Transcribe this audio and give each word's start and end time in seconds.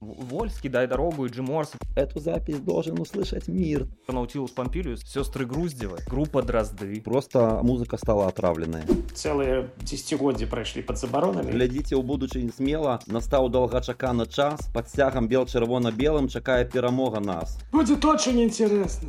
Вольский, 0.00 0.68
дай 0.68 0.86
дорогу 0.86 1.24
и 1.24 1.30
Джим 1.30 1.46
Морс. 1.46 1.72
Эту 1.96 2.20
запись 2.20 2.58
должен 2.58 3.00
услышать 3.00 3.48
мир. 3.48 3.88
Наутилус 4.08 4.50
Помпилиус, 4.50 5.02
сестры 5.02 5.46
Груздевы, 5.46 5.98
группа 6.06 6.42
Дрозды. 6.42 7.00
Просто 7.00 7.60
музыка 7.62 7.96
стала 7.96 8.28
отравленная. 8.28 8.84
Целые 9.14 9.70
десятигоддзі 9.80 10.46
пройшли 10.46 10.82
под 10.82 10.98
забаронами. 10.98 11.50
Глядзіце 11.50 11.96
ў 11.96 12.04
будучынь 12.04 12.52
смела, 12.52 13.00
настаў 13.06 13.48
доўгачаканы 13.48 14.28
час, 14.28 14.60
пад 14.74 14.90
сцягам 14.92 15.28
бел-чырвона-белым 15.28 16.28
чакае 16.28 16.68
перамога 16.68 17.20
нас. 17.20 17.58
Будет 17.72 18.04
очень 18.04 18.42
интересно. 18.42 19.08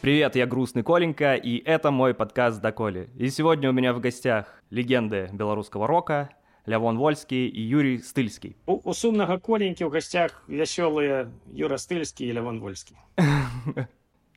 Привет, 0.00 0.36
я 0.36 0.46
Грустный 0.46 0.84
Коленька, 0.84 1.34
и 1.34 1.58
это 1.58 1.90
мой 1.90 2.14
подкаст 2.14 2.60
«Доколе». 2.62 3.10
И 3.16 3.30
сегодня 3.30 3.68
у 3.68 3.72
меня 3.72 3.92
в 3.92 3.98
гостях 3.98 4.62
легенды 4.70 5.28
белорусского 5.32 5.88
рока, 5.88 6.30
Лявон 6.66 6.98
Вольский 6.98 7.48
и 7.48 7.60
Юрий 7.60 7.98
Стыльский. 7.98 8.56
У, 8.66 8.80
у 8.88 8.92
сумнага 8.94 9.38
Коленькі 9.40 9.84
в 9.84 9.90
гостях 9.90 10.44
вясёлыя 10.46 11.32
Юра 11.52 11.78
Стыльский 11.78 12.28
и 12.28 12.32
Лявон 12.32 12.60
Вольский. 12.60 12.96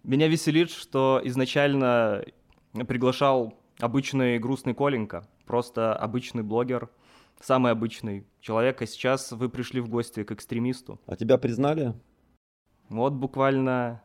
Меня 0.03 0.27
веселит, 0.27 0.71
что 0.71 1.21
изначально 1.25 2.25
приглашал 2.87 3.53
обычный 3.79 4.39
грустный 4.39 4.73
Коленька, 4.73 5.27
просто 5.45 5.95
обычный 5.95 6.41
блогер, 6.41 6.89
самый 7.39 7.71
обычный 7.71 8.25
человек, 8.39 8.81
а 8.81 8.87
сейчас 8.87 9.31
вы 9.31 9.47
пришли 9.47 9.79
в 9.79 9.89
гости 9.89 10.23
к 10.23 10.31
экстремисту. 10.31 10.99
А 11.05 11.15
тебя 11.15 11.37
признали? 11.37 11.93
Вот 12.89 13.13
буквально 13.13 14.01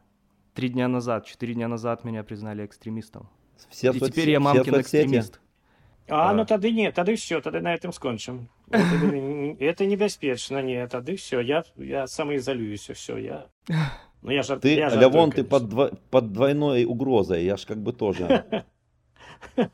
три 0.55 0.69
дня 0.69 0.87
назад, 0.87 1.25
четыре 1.25 1.53
дня 1.53 1.67
назад 1.67 2.03
меня 2.03 2.23
признали 2.23 2.65
экстремистом. 2.65 3.29
Все 3.69 3.91
И 3.91 3.99
соц- 3.99 4.09
теперь 4.11 4.29
я 4.29 4.39
все 4.39 4.43
мамкин 4.45 4.73
соцсети? 4.73 4.81
экстремист. 4.81 5.39
А, 6.09 6.29
А. 6.31 6.33
ну 6.33 6.45
тады 6.45 6.71
не, 6.71 6.91
тады 6.91 7.15
все, 7.15 7.39
тады 7.41 7.61
на 7.61 7.73
этом 7.73 7.93
скончым. 7.93 8.49
Это, 8.69 8.95
это 9.59 9.85
небяспечна, 9.85 10.61
не, 10.61 10.87
тады 10.87 11.15
все, 11.15 11.39
я, 11.41 11.63
я 11.77 12.07
самоизолююсь, 12.07 12.89
все, 12.89 13.17
я... 13.17 13.45
Ну 14.21 14.31
я 14.31 14.43
жар... 14.43 14.59
Ты, 14.59 14.75
я 14.75 14.89
жартую, 14.89 15.01
Лявон, 15.01 15.29
ты 15.31 15.43
конечно. 15.43 15.49
под, 15.59 15.63
дво- 15.73 15.99
под 16.09 16.31
двойной 16.33 16.85
угрозой, 16.85 17.43
я 17.45 17.55
ж 17.57 17.65
как 17.65 17.77
бы 17.81 17.93
тоже. 17.93 18.65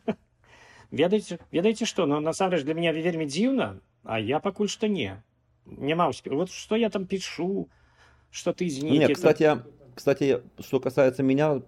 Ведаеце, 0.92 1.40
ведаеце 1.52 1.86
што, 1.86 2.06
ну 2.06 2.20
насамрэч 2.24 2.64
для 2.64 2.74
меня 2.74 2.94
вельмі 2.96 3.26
дзіўна, 3.28 3.80
а 4.04 4.20
я 4.20 4.40
пакуль 4.40 4.70
што 4.72 4.88
не. 4.88 5.22
Няма 5.66 6.08
ўспе... 6.08 6.32
Вот 6.32 6.50
што 6.50 6.78
я 6.80 6.90
там 6.90 7.06
пишу, 7.06 7.68
что 8.32 8.54
ты 8.54 8.66
из 8.72 8.82
Нет, 8.82 9.12
кстати, 9.16 9.60
кстати, 9.95 10.41
что 10.59 10.81
касается 10.81 11.23
меня, 11.23 11.63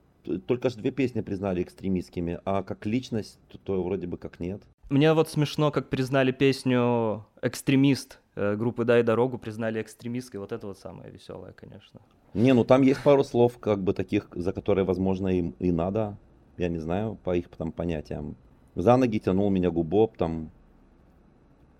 только 0.46 0.70
ж 0.70 0.74
две 0.74 0.90
песни 0.90 1.20
признали 1.20 1.62
экстремистскими, 1.62 2.40
а 2.44 2.62
как 2.62 2.86
личность, 2.86 3.38
то, 3.48 3.58
то 3.58 3.82
вроде 3.82 4.06
бы 4.06 4.16
как 4.16 4.40
нет. 4.40 4.62
Мне 4.90 5.12
вот 5.14 5.28
смешно, 5.28 5.70
как 5.70 5.88
признали 5.88 6.30
песню 6.32 7.24
«Экстремист» 7.42 8.20
э, 8.36 8.54
группы 8.56 8.84
«Дай 8.84 9.02
дорогу», 9.02 9.38
признали 9.38 9.80
экстремисткой. 9.80 10.40
Вот 10.40 10.52
это 10.52 10.66
вот 10.66 10.78
самое 10.78 11.10
веселое, 11.10 11.52
конечно. 11.52 12.00
Не, 12.34 12.52
ну 12.52 12.64
там 12.64 12.82
есть 12.82 13.02
пару 13.02 13.24
слов, 13.24 13.58
как 13.58 13.82
бы 13.82 13.94
таких, 13.94 14.28
за 14.32 14.52
которые, 14.52 14.84
возможно, 14.84 15.28
им 15.28 15.54
и 15.58 15.72
надо, 15.72 16.18
я 16.58 16.68
не 16.68 16.78
знаю, 16.78 17.18
по 17.24 17.34
их 17.34 17.48
там 17.48 17.72
понятиям. 17.72 18.36
За 18.74 18.96
ноги 18.96 19.18
тянул 19.18 19.50
меня 19.50 19.70
губоп, 19.70 20.16
там... 20.16 20.50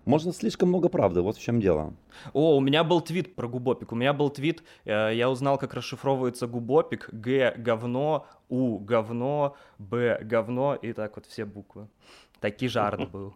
Можно 0.05 0.33
слишком 0.33 0.69
много 0.69 0.87
правды, 0.87 1.21
вот 1.21 1.35
в 1.35 1.41
чем 1.41 1.59
дело. 1.59 1.93
О, 2.33 2.57
у 2.57 2.59
меня 2.59 2.83
был 2.83 3.01
твит 3.01 3.35
про 3.35 3.47
губопик. 3.47 3.91
У 3.91 3.95
меня 3.95 4.13
был 4.13 4.29
твит, 4.29 4.63
э, 4.85 5.11
я 5.15 5.29
узнал, 5.29 5.57
как 5.57 5.73
расшифровывается 5.73 6.45
губопик. 6.45 7.09
Г– 7.11 7.55
говно, 7.57 8.27
У– 8.47 8.77
говно, 8.79 9.55
Б– 9.79 10.19
говно, 10.23 10.75
и 10.75 10.93
так 10.93 11.15
вот 11.15 11.25
все 11.25 11.45
буквы. 11.45 11.87
Такий 12.39 12.67
жарт 12.67 13.09
был. 13.09 13.33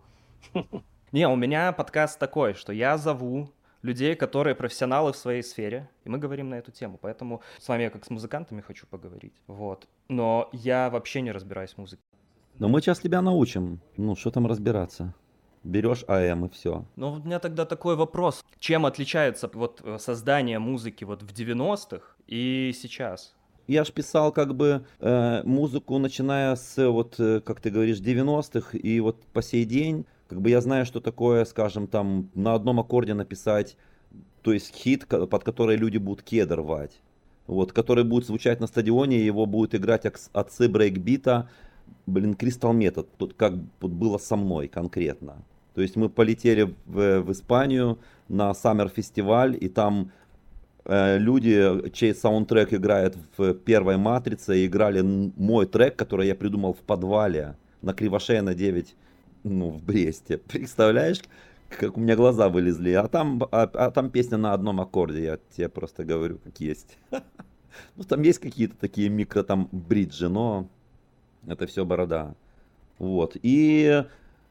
Не, 1.12 1.28
у 1.28 1.36
меня 1.36 1.72
подкаст 1.72 2.20
такой, 2.20 2.54
что 2.54 2.72
я 2.72 2.98
зову 3.00 3.50
людей, 3.82 4.16
которые 4.16 4.54
профессионалы 4.54 5.14
в 5.14 5.18
своей 5.18 5.42
сфере, 5.42 5.90
и 6.04 6.10
мы 6.10 6.20
говорим 6.20 6.50
на 6.50 6.56
эту 6.56 6.72
тему. 6.72 7.00
Поэтому 7.02 7.42
с 7.58 7.68
вами 7.68 7.84
я 7.84 7.90
как 7.90 8.06
с 8.06 8.12
музыкантами 8.12 8.62
хочу 8.62 8.86
поговорить. 8.86 9.34
Вот. 9.48 9.88
Но 10.08 10.50
я 10.54 10.92
вообще 10.92 11.22
не 11.22 11.32
разбираюсь 11.32 11.74
в 11.74 11.78
музыке. 11.80 12.04
Но 12.60 12.68
мы 12.68 12.82
сейчас 12.82 13.00
тебя 13.00 13.22
научим. 13.22 13.80
Ну, 13.98 14.16
что 14.16 14.30
там 14.32 14.46
разбираться? 14.46 15.16
Берешь 15.64 16.04
АМ 16.08 16.46
и 16.46 16.50
все. 16.50 16.86
Вот 16.96 17.22
у 17.22 17.26
меня 17.26 17.40
тогда 17.40 17.66
такой 17.66 17.96
вопрос. 17.96 18.44
Чем 18.60 18.86
отличается 18.86 19.50
вот 19.54 19.82
э, 19.84 19.98
создание 20.00 20.60
музыки 20.60 21.04
вот 21.04 21.22
в 21.22 21.34
90-х 21.34 22.02
и 22.28 22.72
сейчас? 22.74 23.36
Я 23.68 23.84
ж 23.84 23.92
писал 23.92 24.32
как 24.32 24.56
бы 24.56 24.86
э, 25.00 25.44
музыку, 25.44 26.00
начиная 26.00 26.56
с, 26.56 26.90
вот, 26.90 27.20
э, 27.20 27.42
как 27.42 27.62
ты 27.62 27.70
говоришь, 27.70 28.00
90-х, 28.00 28.78
и 28.78 29.00
вот 29.00 29.22
по 29.34 29.42
сей 29.42 29.66
день, 29.66 30.06
как 30.28 30.42
бы 30.42 30.50
я 30.50 30.62
знаю, 30.62 30.86
что 30.86 31.02
такое, 31.02 31.46
скажем, 31.46 31.88
там, 31.88 32.32
на 32.34 32.54
одном 32.54 32.80
аккорде 32.80 33.14
написать, 33.14 33.78
то 34.42 34.54
есть 34.54 34.74
хит, 34.74 35.08
под 35.08 35.44
который 35.44 35.76
люди 35.76 35.98
будут 35.98 36.24
кедр 36.24 36.60
рвать. 36.60 37.02
Вот, 37.46 37.74
который 37.74 38.04
будет 38.04 38.26
звучать 38.26 38.60
на 38.60 38.68
стадионе, 38.68 39.24
его 39.24 39.46
будут 39.46 39.76
играть 39.76 40.06
отцы 40.06 40.70
брейкбита, 40.70 41.50
блин, 42.06 42.34
Crystal 42.34 42.74
Method, 42.74 43.08
тут 43.18 43.34
как 43.34 43.54
вот 43.82 43.92
было 43.92 44.18
со 44.18 44.36
мной 44.36 44.68
конкретно. 44.68 45.44
То 45.74 45.82
есть 45.82 45.96
мы 45.96 46.10
полетели 46.10 46.76
в, 46.86 47.22
в 47.22 47.32
Испанию 47.32 48.00
на 48.28 48.52
Summer 48.52 48.90
фестиваль, 48.90 49.58
и 49.60 49.70
там 49.70 50.12
э, 50.86 51.18
люди, 51.18 51.90
чей 51.92 52.14
саундтрек 52.14 52.74
играет 52.74 53.16
в 53.38 53.54
первой 53.54 53.98
матрице, 53.98 54.66
играли 54.66 55.02
мой 55.02 55.66
трек, 55.66 55.96
который 55.96 56.28
я 56.28 56.36
придумал 56.36 56.74
в 56.74 56.80
подвале 56.80 57.56
на 57.82 57.94
Кривошеина 57.94 58.56
9, 58.56 58.96
ну, 59.44 59.70
в 59.70 59.84
Бресте. 59.84 60.38
Представляешь, 60.48 61.22
как 61.70 61.98
у 61.98 62.00
меня 62.00 62.16
глаза 62.16 62.50
вылезли. 62.50 62.92
А 62.92 63.08
там, 63.08 63.42
а, 63.52 63.64
а 63.64 63.92
там 63.92 64.10
песня 64.10 64.38
на 64.38 64.54
одном 64.54 64.82
аккорде, 64.82 65.24
я 65.24 65.40
тебе 65.56 65.70
просто 65.70 66.04
говорю, 66.04 66.40
как 66.44 66.60
есть. 66.60 66.98
Ну, 67.96 68.04
там 68.04 68.24
есть 68.24 68.40
какие-то 68.40 68.76
такие 68.76 69.10
микро 69.10 69.44
там 69.44 69.70
бриджи, 69.72 70.28
но 70.28 70.68
это 71.52 71.68
все 71.68 71.86
борода. 71.86 72.36
Вот. 72.98 73.38
И 73.42 74.04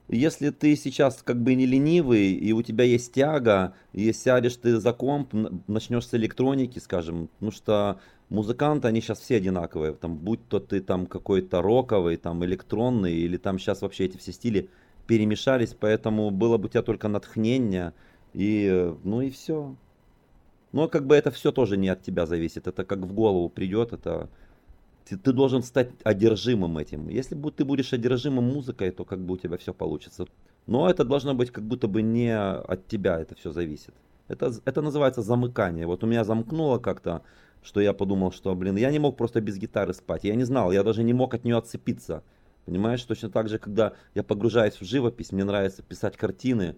если 0.08 0.50
ты 0.50 0.74
сейчас 0.74 1.22
как 1.22 1.42
бы 1.42 1.54
не 1.54 1.66
ленивый, 1.66 2.32
и 2.32 2.52
у 2.52 2.62
тебя 2.62 2.84
есть 2.84 3.12
тяга, 3.12 3.74
и 3.92 4.12
сядешь 4.12 4.56
ты 4.56 4.78
за 4.78 4.92
комп, 4.92 5.34
начнешь 5.66 6.06
с 6.06 6.14
электроники, 6.14 6.78
скажем, 6.78 7.28
ну 7.40 7.50
что 7.50 8.00
музыканты, 8.30 8.88
они 8.88 9.00
сейчас 9.00 9.20
все 9.20 9.36
одинаковые, 9.36 9.92
там, 9.94 10.16
будь 10.16 10.46
то 10.48 10.60
ты 10.60 10.80
там 10.80 11.06
какой-то 11.06 11.62
роковый, 11.62 12.16
там, 12.16 12.44
электронный, 12.44 13.14
или 13.14 13.36
там 13.36 13.58
сейчас 13.58 13.82
вообще 13.82 14.06
эти 14.06 14.16
все 14.16 14.32
стили 14.32 14.70
перемешались, 15.06 15.74
поэтому 15.78 16.30
было 16.30 16.58
бы 16.58 16.66
у 16.66 16.68
тебя 16.68 16.82
только 16.82 17.08
натхнение, 17.08 17.94
и, 18.34 18.94
ну 19.04 19.22
и 19.22 19.30
все. 19.30 19.74
Но 20.72 20.88
как 20.88 21.06
бы 21.06 21.16
это 21.16 21.30
все 21.30 21.50
тоже 21.50 21.76
не 21.76 21.88
от 21.88 22.02
тебя 22.02 22.26
зависит, 22.26 22.66
это 22.66 22.84
как 22.84 22.98
в 23.00 23.12
голову 23.12 23.48
придет, 23.48 23.92
это 23.92 24.28
ты, 25.08 25.16
ты 25.16 25.32
должен 25.32 25.62
стать 25.62 25.90
одержимым 26.04 26.78
этим. 26.78 27.08
Если 27.08 27.34
ты 27.34 27.64
будешь 27.64 27.92
одержимым 27.92 28.44
музыкой, 28.44 28.90
то 28.90 29.04
как 29.04 29.20
бы 29.20 29.34
у 29.34 29.36
тебя 29.36 29.56
все 29.56 29.72
получится. 29.72 30.26
Но 30.66 30.88
это 30.88 31.04
должно 31.04 31.34
быть 31.34 31.50
как 31.50 31.64
будто 31.64 31.88
бы 31.88 32.02
не 32.02 32.36
от 32.36 32.86
тебя 32.86 33.18
это 33.18 33.34
все 33.34 33.52
зависит. 33.52 33.94
Это, 34.28 34.52
это 34.64 34.82
называется 34.82 35.22
замыкание. 35.22 35.86
Вот 35.86 36.04
у 36.04 36.06
меня 36.06 36.24
замкнуло 36.24 36.78
как-то, 36.78 37.22
что 37.62 37.80
я 37.80 37.92
подумал, 37.92 38.32
что, 38.32 38.54
блин, 38.54 38.76
я 38.76 38.90
не 38.90 38.98
мог 38.98 39.16
просто 39.16 39.40
без 39.40 39.56
гитары 39.56 39.94
спать. 39.94 40.24
Я 40.24 40.34
не 40.34 40.44
знал, 40.44 40.72
я 40.72 40.82
даже 40.82 41.02
не 41.02 41.14
мог 41.14 41.34
от 41.34 41.44
нее 41.44 41.56
отцепиться. 41.56 42.22
Понимаешь, 42.66 43.02
точно 43.02 43.30
так 43.30 43.48
же, 43.48 43.58
когда 43.58 43.94
я 44.14 44.22
погружаюсь 44.22 44.74
в 44.74 44.84
живопись, 44.84 45.32
мне 45.32 45.44
нравится 45.44 45.82
писать 45.82 46.18
картины, 46.18 46.76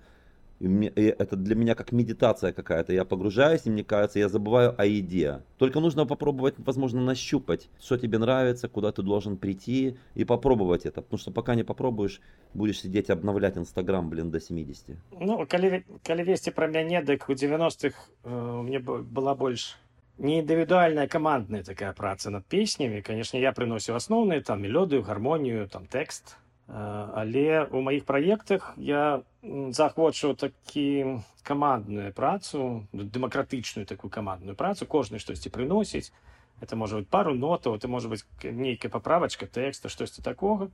и 0.60 0.68
мне- 0.68 0.88
и 0.96 1.02
это 1.20 1.36
для 1.36 1.56
меня 1.56 1.76
как 1.76 1.92
медитация 1.92 2.54
какая-то. 2.54 2.94
Я 2.94 3.04
погружаюсь, 3.04 3.66
и 3.66 3.70
мне 3.70 3.84
кажется, 3.84 4.20
я 4.20 4.30
забываю 4.30 4.74
о 4.78 4.86
еде. 4.86 5.42
Только 5.58 5.80
нужно 5.82 6.06
попробовать, 6.06 6.56
возможно, 6.58 7.02
нащупать, 7.02 7.68
что 7.80 7.98
тебе 7.98 8.18
нравится, 8.20 8.70
куда 8.70 8.92
ты 8.92 9.02
должен 9.04 9.36
прийти, 9.38 9.98
и 10.16 10.24
попробовать 10.26 10.86
это. 10.86 11.02
Потому 11.02 11.18
что 11.20 11.32
пока 11.32 11.56
не 11.56 11.64
попробуешь, 11.64 12.22
будешь 12.54 12.80
сидеть 12.80 13.10
и 13.10 13.14
обновлять 13.14 13.58
Инстаграм, 13.58 14.10
блин, 14.10 14.32
до 14.32 14.40
70. 14.40 14.96
Ну, 15.20 15.46
калі, 15.50 15.84
калі 16.08 16.24
весці 16.24 16.52
пра 16.52 16.68
мяне, 16.68 17.02
дык 17.04 17.26
у 17.30 17.34
90-х 17.34 17.96
э, 18.24 18.62
мне 18.64 18.80
б- 18.80 19.04
была 19.04 19.36
больш 19.36 19.76
не 20.18 20.40
індывідуальная 20.42 21.08
камандная 21.08 21.64
такая 21.64 21.92
праца 21.92 22.30
над 22.30 22.46
песнямі. 22.46 23.02
Канешне, 23.02 23.42
я 23.42 23.52
прыносіў 23.52 23.96
асноўныя 23.96 24.42
там 24.42 24.62
мелодыю, 24.64 25.04
гармонію, 25.04 25.68
там 25.68 25.84
тэкст. 25.86 26.38
Але 26.73 27.67
у 27.73 27.81
маіх 27.83 28.05
праектах 28.05 28.75
я 28.77 29.23
заахвочваў 29.43 30.37
такі 30.39 31.19
камандную 31.43 32.13
працу, 32.13 32.87
ну, 32.93 33.03
дэмакратычную 33.03 33.87
такую 33.87 34.11
камандную 34.11 34.55
працу, 34.55 34.87
кожны 34.87 35.19
штосьці 35.19 35.51
прыносіць. 35.51 36.13
Это 36.61 36.77
можа 36.77 37.01
быць 37.01 37.09
пару 37.11 37.35
нотаў, 37.35 37.75
это 37.75 37.89
можа 37.89 38.09
быць 38.09 38.23
к- 38.39 38.53
нейкая 38.53 38.91
паправачка 38.93 39.47
тэкста, 39.47 39.89
штосьці 39.89 40.23
такога. 40.23 40.69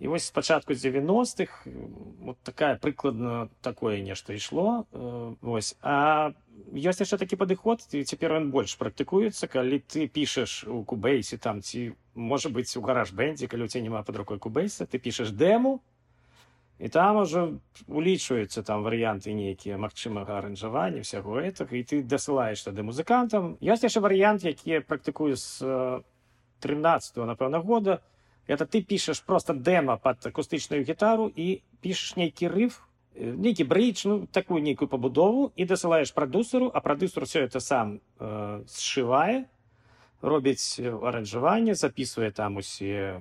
І 0.00 0.08
вось 0.08 0.24
спачатку 0.24 0.74
з 0.74 0.84
90-х 0.84 1.66
м, 1.66 1.94
вот 2.20 2.36
такая 2.42 2.76
прыкладна 2.76 3.48
такое 3.62 4.02
нешта 4.02 4.34
ішло 4.34 4.86
э, 4.92 5.34
вось 5.40 5.76
а 5.82 6.32
ёсць 6.74 6.98
яшчэ 7.00 7.16
такі 7.18 7.36
падыход 7.38 7.78
і 7.94 8.02
цяпер 8.02 8.34
ён 8.34 8.50
больш 8.50 8.74
практыкуецца 8.74 9.46
калі 9.46 9.78
ты 9.86 10.08
пішаш 10.10 10.64
у 10.66 10.82
кубейсе 10.82 11.38
там 11.38 11.62
ці 11.62 11.94
может 12.15 12.51
быть, 12.51 12.75
у 12.77 12.81
гараж-бенде, 12.81 13.47
калі 13.47 13.63
у 13.63 13.67
тебя 13.67 13.83
няма 13.83 14.03
под 14.03 14.15
рукой 14.17 14.39
кубейса, 14.39 14.85
ты 14.85 14.99
пишешь 14.99 15.29
дэму, 15.29 15.79
і 16.79 16.87
там 16.87 17.17
уже 17.17 17.59
улічваюцца 17.87 18.63
там 18.63 18.83
варыянты 18.87 19.35
нейкія 19.35 19.75
магчымага 19.77 20.39
аранжавання 20.39 21.03
всяго 21.03 21.43
гэтага 21.43 21.75
і 21.75 21.83
ты 21.83 21.99
дасылаеш 22.01 22.63
тады 22.63 22.87
музыкантам 22.87 23.59
ёсць 23.59 23.83
яшчэ 23.83 23.99
варыянт 23.99 24.47
які 24.47 24.79
я 24.79 24.81
практыкую 24.81 25.35
з 25.35 25.59
13 26.63 27.19
напэўна 27.27 27.59
года 27.59 27.99
это 28.47 28.63
ты 28.63 28.81
пішаш 28.81 29.19
просто 29.19 29.53
дэма 29.53 29.99
под 29.99 30.23
акустычную 30.23 30.87
гітару 30.87 31.27
і 31.27 31.59
пішаш 31.83 32.15
нейкі 32.15 32.47
рыф 32.47 32.79
нейкі 33.19 33.67
брыч 33.67 34.07
ну 34.07 34.23
такую 34.31 34.63
нейкую 34.63 34.87
пабудову 34.87 35.51
і 35.59 35.67
дасылаеш 35.67 36.15
прадусеру 36.15 36.71
а 36.73 36.79
прадусер 36.79 37.27
все 37.27 37.43
это 37.43 37.59
сам 37.59 37.99
э, 38.19 38.63
сшывае 38.71 39.51
робіць 40.24 40.80
аранжаванне 40.80 41.74
записывае 41.74 42.32
там 42.32 42.56
усе 42.56 43.20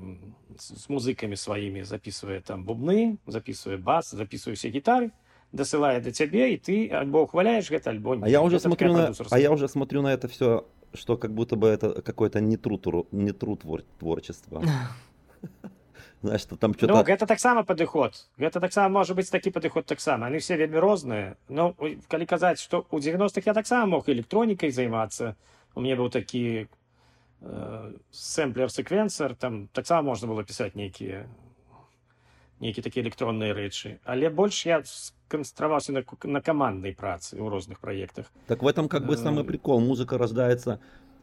з 0.57 0.85
музыкамі 0.87 1.35
сваімі 1.35 1.83
записывае 1.83 2.39
там 2.39 2.63
бубны 2.63 3.17
записывае 3.27 3.77
бас 3.77 4.15
записывае 4.15 4.55
все 4.55 4.71
гітары 4.71 5.11
дасылае 5.51 5.99
до 5.99 6.11
цябе 6.11 6.55
і 6.55 6.57
ты 6.57 6.87
альбо 6.89 7.27
ухваляешь 7.27 7.69
гэта 7.69 7.91
альбо 7.91 8.17
а 8.21 8.29
я 8.29 8.41
уже 8.41 8.59
смотрю 8.59 8.93
на, 8.93 9.11
а 9.29 9.39
я 9.39 9.51
уже 9.51 9.67
смотрю 9.67 10.01
на 10.01 10.13
это 10.13 10.27
все 10.27 10.65
что 10.93 11.17
как 11.17 11.33
будто 11.33 11.55
бы 11.55 11.67
это 11.67 12.01
какой-то 12.01 12.39
не 12.39 12.57
труд 12.57 12.87
не 13.11 13.31
труд 13.31 13.61
твор, 13.61 13.83
творчества 13.99 14.63
знаешь 16.21 16.41
что 16.41 16.55
там 16.55 16.73
что-то 16.73 16.93
ну, 16.93 17.03
гэта 17.03 17.27
таксама 17.27 17.63
падыход 17.63 18.15
гэта 18.37 18.59
таксама 18.59 18.89
можа 18.99 19.13
быть 19.13 19.29
такі 19.29 19.51
падыход 19.51 19.85
таксама 19.85 20.27
они 20.27 20.39
все 20.39 20.55
вельмі 20.55 20.79
розныя 20.79 21.35
но 21.49 21.75
калі 22.07 22.25
казаць 22.25 22.61
что 22.61 22.85
у 22.91 22.99
90-х 22.99 23.43
я 23.45 23.53
таксама 23.53 23.85
мог 23.97 24.07
электронікай 24.07 24.71
займацца 24.71 25.35
у 25.75 25.81
мне 25.81 25.95
быў 25.95 26.09
такі 26.09 26.67
сэмплер 28.10 28.70
секвенсор 28.70 29.34
там 29.34 29.68
таксама 29.72 30.02
можна 30.10 30.26
было 30.26 30.42
пісаць 30.42 30.74
нейкія 30.74 31.26
нейкія 32.58 32.82
такія 32.82 33.06
электронныя 33.06 33.54
рэчы 33.54 33.98
але 34.04 34.30
больш 34.30 34.66
я 34.66 34.82
сконстраваўся 34.82 35.92
на, 35.92 36.02
на 36.24 36.40
каманднай 36.42 36.94
працы 36.98 37.38
ў 37.38 37.46
розных 37.46 37.78
праектах 37.78 38.26
так 38.50 38.62
в 38.62 38.66
этом 38.66 38.88
как 38.88 39.06
бы 39.06 39.16
самый 39.16 39.44
прикол 39.44 39.78
музыка 39.78 40.18
рождается 40.18 40.80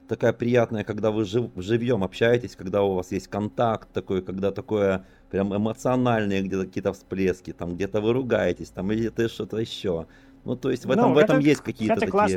такая 0.08 0.32
приятная 0.32 0.86
когда 0.86 1.12
вы 1.12 1.26
жив, 1.26 1.52
живьем 1.58 2.04
общаетесь 2.04 2.56
когда 2.56 2.84
у 2.84 2.94
вас 2.96 3.12
есть 3.12 3.28
контакт 3.28 3.92
такой 3.92 4.22
когда 4.22 4.52
такое 4.52 5.06
прям 5.30 5.54
эмоциональные 5.54 6.44
где-то 6.44 6.66
какие-то 6.66 6.94
всплески 6.94 7.52
там 7.52 7.76
где-то 7.76 8.00
вы 8.00 8.14
ругаетесь 8.14 8.70
там 8.70 8.92
или 8.94 9.08
это 9.08 9.28
что-то 9.28 9.58
еще 9.58 10.08
ну 10.46 10.56
то 10.56 10.72
есть 10.72 10.86
в 10.86 10.92
этом 10.92 11.10
ну, 11.10 11.16
в 11.16 11.18
этом 11.18 11.40
это, 11.40 11.46
есть 11.46 11.60
какие-то 11.60 11.96
такие 11.96 12.12
класс 12.12 12.32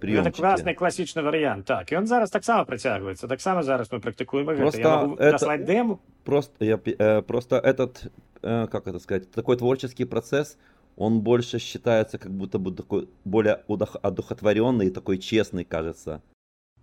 Гэта 0.00 0.32
класны 0.32 0.74
класічны 0.74 1.22
варыянт 1.22 1.66
так 1.66 1.92
ён 1.92 2.06
зараз 2.06 2.30
таксама 2.30 2.64
працягваецца 2.64 3.28
таксама 3.28 3.62
зараз 3.62 3.92
мы 3.92 4.00
практыкуем 4.00 4.46
просто 4.56 5.16
это, 5.18 5.58
дэму 5.58 6.00
просто 6.24 6.64
я 6.64 6.80
э, 6.84 7.22
просто 7.22 7.56
этот 7.56 8.10
э, 8.42 8.66
как 8.68 8.86
это 8.86 8.98
сказать 8.98 9.30
такой 9.30 9.56
творческий 9.56 10.04
процесс. 10.04 10.58
Он 10.96 11.20
больше 11.20 11.58
считается 11.58 12.18
как 12.18 12.32
будто 12.32 12.58
бы 12.58 12.72
такой 12.72 13.08
более 13.24 13.62
одухотворенный 14.02 14.88
и 14.88 14.90
такой 14.90 15.18
честный 15.18 15.64
кажется. 15.64 16.20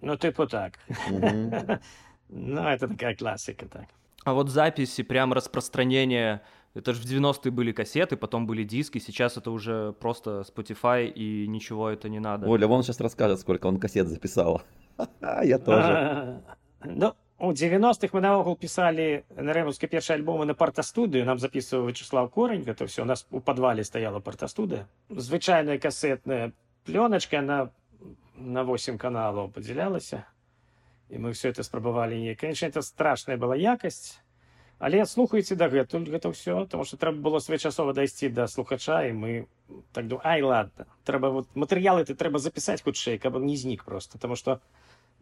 Ну 0.01 0.15
типа 0.15 0.47
так. 0.47 0.73
Ну 2.29 2.61
это 2.61 2.89
такая 2.89 3.15
классика 3.15 3.65
так. 3.67 3.85
А 4.25 4.33
вот 4.33 4.49
записи 4.49 5.03
прям 5.03 5.31
распространение 5.31 6.41
это 6.77 6.93
же 6.93 7.01
в 7.01 7.05
90-е 7.05 7.51
были 7.51 7.71
кассеты, 7.71 8.17
потом 8.17 8.45
были 8.45 8.63
диски, 8.63 8.99
сейчас 8.99 9.37
это 9.37 9.51
уже 9.51 9.93
просто 9.93 10.43
Spotify 10.47 11.07
и 11.07 11.47
ничего 11.47 11.89
это 11.89 12.07
не 12.09 12.19
надо. 12.19 12.47
Оля, 12.47 12.67
вон 12.67 12.83
сейчас 12.83 12.99
расскажет, 12.99 13.39
сколько 13.39 13.67
он 13.67 13.79
кассет 13.79 14.07
записал. 14.07 14.61
Я 15.43 15.57
тоже. 15.59 16.41
Ну, 16.83 17.13
у 17.39 17.51
90-х 17.51 18.09
мы 18.13 18.21
наогул 18.21 18.55
писали 18.55 19.25
на 19.35 19.51
Ремовске 19.53 19.87
первые 19.87 20.15
альбомы 20.15 20.45
на 20.45 20.53
партастудию. 20.53 21.25
Нам 21.25 21.39
записывал 21.39 21.87
Вячеслав 21.87 22.31
Корень. 22.31 22.63
Это 22.67 22.85
все 22.85 23.01
у 23.01 23.05
нас 23.05 23.27
у 23.31 23.39
подвале 23.39 23.83
стояла 23.83 24.19
партастудия. 24.19 24.87
Звычайная 25.09 25.79
кассетная 25.79 26.53
пленочка, 26.85 27.39
она 27.39 27.71
на 28.35 28.63
8 28.63 28.97
каналов 28.97 29.53
поделялась. 29.53 30.13
И 31.09 31.17
мы 31.17 31.33
все 31.33 31.49
это 31.49 31.63
спробовали. 31.63 32.35
Конечно, 32.35 32.65
это 32.65 32.81
страшная 32.81 33.37
была 33.37 33.55
якость 33.55 34.21
але 34.82 35.06
слухаеце 35.06 35.54
дагэтуль 35.54 36.10
гэта 36.10 36.34
ўсё 36.34 36.66
тому 36.66 36.82
что 36.84 36.98
трэба 36.98 37.22
было 37.22 37.38
своечасова 37.38 37.94
дайсці 37.94 38.28
да 38.34 38.48
слухача 38.50 39.06
і 39.06 39.14
мы 39.14 39.30
так 39.94 40.08
думаю 40.10 40.26
ай 40.26 40.42
ладно 40.42 40.86
трэба 41.06 41.30
вот 41.30 41.46
матэрыялы 41.54 42.02
ты 42.02 42.18
трэба 42.18 42.42
запісаць 42.42 42.82
хутчэй 42.82 43.18
каб 43.22 43.38
не 43.38 43.56
знік 43.56 43.84
просто 43.84 44.18
потому 44.18 44.34
что 44.34 44.58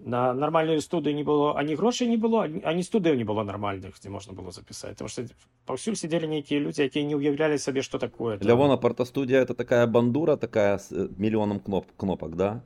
на 0.00 0.32
нармальную 0.32 0.80
студыю 0.80 1.14
не 1.14 1.24
было 1.24 1.52
ані 1.60 1.76
грошай 1.76 2.08
не 2.08 2.16
было 2.16 2.48
ані 2.64 2.82
студыю 2.82 3.20
не 3.20 3.24
было 3.24 3.44
нармальных 3.44 4.00
дзе 4.00 4.08
можна 4.08 4.32
было 4.32 4.50
запісаць 4.50 4.96
потому 4.96 5.12
что 5.12 5.28
паўсюль 5.66 5.94
сидзелі 5.94 6.28
нейкія 6.28 6.60
людзі 6.60 6.88
якія 6.88 7.04
не 7.04 7.20
ўяўлялі 7.20 7.60
сабе 7.60 7.82
что 7.82 7.98
такое 7.98 8.38
лявона 8.40 8.80
партастудія 8.80 9.44
это 9.44 9.54
такая 9.54 9.86
бандура 9.86 10.36
такая 10.36 10.78
с 10.78 10.88
э, 10.88 11.08
мільёнам 11.20 11.60
кноп 11.60 11.84
кнопак 11.96 12.36
да 12.36 12.62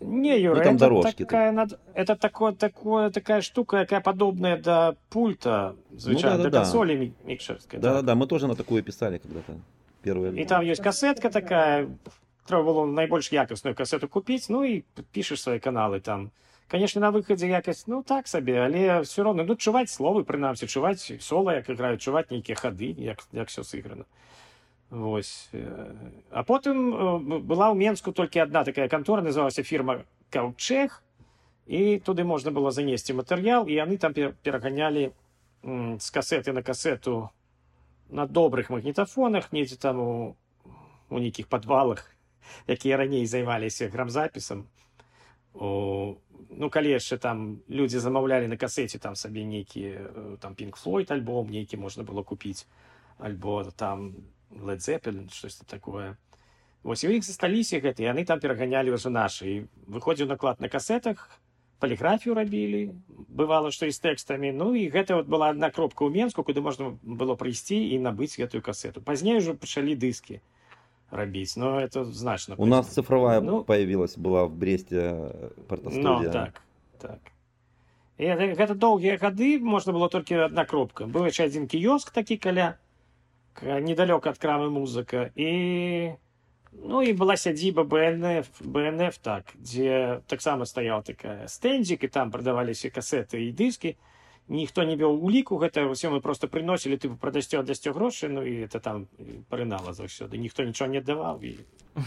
Не, 0.00 0.40
Юра, 0.40 0.56
ну, 0.56 0.64
там 0.64 0.74
это 0.76 0.80
дорожки 0.80 1.24
такая, 1.24 1.52
над... 1.52 1.78
это 1.94 2.16
такое, 2.16 2.52
такое, 2.52 3.10
такая 3.10 3.42
штука, 3.42 3.80
якая 3.80 4.00
подобная 4.00 4.56
до 4.56 4.96
пульта, 5.10 5.76
звичайно, 5.92 6.38
ну, 6.38 6.42
да, 6.44 6.48
до 6.48 6.50
да. 6.50 6.58
консоли 6.60 7.12
микшерской. 7.24 7.78
Да, 7.78 7.94
да, 7.94 8.02
да, 8.02 8.14
мы 8.14 8.26
тоже 8.26 8.46
на 8.46 8.56
такую 8.56 8.82
писали 8.82 9.18
когда-то. 9.18 9.60
Первые. 10.02 10.34
И 10.40 10.46
там 10.46 10.64
есть 10.64 10.82
кассетка 10.82 11.28
такая, 11.28 11.90
треба 12.46 12.62
было 12.62 12.86
найбольш 12.86 13.30
якостную 13.30 13.76
кассету 13.76 14.08
купить, 14.08 14.48
ну 14.48 14.62
и 14.62 14.84
пишешь 15.12 15.42
свои 15.42 15.58
каналы 15.58 16.00
там. 16.00 16.30
Конечно, 16.68 17.00
на 17.00 17.10
выходе 17.10 17.48
якость, 17.48 17.88
ну 17.88 18.02
так 18.02 18.26
себе, 18.28 18.64
але 18.64 19.02
все 19.02 19.22
равно, 19.22 19.44
ну 19.44 19.56
чувать 19.56 19.90
словы, 19.90 20.24
принамсі, 20.24 20.66
чувать 20.66 21.12
соло, 21.20 21.52
як 21.52 21.68
играют, 21.68 22.00
чувать 22.00 22.30
некие 22.30 22.54
ходы, 22.54 22.94
як, 22.96 23.18
як 23.32 23.48
все 23.48 23.62
сыграно. 23.62 24.04
Вось. 24.90 25.48
А 26.30 26.42
потым 26.42 27.46
была 27.46 27.70
ў 27.70 27.78
Менску 27.78 28.10
толькі 28.12 28.42
одна 28.42 28.64
такая 28.64 28.88
кантора, 28.88 29.22
называлася 29.22 29.62
фірма 29.62 30.02
Каўчех, 30.34 31.02
і 31.70 32.02
туды 32.02 32.26
можна 32.26 32.50
было 32.50 32.74
занесці 32.74 33.14
матэрыял, 33.14 33.70
і 33.70 33.78
яны 33.78 33.98
там 34.02 34.10
пераганялі 34.14 35.14
з 35.62 36.08
касеты 36.10 36.52
на 36.52 36.62
касету 36.66 37.30
на 38.10 38.26
добрых 38.26 38.70
магнітафонах, 38.70 39.52
недзе 39.52 39.78
там 39.78 40.00
у, 40.00 40.36
у 41.10 41.18
нейкіх 41.22 41.46
падвалах, 41.46 42.02
якія 42.66 42.96
раней 42.96 43.26
займаліся 43.26 43.86
грамзапісам. 43.88 44.66
У, 45.54 46.18
ну 46.50 46.70
калі 46.70 46.90
яшчэ 46.98 47.18
там 47.18 47.62
людзі 47.70 48.02
замаўлялі 48.02 48.50
на 48.50 48.58
касеце 48.58 48.98
там 48.98 49.14
сабе 49.14 49.46
нейкі 49.46 50.38
там 50.42 50.54
пінк 50.54 50.78
флойд 50.78 51.10
альбом 51.10 51.50
нейкі 51.50 51.78
можна 51.78 52.02
было 52.02 52.22
купіць 52.22 52.66
альбо 53.18 53.64
там 53.74 54.14
Led 54.50 54.80
Zeppelin, 54.82 55.30
штосьці 55.32 55.64
такое. 55.66 56.16
Вось 56.82 57.04
у 57.04 57.12
іх 57.12 57.24
засталіся 57.24 57.80
гэты, 57.80 58.08
яны 58.08 58.24
там 58.24 58.40
пераганялі 58.40 58.96
ўжо 58.96 59.12
нашы. 59.12 59.44
І 59.46 59.54
выходзіў 59.86 60.32
наклад 60.32 60.60
на 60.60 60.68
касетах, 60.68 61.28
паліграфію 61.78 62.34
рабілі, 62.34 62.92
бывала, 63.28 63.70
што 63.70 63.86
і 63.86 63.92
з 63.92 64.00
тэкстамі. 64.00 64.52
Ну 64.52 64.72
і 64.74 64.88
гэта 64.88 65.20
вот 65.20 65.28
была 65.28 65.52
адна 65.52 65.68
кропка 65.70 66.04
ў 66.04 66.12
Менску, 66.12 66.44
куды 66.44 66.64
можна 66.64 66.96
было 67.04 67.36
прыйсці 67.36 67.76
і 67.76 68.00
набыць 68.00 68.40
гэтую 68.40 68.64
касету. 68.64 69.04
Пазней 69.04 69.40
ўжо 69.40 69.56
пачалі 69.56 69.92
дыскі 69.96 70.40
рабіць, 71.10 71.56
но 71.56 71.80
это 71.80 72.04
значна. 72.04 72.54
У 72.56 72.66
нас 72.66 72.88
цифровая 72.88 73.40
ну, 73.40 73.64
появилась, 73.64 74.16
была 74.16 74.46
в 74.46 74.54
Бресте 74.56 75.32
партастудия. 75.68 76.28
Ну, 76.28 76.32
так, 76.32 76.62
так. 76.98 77.20
І 78.20 78.24
гэта 78.56 78.74
доўгія 78.74 79.16
гады, 79.16 79.58
можна 79.58 79.92
было 79.92 80.08
толькі 80.08 80.48
адна 80.48 80.64
кропка. 80.64 81.04
Быў 81.04 81.28
яшчэ 81.28 81.48
адзін 81.48 81.68
кіёск 81.68 82.12
такі 82.12 82.36
каля 82.36 82.76
недалёк 83.62 84.26
ад 84.26 84.38
крамы 84.38 84.70
музыка. 84.70 85.30
І 85.34 86.16
ну 86.72 87.02
і 87.02 87.12
была 87.18 87.36
сядзіба 87.36 87.84
бнф 87.84 88.62
бнф 88.62 89.18
так 89.18 89.50
дзе 89.58 90.22
таксама 90.30 90.64
стаяла 90.66 91.02
такая 91.02 91.48
стэндзік 91.50 92.06
і 92.06 92.08
там 92.08 92.30
прадаваліся 92.30 92.90
касеты 92.94 93.42
і 93.42 93.52
дыскі 93.52 93.96
ніхто 94.48 94.82
не 94.86 94.94
вёў 94.94 95.18
уліку 95.18 95.58
гэта 95.58 95.86
ўсё 95.90 96.14
мы 96.14 96.20
просто 96.20 96.46
прыносілі 96.46 96.96
ты 96.96 97.10
прадасцё 97.10 97.60
аддасцё 97.60 97.92
грошы 97.92 98.30
ну 98.30 98.42
і 98.46 98.66
это 98.66 98.78
там 98.78 99.08
прынала 99.50 99.92
заўсёды 99.92 100.38
ніхто 100.38 100.62
нічого 100.62 100.90
не 100.90 101.00
даваў 101.00 101.42
і 101.42 101.58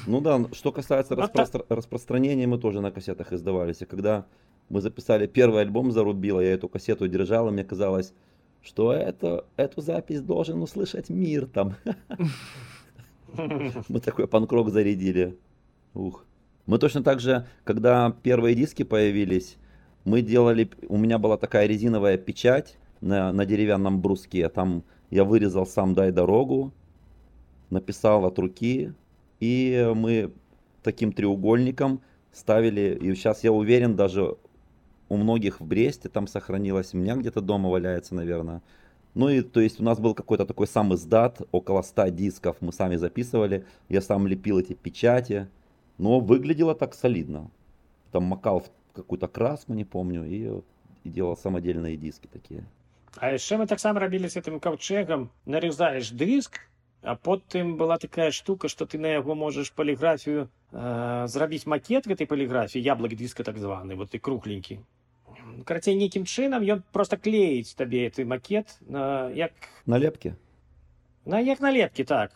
ну 0.07 0.21
да 0.21 0.39
что 0.53 0.71
касается 0.71 1.15
ну, 1.15 1.21
распро... 1.21 1.45
так... 1.45 1.65
распространения 1.69 2.47
мы 2.47 2.57
тоже 2.57 2.81
на 2.81 2.91
кассетах 2.91 3.33
издавались. 3.33 3.81
И 3.81 3.85
когда 3.85 4.25
мы 4.69 4.81
записали 4.81 5.27
первый 5.27 5.61
альбом 5.61 5.91
зарубила 5.91 6.39
я 6.39 6.53
эту 6.53 6.69
кассету 6.69 7.07
держала 7.07 7.51
мне 7.51 7.63
казалось 7.63 8.13
что 8.63 8.93
это, 8.93 9.45
эту 9.57 9.81
запись 9.81 10.21
должен 10.21 10.61
услышать 10.61 11.09
мир 11.09 11.45
там. 11.47 11.75
Мы 13.35 13.99
такой 13.99 14.27
панкрок 14.27 14.69
зарядили. 14.69 15.37
Ух. 15.93 16.25
Мы 16.65 16.79
точно 16.79 17.03
так 17.03 17.19
же, 17.19 17.45
когда 17.65 18.15
первые 18.23 18.55
диски 18.55 18.83
появились, 18.83 19.57
мы 20.05 20.21
делали, 20.21 20.69
у 20.87 20.97
меня 20.97 21.17
была 21.17 21.37
такая 21.37 21.67
резиновая 21.67 22.17
печать 22.17 22.77
на, 23.01 23.33
на 23.33 23.45
деревянном 23.45 24.01
бруске, 24.01 24.47
там 24.49 24.83
я 25.09 25.25
вырезал 25.25 25.65
сам 25.65 25.93
«Дай 25.93 26.11
дорогу», 26.11 26.71
написал 27.69 28.25
от 28.25 28.39
руки, 28.39 28.93
и 29.39 29.91
мы 29.95 30.31
таким 30.83 31.11
треугольником 31.11 32.01
ставили, 32.31 32.97
и 33.01 33.13
сейчас 33.13 33.43
я 33.43 33.51
уверен, 33.51 33.95
даже 33.95 34.37
у 35.12 35.16
многих 35.16 35.60
в 35.60 35.64
Бресте 35.66 36.08
там 36.08 36.26
сохранилось, 36.26 36.94
у 36.94 36.98
меня 36.98 37.16
где-то 37.16 37.40
дома 37.40 37.70
валяется, 37.70 38.14
наверное. 38.14 38.62
Ну 39.14 39.28
и 39.28 39.40
то 39.40 39.60
есть 39.60 39.80
у 39.80 39.82
нас 39.82 39.98
был 39.98 40.14
какой-то 40.14 40.44
такой 40.44 40.66
сам 40.66 40.94
издат, 40.94 41.40
около 41.50 41.82
100 41.82 42.08
дисков 42.08 42.56
мы 42.60 42.72
сами 42.72 42.96
записывали, 42.96 43.64
я 43.88 44.00
сам 44.00 44.26
лепил 44.26 44.58
эти 44.58 44.74
печати, 44.74 45.48
но 45.96 46.20
выглядело 46.20 46.74
так 46.74 46.94
солидно. 46.94 47.50
Там 48.12 48.24
макал 48.24 48.60
в 48.60 48.70
какую-то 48.94 49.28
краску, 49.28 49.72
не 49.72 49.84
помню, 49.84 50.24
и, 50.24 50.62
и 51.04 51.08
делал 51.08 51.36
самодельные 51.36 51.96
диски 51.96 52.26
такие. 52.26 52.64
А 53.16 53.32
яшчэ 53.32 53.56
мы 53.56 53.66
таксама 53.66 54.00
рабілі 54.00 54.28
з 54.28 54.38
гэтым 54.38 54.60
каўчэгам 54.60 55.30
нарезаеш 55.46 56.12
дыск 56.12 56.68
а 57.02 57.14
потым 57.16 57.76
была 57.76 57.96
такая 57.98 58.30
штука 58.30 58.68
што 58.68 58.86
ты 58.86 58.98
на 58.98 59.08
яго 59.08 59.34
можаш 59.34 59.70
паліграфію 59.70 60.48
э, 60.72 61.26
зрабіць 61.26 61.66
макет 61.66 62.06
гэтай 62.06 62.26
паліграфіі 62.26 62.82
яблык 62.82 63.16
дыска 63.16 63.44
так 63.44 63.58
званы 63.58 63.96
вот 63.96 64.10
ты 64.10 64.18
кругленькі 64.18 64.84
Карацей 65.65 65.95
нейкім 65.95 66.25
чынам 66.25 66.65
ён 66.65 66.83
просто 66.91 67.17
клеіць 67.17 67.75
табе 67.77 68.09
ты 68.09 68.25
макет 68.25 68.77
на 68.81 69.29
як 69.29 69.53
налепки 69.85 70.35
на 71.25 71.39
як 71.39 71.61
налепкі 71.61 72.03
так. 72.03 72.31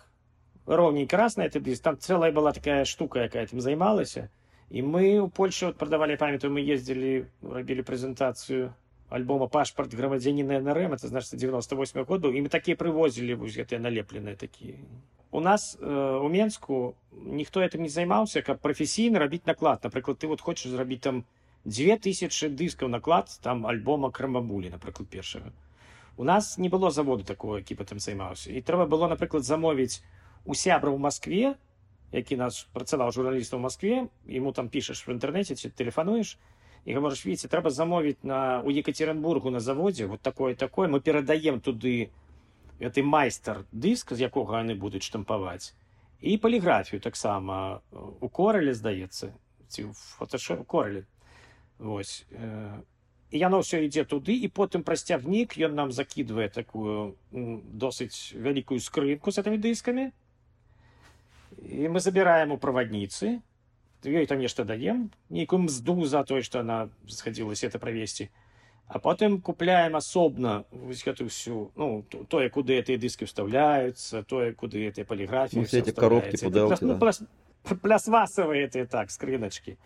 Роўней 0.65 1.07
красная 1.07 1.49
ты 1.49 1.59
там 1.75 1.97
цэлая 1.97 2.31
была 2.31 2.53
такая 2.53 2.85
штука 2.85 3.19
якая 3.19 3.43
этим 3.43 3.61
займалася. 3.61 4.29
І 4.69 4.81
мы 4.81 5.19
у 5.19 5.29
польльше 5.29 5.65
вот 5.67 5.77
продавали 5.77 6.15
памятаю 6.15 6.53
мы 6.53 6.59
ездзілі 6.61 7.25
рабілі 7.41 7.81
прэзентацыю 7.83 8.73
альбома 9.09 9.47
пашпарт 9.47 9.93
грамадзяніна 9.93 10.59
нрм 10.59 10.93
это 10.93 11.07
значит 11.07 11.39
98 11.39 12.03
год 12.03 12.21
был 12.21 12.31
і 12.31 12.41
мы 12.41 12.49
такія 12.49 12.75
прывозілі 12.75 13.35
вось 13.35 13.55
гэтыя 13.55 13.79
налепленыя 13.79 14.35
такія 14.35 14.75
у 15.31 15.39
нас 15.39 15.77
э, 15.79 16.19
у 16.23 16.29
менску 16.29 16.95
ніхто 17.11 17.61
этим 17.61 17.81
не 17.81 17.89
займаўся 17.89 18.41
каб 18.41 18.59
прафесійна 18.59 19.19
рабіць 19.19 19.45
наклад. 19.45 19.83
Напрыклад 19.83 20.17
ты 20.17 20.27
вот 20.27 20.41
хочаш 20.41 20.71
зрабіць 20.71 21.01
там 21.01 21.23
2000 21.67 22.55
дыскаў 22.55 22.87
наклад 22.87 23.27
там 23.43 23.67
альбома 23.67 24.09
крамабулі 24.11 24.71
напрыклад 24.71 25.09
першага 25.09 25.51
у 26.15 26.23
нас 26.23 26.57
не 26.57 26.69
было 26.69 26.91
заводу 26.91 27.23
такого 27.23 27.57
які 27.59 27.75
потым 27.75 27.99
займаўся 27.99 28.51
і 28.51 28.61
трэба 28.61 28.87
было 28.87 29.07
напрыклад 29.11 29.43
замовіць 29.43 29.99
у 30.45 30.55
сябра 30.55 30.95
ў 30.95 30.97
москве 30.97 31.55
які 32.15 32.37
нас 32.39 32.63
працаваў 32.71 33.11
журналіста 33.11 33.59
ў 33.59 33.61
москве 33.67 34.07
ему 34.25 34.55
там 34.55 34.69
пішаш 34.71 35.03
в 35.03 35.11
інтэрнэце 35.11 35.59
ці 35.59 35.69
тэлефануеш 35.69 36.39
і 36.87 36.95
гаворыш 36.95 37.25
видите 37.27 37.51
трэба 37.51 37.69
замовіць 37.69 38.23
на 38.23 38.63
у 38.63 38.71
екатеринбургу 38.71 39.51
на 39.51 39.59
заводзе 39.59 40.07
вот 40.07 40.21
такое 40.21 40.55
такое 40.55 40.87
мы 40.87 41.01
перадаем 41.01 41.59
туды 41.59 42.15
гэты 42.79 43.03
майстар 43.03 43.67
дыск 43.75 44.15
з 44.15 44.23
якога 44.31 44.63
яны 44.63 44.79
будуць 44.79 45.03
штампаваць 45.03 45.75
і 46.23 46.37
паліграфію 46.39 47.03
таксама 47.03 47.83
у 47.91 48.29
корале 48.29 48.71
здаецца 48.71 49.35
ці 49.67 49.91
фотошоп 49.91 50.63
корале 50.63 51.03
Вось 51.78 52.24
э, 52.30 52.80
і 53.32 53.38
яно 53.40 53.64
ўсё 53.64 53.80
ідзе 53.80 54.04
туды 54.04 54.36
і 54.36 54.48
потым 54.52 54.84
праз 54.84 55.02
цягнік 55.08 55.56
ён 55.56 55.72
нам 55.74 55.88
закідвае 55.90 56.52
такую 56.52 57.16
досыць 57.32 58.36
вялікую 58.36 58.78
скрынку 58.78 59.32
с 59.32 59.40
этими 59.40 59.56
дыскамі 59.56 60.12
і 61.56 61.88
мы 61.88 61.98
забіраем 62.04 62.52
у 62.52 62.60
правадніцы 62.60 63.40
ёй 64.04 64.26
там 64.28 64.38
нешта 64.38 64.68
даем 64.68 65.10
нейкую 65.32 65.64
мзду 65.64 66.04
за 66.04 66.22
тое 66.28 66.44
што 66.44 66.60
она 66.60 66.92
схадзілася 67.08 67.72
это 67.72 67.80
правесці 67.80 68.28
а 68.86 69.00
потым 69.00 69.40
купляем 69.40 69.96
асобна 69.96 70.68
вось 70.68 71.00
гэту 71.00 71.32
всю 71.32 71.72
ну 71.74 72.04
тое 72.28 72.52
куды 72.52 72.76
гэтыя 72.84 73.00
дыскі 73.00 73.24
вставляюцца 73.24 74.22
тое 74.28 74.52
куды 74.52 74.84
гэтыя 74.84 75.08
паліграфіі 75.08 75.64
ну, 75.64 75.64
все 75.64 75.80
эти 75.80 75.96
коробки 75.96 76.36
пуделки, 76.36 76.84
ну, 76.84 77.00
да. 77.00 77.76
плясвасавыя 77.80 78.68
гэтыя 78.68 78.84
так 78.84 79.08
скрыначкі 79.08 79.80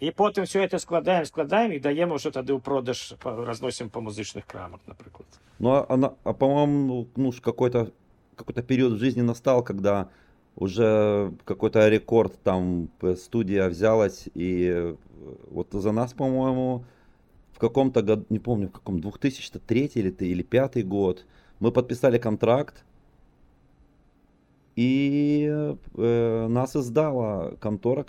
і 0.00 0.10
потым 0.10 0.44
все 0.44 0.64
это 0.64 0.78
складаем 0.78 1.24
складаем 1.24 1.72
і 1.72 1.78
даем 1.78 2.12
уже 2.12 2.30
тады 2.30 2.52
ў 2.52 2.60
продаж 2.60 3.14
разносім 3.22 3.90
по 3.90 4.00
музычных 4.00 4.46
крамах 4.46 4.80
напрыклад 4.86 5.26
ну 5.58 5.70
а, 5.70 5.86
а, 5.88 6.14
а 6.24 6.32
по-моему 6.32 7.06
ну 7.16 7.32
какой-то 7.40 7.92
какой-то 8.36 8.62
период 8.62 8.92
в 8.94 8.98
жизни 8.98 9.22
настал 9.22 9.62
когда 9.62 10.08
уже 10.56 11.32
какой-то 11.44 11.88
рекорд 11.88 12.38
там 12.42 12.90
студия 13.16 13.68
взялась 13.68 14.28
и 14.34 14.70
э, 14.74 14.96
вот 15.50 15.68
за 15.72 15.92
нас, 15.92 16.12
по-моему, 16.12 16.84
в 17.52 17.58
каком-то 17.58 18.02
году, 18.02 18.24
не 18.28 18.38
помню, 18.38 18.68
в 18.68 18.72
каком, 18.72 19.00
2003 19.00 19.90
или, 19.94 20.10
или 20.10 20.42
5 20.42 20.86
год, 20.86 21.26
мы 21.60 21.70
подписали 21.70 22.18
контракт, 22.18 22.84
и 24.74 25.48
э, 25.50 26.46
нас 26.48 26.76
издала 26.76 27.52
контора, 27.60 28.06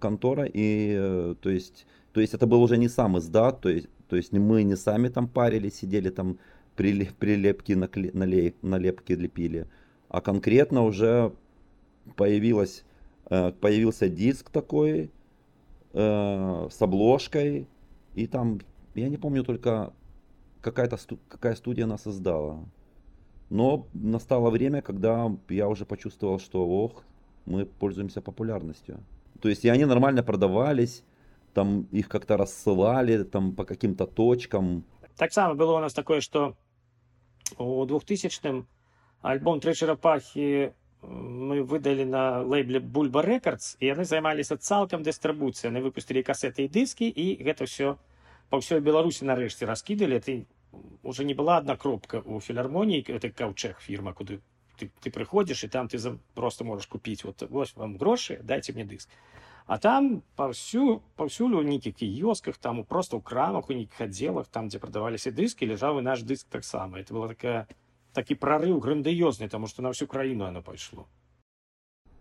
контора, 0.00 0.44
и 0.44 0.94
э, 0.96 1.34
то 1.40 1.50
есть, 1.50 1.86
то 2.12 2.20
есть 2.20 2.34
это 2.34 2.46
был 2.46 2.62
уже 2.62 2.76
не 2.78 2.88
сам 2.88 3.18
издат, 3.18 3.60
то 3.60 3.68
есть, 3.68 3.88
то 4.08 4.16
есть 4.16 4.32
мы 4.32 4.62
не 4.62 4.76
сами 4.76 5.08
там 5.08 5.28
парились, 5.28 5.76
сидели 5.76 6.10
там 6.10 6.38
прилепки, 6.76 7.72
налепки 7.72 9.12
лепили, 9.12 9.66
а 10.08 10.20
конкретно 10.20 10.82
уже 10.82 11.32
появилась, 12.16 12.84
э, 13.30 13.52
появился 13.52 14.08
диск 14.08 14.50
такой 14.50 15.10
э, 15.92 16.68
с 16.70 16.82
обложкой, 16.82 17.66
и 18.14 18.26
там, 18.26 18.60
я 18.94 19.08
не 19.08 19.16
помню 19.16 19.44
только, 19.44 19.92
какая-то 20.60 20.98
какая 21.28 21.54
студия 21.54 21.86
нас 21.86 22.02
создала. 22.02 22.64
Но 23.50 23.86
настало 23.92 24.50
время, 24.50 24.82
когда 24.82 25.30
я 25.48 25.68
уже 25.68 25.84
почувствовал, 25.84 26.38
что 26.38 26.66
ох, 26.66 27.04
мы 27.44 27.66
пользуемся 27.66 28.20
популярностью. 28.20 28.98
То 29.43 29.49
есть 29.49 29.65
и 29.65 29.69
они 29.69 29.85
нормально 29.85 30.23
продавались, 30.23 31.03
там 31.53 31.81
их 31.91 32.09
как-то 32.09 32.37
рассылали 32.37 33.23
там 33.23 33.55
по 33.55 33.65
каким-то 33.65 34.05
точкам. 34.05 34.83
Так 35.17 35.31
само 35.33 35.55
было 35.55 35.77
у 35.77 35.79
нас 35.79 35.93
такое, 35.93 36.21
что 36.21 36.55
у 37.57 37.85
2000-м 37.85 38.67
альбом 39.21 39.59
«Три 39.59 39.73
черепахи» 39.73 40.73
мы 41.01 41.63
выдалі 41.63 42.03
на 42.05 42.41
лейбле 42.43 42.79
бульба 42.79 43.21
рэкардс 43.23 43.77
і 43.79 43.87
яны 43.87 44.03
займаліся 44.03 44.57
цалкам 44.59 45.03
дыстрыбуцыя 45.03 45.71
яны 45.71 45.79
выпусцілі 45.79 46.23
касеты 46.27 46.67
і 46.67 46.71
дыскі 46.75 47.07
і 47.07 47.39
гэта 47.39 47.63
ўсё 47.63 47.95
па 48.51 48.59
ўсёй 48.59 48.83
беларусі 48.83 49.23
нарэшце 49.23 49.63
раскідалі 49.63 50.19
ты 50.19 50.45
уже 51.03 51.23
не 51.23 51.33
была 51.33 51.57
одна 51.57 51.77
кропка 51.77 52.19
у 52.19 52.39
філармоніі 52.43 53.07
это 53.15 53.31
каўчэг 53.31 53.79
фірма 53.79 54.11
куды 54.11 54.43
ты, 54.77 54.91
ты 55.01 55.11
прыходзіш 55.11 55.65
і 55.65 55.67
там 55.67 55.87
ты 55.87 55.97
за, 55.97 56.17
просто 56.33 56.63
можаш 56.63 56.87
купіць 56.87 57.23
вот 57.23 57.43
вось 57.49 57.75
вам 57.75 57.97
грошы 57.97 58.39
дайце 58.43 58.73
мне 58.73 58.85
дыск 58.85 59.09
а 59.65 59.77
там 59.77 60.23
паўсю 60.35 61.03
паўсюль 61.15 61.59
у 61.59 61.61
нейкіх 61.61 61.95
кіёсках 61.99 62.57
там 62.57 62.83
просто 62.83 63.17
ў 63.17 63.23
крамах 63.23 63.69
у 63.69 63.73
нейкіх 63.73 64.01
аддзелах 64.01 64.47
там 64.47 64.69
дзе 64.69 64.79
прадаваліся 64.79 65.31
дыскі 65.31 65.69
ляжаў 65.69 65.99
і 65.99 66.07
наш 66.07 66.25
дыск 66.25 66.47
таксама 66.49 66.99
это 66.99 67.13
была 67.13 67.27
такая 67.27 67.67
такі 68.13 68.35
прорыв 68.35 68.79
грандыёзны, 68.79 69.49
тому 69.49 69.67
что 69.67 69.81
на 69.81 69.89
всю 69.89 70.07
краіну 70.07 70.45
оно 70.45 70.61
пошло. 70.61 71.07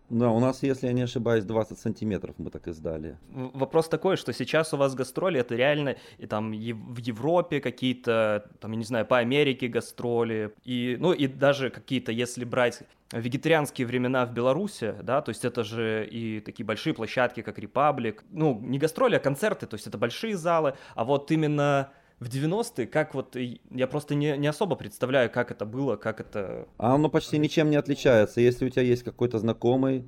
Да, 0.10 0.30
у 0.30 0.40
нас, 0.40 0.62
если 0.64 0.88
я 0.88 0.94
не 0.94 1.02
ошибаюсь, 1.02 1.44
20 1.46 1.80
сантиметров 1.80 2.36
мы 2.38 2.50
так 2.50 2.68
и 2.68 2.72
сдали. 2.72 3.18
Вопрос 3.30 3.88
такой, 3.88 4.18
что 4.18 4.34
сейчас 4.34 4.74
у 4.74 4.78
вас 4.78 4.96
гастроли, 4.96 5.40
это 5.40 5.56
реально 5.56 5.96
и 6.18 6.28
там 6.28 6.52
в 6.52 6.98
Европе 6.98 7.60
какие-то, 7.62 8.50
там, 8.60 8.72
я 8.72 8.78
не 8.78 8.84
знаю, 8.84 9.06
по 9.06 9.18
Америке 9.18 9.68
гастроли, 9.68 10.54
и, 10.64 10.98
ну 11.00 11.14
и 11.14 11.28
даже 11.28 11.70
какие-то, 11.70 12.12
если 12.12 12.44
брать 12.46 12.84
вегетарианские 13.12 13.88
времена 13.88 14.26
в 14.26 14.34
Беларуси, 14.34 14.96
да, 15.02 15.22
то 15.22 15.30
есть 15.30 15.46
это 15.46 15.64
же 15.64 16.08
и 16.10 16.40
такие 16.42 16.66
большие 16.66 16.94
площадки, 16.94 17.42
как 17.42 17.60
Репаблик, 17.60 18.24
ну, 18.32 18.60
не 18.60 18.80
гастроли, 18.80 19.16
а 19.16 19.20
концерты, 19.20 19.68
то 19.68 19.76
есть 19.76 19.88
это 19.88 19.98
большие 19.98 20.36
залы, 20.36 20.76
а 20.96 21.06
вот 21.06 21.32
именно 21.32 21.92
в 22.20 22.27
90-е, 22.27 22.88
как 22.88 23.13
вот, 23.13 23.36
я 23.36 23.88
просто 23.88 24.15
не, 24.15 24.38
не 24.38 24.48
особо 24.48 24.75
представляю, 24.75 25.29
как 25.29 25.51
это 25.51 25.65
было, 25.65 25.96
как 25.96 26.20
это... 26.22 26.67
А 26.77 26.96
оно 26.96 27.10
почти 27.10 27.38
ничем 27.38 27.70
не 27.70 27.75
отличается. 27.75 28.41
Если 28.41 28.65
у 28.65 28.70
тебя 28.70 28.84
есть 28.84 29.03
какой-то 29.03 29.39
знакомый, 29.39 30.05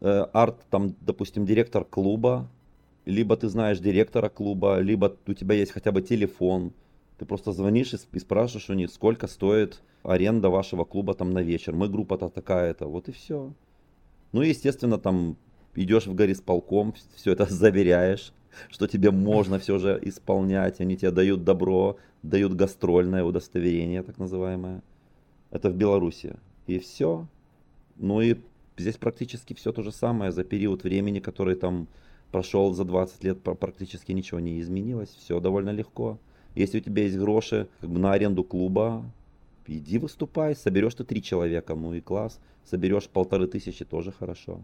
э, 0.00 0.26
арт, 0.32 0.60
там, 0.70 0.94
допустим, 1.00 1.44
директор 1.44 1.84
клуба, 1.84 2.50
либо 3.04 3.36
ты 3.36 3.48
знаешь 3.48 3.78
директора 3.78 4.28
клуба, 4.28 4.80
либо 4.80 5.16
у 5.26 5.34
тебя 5.34 5.54
есть 5.54 5.72
хотя 5.72 5.92
бы 5.92 6.00
телефон, 6.02 6.72
ты 7.18 7.26
просто 7.26 7.52
звонишь 7.52 7.92
и, 7.92 7.98
и 8.12 8.18
спрашиваешь 8.18 8.70
у 8.70 8.74
них, 8.74 8.90
сколько 8.90 9.26
стоит 9.26 9.82
аренда 10.02 10.50
вашего 10.50 10.84
клуба 10.84 11.14
там 11.14 11.32
на 11.32 11.42
вечер. 11.42 11.74
Мы 11.74 11.88
группа-то 11.88 12.28
такая-то, 12.28 12.86
вот 12.86 13.08
и 13.08 13.12
все. 13.12 13.52
Ну 14.32 14.42
и, 14.42 14.48
естественно, 14.48 14.98
там 14.98 15.36
идешь 15.74 16.06
в 16.06 16.14
горисполком, 16.14 16.94
все 17.14 17.32
это 17.32 17.44
заверяешь 17.48 18.32
что 18.70 18.86
тебе 18.86 19.10
можно 19.10 19.58
все 19.58 19.78
же 19.78 19.98
исполнять, 20.02 20.80
они 20.80 20.96
тебе 20.96 21.10
дают 21.10 21.44
добро, 21.44 21.96
дают 22.22 22.54
гастрольное 22.54 23.24
удостоверение, 23.24 24.02
так 24.02 24.18
называемое. 24.18 24.82
Это 25.50 25.70
в 25.70 25.76
Беларуси. 25.76 26.36
И 26.66 26.78
все. 26.78 27.26
Ну 27.96 28.20
и 28.20 28.36
здесь 28.76 28.96
практически 28.96 29.54
все 29.54 29.72
то 29.72 29.82
же 29.82 29.92
самое. 29.92 30.32
За 30.32 30.44
период 30.44 30.82
времени, 30.82 31.20
который 31.20 31.54
там 31.54 31.86
прошел 32.32 32.74
за 32.74 32.84
20 32.84 33.24
лет, 33.24 33.40
практически 33.42 34.12
ничего 34.12 34.40
не 34.40 34.60
изменилось. 34.60 35.10
Все 35.10 35.38
довольно 35.40 35.70
легко. 35.70 36.18
Если 36.54 36.78
у 36.78 36.80
тебя 36.80 37.04
есть 37.04 37.16
гроши 37.16 37.68
как 37.80 37.90
бы 37.90 37.98
на 37.98 38.12
аренду 38.12 38.42
клуба, 38.44 39.04
иди 39.66 39.98
выступай, 39.98 40.56
соберешь 40.56 40.94
ты 40.94 41.04
три 41.04 41.22
человека, 41.22 41.74
ну 41.74 41.94
и 41.94 42.00
класс. 42.00 42.40
Соберешь 42.64 43.08
полторы 43.08 43.46
тысячи, 43.46 43.84
тоже 43.84 44.10
хорошо. 44.12 44.60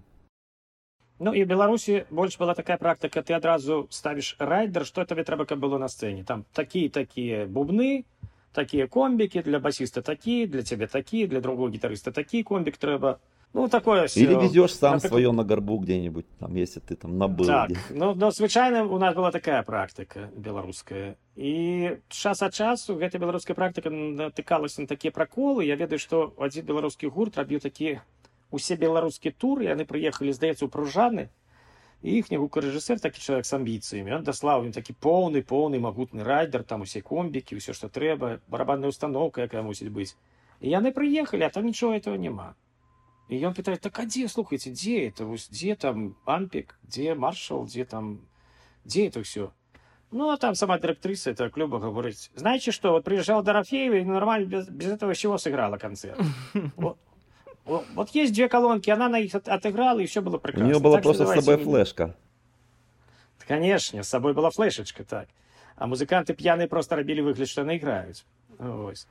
Ну 1.20 1.34
і 1.36 1.44
Беларусі 1.44 2.04
больш 2.10 2.38
была 2.40 2.54
такая 2.56 2.78
практыка 2.80 3.20
ты 3.20 3.36
адразу 3.36 3.86
ставіш 3.92 4.36
райдер 4.40 4.86
што 4.88 5.04
табе 5.04 5.20
трэба 5.20 5.44
каб 5.44 5.60
было 5.60 5.76
на 5.76 5.92
сцэне 5.92 6.24
там 6.24 6.44
такія 6.56 6.88
такія 6.88 7.44
бубны 7.44 8.08
такія 8.56 8.88
комбікі 8.88 9.44
для 9.44 9.60
басіста 9.60 10.00
такі 10.00 10.46
для 10.46 10.62
цябе 10.62 10.86
такі 10.86 11.26
для 11.26 11.44
другого 11.44 11.68
гітарыста 11.68 12.10
такі 12.10 12.42
комбік 12.42 12.80
трэба 12.80 13.18
ну 13.52 13.68
такое 13.68 14.06
все. 14.06 14.20
Или 14.20 14.34
везешь 14.34 14.74
сам 14.74 14.94
Например, 14.94 15.10
свое 15.10 15.32
на 15.32 15.44
горбу 15.44 15.78
где-нибудь, 15.78 16.24
там, 16.38 16.54
если 16.54 16.80
ты 16.80 16.94
там 16.94 17.18
набыл. 17.18 17.46
Так, 17.46 17.70
ну, 17.90 18.14
ну 18.14 18.30
звычайна 18.30 18.84
у 18.84 18.98
нас 18.98 19.14
была 19.14 19.30
такая 19.30 19.62
практыка 19.62 20.30
беларуская 20.36 21.16
і 21.36 21.98
час 22.08 22.42
ад 22.42 22.54
часу 22.54 22.94
гэта 22.94 23.18
беларуская 23.18 23.54
практыка 23.54 23.90
натыкалася 23.90 24.80
на 24.80 24.86
такія 24.86 25.12
праколы 25.12 25.64
я 25.64 25.76
ведаю 25.76 25.98
што 25.98 26.32
адзін 26.38 26.64
беларускі 26.64 27.08
гурт 27.08 27.36
рабіў 27.36 27.60
такі 27.60 28.00
усе 28.51 28.75
беларускі 28.75 29.31
тур 29.31 29.63
яны 29.65 29.85
прыехалі 29.85 30.33
здаецца 30.33 30.65
ў 30.65 30.69
пружаны 30.71 31.29
і 32.05 32.19
іхні 32.21 32.37
гукарэжысэр 32.37 33.01
такі 33.01 33.19
чалавек 33.21 33.49
з 33.49 33.55
амбіцыямі 33.57 34.13
ён 34.19 34.23
даслаў 34.27 34.67
ім 34.67 34.73
такі 34.75 34.93
поўны 35.01 35.41
поўны 35.41 35.81
магутны 35.81 36.23
райдер 36.27 36.63
там 36.63 36.85
усе 36.85 37.01
комбікі 37.01 37.57
ўсё 37.57 37.73
што 37.73 37.89
трэба 37.89 38.39
барабанная 38.47 38.93
установка 38.93 39.47
якая 39.49 39.65
мусіць 39.65 39.89
быць 39.89 40.13
і 40.61 40.69
яны 40.69 40.93
прыехалі 40.93 41.47
а 41.47 41.49
там 41.49 41.65
нічого 41.65 41.97
этого 41.97 42.15
няма 42.15 42.53
і 43.29 43.41
ён 43.41 43.57
пытае 43.57 43.77
так 43.81 43.97
а 43.99 44.05
дзе 44.05 44.27
слухайце 44.29 44.69
дзе 44.69 45.09
это 45.09 45.25
вось 45.25 45.49
дзе 45.49 45.75
там 45.75 46.13
ампік 46.25 46.77
дзе 46.85 47.15
маршал 47.15 47.65
дзе 47.65 47.85
там 47.85 48.21
дзе 48.85 49.07
это 49.09 49.23
все 49.23 49.49
ну 50.11 50.29
а 50.29 50.37
там 50.37 50.53
сама 50.55 50.77
директриса 50.77 51.31
этого 51.31 51.49
клуба 51.49 51.79
говорит 51.79 52.29
знаете 52.35 52.71
что 52.71 52.91
вот 52.91 53.03
приезжал 53.03 53.41
Дорофеева 53.41 53.95
и 53.95 54.05
нормально 54.05 54.45
без, 54.45 54.69
без 54.69 54.91
этого 54.91 55.13
всего 55.13 55.37
сыграла 55.37 55.77
концерт 55.77 56.19
вот, 56.75 56.99
вот, 57.70 57.86
вот 57.94 58.10
есть 58.10 58.32
две 58.34 58.48
колонки 58.48 58.90
она 58.90 59.08
на 59.08 59.18
их 59.18 59.34
от- 59.34 59.48
отыграла 59.48 60.00
и 60.00 60.06
все 60.06 60.20
было 60.20 60.36
У 60.36 60.40
прекрасно 60.40 60.68
нее 60.68 60.80
была 60.80 60.96
Так 60.96 61.04
просто 61.04 61.26
с 61.26 61.44
собой 61.44 61.56
флешка. 61.64 62.16
Конечно, 63.46 64.02
с 64.02 64.08
собой 64.08 64.34
была 64.34 64.50
флешечка, 64.50 65.04
так. 65.04 65.28
А 65.76 65.86
музыканты 65.86 66.34
п'яныя 66.34 66.68
проста 66.68 66.96
рабілі 66.96 67.20
выгляд, 67.20 67.48
што 67.48 67.62
яны 67.62 67.76
іграюць. 67.76 68.24
Вось. 68.58 69.06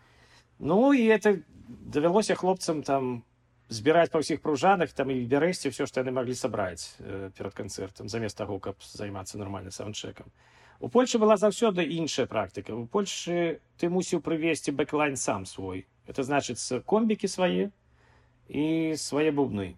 Ну, 0.59 0.93
і 0.93 1.05
это 1.05 1.41
давялося 1.67 2.35
хлопцам 2.35 2.83
там 2.83 3.23
збіраць 3.69 4.11
па 4.11 4.21
ўсіх 4.21 4.41
Пружанах, 4.41 4.91
там 4.93 5.09
і 5.09 5.23
ў 5.23 5.27
Бярэсце 5.27 5.69
ўсё, 5.69 5.85
што 5.85 6.01
яны 6.01 6.11
маглі 6.11 6.33
сабраць 6.33 6.95
э, 6.99 7.31
перад 7.37 7.53
канцэртам, 7.53 8.09
замест 8.09 8.37
таго, 8.37 8.59
каб 8.59 8.75
займацца 8.81 9.37
нармальным 9.37 9.71
саўндчэкам. 9.71 10.31
У 10.79 10.89
Польшчы 10.89 11.17
была 11.17 11.35
заўсёды 11.37 11.83
іншая 11.83 12.25
практика. 12.25 12.71
У 12.75 12.87
Польшчы 12.87 13.59
ты 13.77 13.89
мусіў 13.89 14.21
прывесці 14.21 14.71
бэклайн 14.71 15.15
сам 15.15 15.45
свой. 15.45 15.87
Это 16.07 16.23
значыць 16.23 16.57
комбікі 16.85 17.27
свае 17.27 17.71
і 18.48 18.94
свае 18.96 19.30
бубны. 19.32 19.76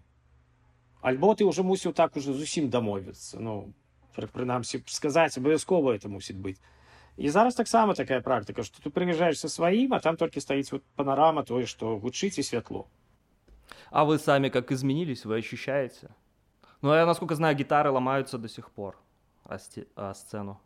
Альбо 1.01 1.33
ты 1.35 1.45
уже 1.45 1.63
мусіў 1.63 1.93
так 1.93 2.15
уже 2.17 2.33
зусім 2.33 2.69
дамовіцца. 2.69 3.39
Ну, 3.39 3.73
пры- 4.17 4.27
прынамсі 4.27 4.83
сказаць 4.87 5.37
абавязкова 5.37 5.93
это 5.95 6.09
мусіць 6.09 6.35
быць 6.41 6.57
і 7.17 7.29
зараз 7.29 7.55
таксама 7.55 7.93
такая 7.93 8.21
практыка 8.21 8.63
што 8.63 8.81
ты 8.81 8.89
прыязджаеш 8.93 9.37
са 9.39 9.49
сваім 9.49 9.93
а 9.93 9.99
там 9.99 10.17
толькі 10.17 10.41
стаіць 10.41 10.71
вот 10.71 10.83
панарама 10.95 11.43
тое 11.43 11.65
што 11.65 11.97
гучыць 11.97 12.37
і 12.37 12.43
святло 12.43 12.87
А 13.91 14.05
вы 14.05 14.17
сами 14.19 14.49
как 14.49 14.71
изменились, 14.71 15.25
вы 15.25 15.37
ощущаете? 15.37 16.09
Ну, 16.81 16.93
я, 16.93 17.05
насколько 17.05 17.35
знаю, 17.35 17.55
гитары 17.55 17.89
ломаются 17.91 18.37
до 18.37 18.47
сих 18.49 18.69
пор 18.69 18.97
о, 19.45 19.57
сте- 19.57 19.87
о 19.95 20.13
сцену. 20.13 20.59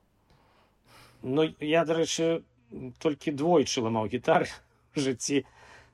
Ну 1.22 1.44
я 1.60 1.86
дарэчы 1.86 2.44
толькі 3.00 3.32
двойчы 3.32 3.82
ламаў 3.82 4.08
гітары 4.10 4.48
в 4.96 5.00
жыцці 5.00 5.46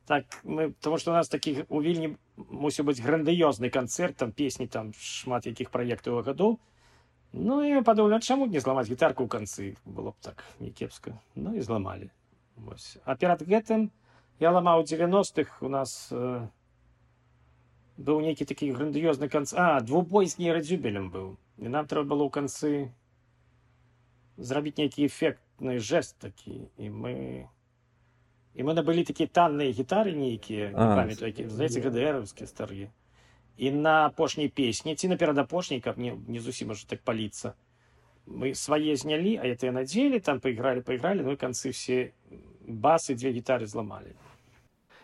так 0.07 0.23
мы 0.43 0.73
тому 0.79 0.97
что 0.97 1.11
у 1.11 1.13
нас 1.13 1.29
такі 1.29 1.65
у 1.69 1.81
вільні 1.81 2.15
мусіў 2.37 2.87
быць 2.87 3.03
грандыёзны 3.03 3.69
канцэрт 3.69 4.15
там 4.15 4.31
песні 4.31 4.67
там 4.67 4.93
шмат 4.95 5.45
якіх 5.45 5.69
праектаў 5.69 6.19
і 6.19 6.23
гадоў 6.23 6.59
ну 7.33 7.63
і 7.63 7.83
падумалі 7.83 8.15
а 8.15 8.19
чаму 8.19 8.47
б 8.47 8.55
не 8.55 8.63
зламаць 8.63 8.87
гітарку 8.87 9.25
ў 9.25 9.27
канцы 9.27 9.75
было 9.83 10.11
б 10.11 10.17
так 10.21 10.43
някепска 10.59 11.19
ну 11.35 11.53
і 11.53 11.61
зламалі 11.61 12.09
Вось. 12.55 12.97
а 13.03 13.15
перад 13.15 13.43
гэтым 13.43 13.91
я 14.39 14.51
ламаў 14.51 14.81
у 14.81 14.87
90-х 14.87 15.61
у 15.61 15.69
нас 15.69 16.07
э, 16.11 16.47
быў 17.97 18.21
нейкі 18.21 18.45
такі 18.45 18.71
грандыёзны 18.71 19.27
канц 19.27 19.53
а 19.53 19.81
двубой 19.81 20.31
з 20.31 20.39
нейрадзюбелем 20.39 21.11
быў 21.11 21.35
і 21.57 21.67
нам 21.67 21.83
трэба 21.83 22.15
было 22.15 22.23
ў 22.25 22.31
канцы 22.31 22.95
зрабіць 24.37 24.77
нейкі 24.79 25.05
эфектны 25.11 25.79
жест 25.83 26.15
такі 26.23 26.71
і 26.77 26.89
мы 26.89 27.13
і 28.57 28.63
мы 28.65 28.73
набылі 28.73 29.05
такія 29.05 29.29
танныя 29.29 29.69
гітары 29.69 30.13
нейкія 30.17 30.73
не 30.73 30.77
А, 30.77 30.95
памятаю 30.95 31.29
які 31.29 31.49
знаеце 31.49 31.81
гдраўскія 31.81 32.47
старыя 32.47 32.89
і 33.57 33.71
на 33.71 34.05
апошняй 34.05 34.49
песні 34.49 34.95
ці 34.95 35.07
на 35.07 35.17
перадапошняй 35.17 35.81
каб 35.81 35.97
не, 35.97 36.17
не 36.27 36.39
зусім 36.39 36.73
ужо 36.73 36.87
так 36.87 37.03
паліцца 37.03 37.53
мы 38.25 38.55
свае 38.55 38.95
знялі 38.95 39.37
а 39.37 39.45
это 39.45 39.71
надзелі 39.71 40.19
там 40.19 40.39
поиграли 40.39 40.81
поиграли 40.81 41.21
ну 41.21 41.31
и 41.31 41.35
концы 41.35 41.71
все 41.71 42.13
басы 42.67 43.15
две 43.15 43.31
гитары 43.31 43.65
взломали 43.65 44.15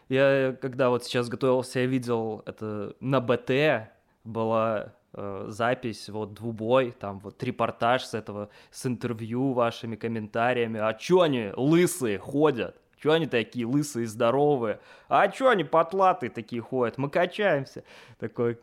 Я, 0.10 0.56
когда 0.62 0.90
вот 0.90 1.06
сейчас 1.06 1.30
готовился, 1.30 1.80
я 1.80 1.86
видел 1.86 2.44
это 2.46 2.96
на 3.00 3.22
БТ, 3.22 3.90
была 4.24 4.94
э, 5.14 5.46
запись, 5.48 6.10
вот 6.10 6.34
двубой, 6.34 6.92
там 6.92 7.20
вот 7.20 7.42
репортаж 7.44 8.04
с 8.04 8.14
этого, 8.14 8.50
с 8.70 8.86
интервью 8.86 9.54
вашими 9.54 9.96
комментариями. 9.96 10.80
А 10.80 10.94
чё 10.94 11.22
они 11.22 11.52
лысые 11.56 12.18
ходят? 12.18 12.76
Чё 12.98 13.12
они 13.12 13.28
такие 13.28 13.66
лысые, 13.66 14.08
здоровые? 14.08 14.80
А 15.10 15.28
чё 15.28 15.50
они 15.50 15.64
потлатые 15.66 16.30
такие 16.30 16.62
ходят? 16.62 16.98
Мы 16.98 17.10
качаемся. 17.10 17.84
Такой 18.18 18.58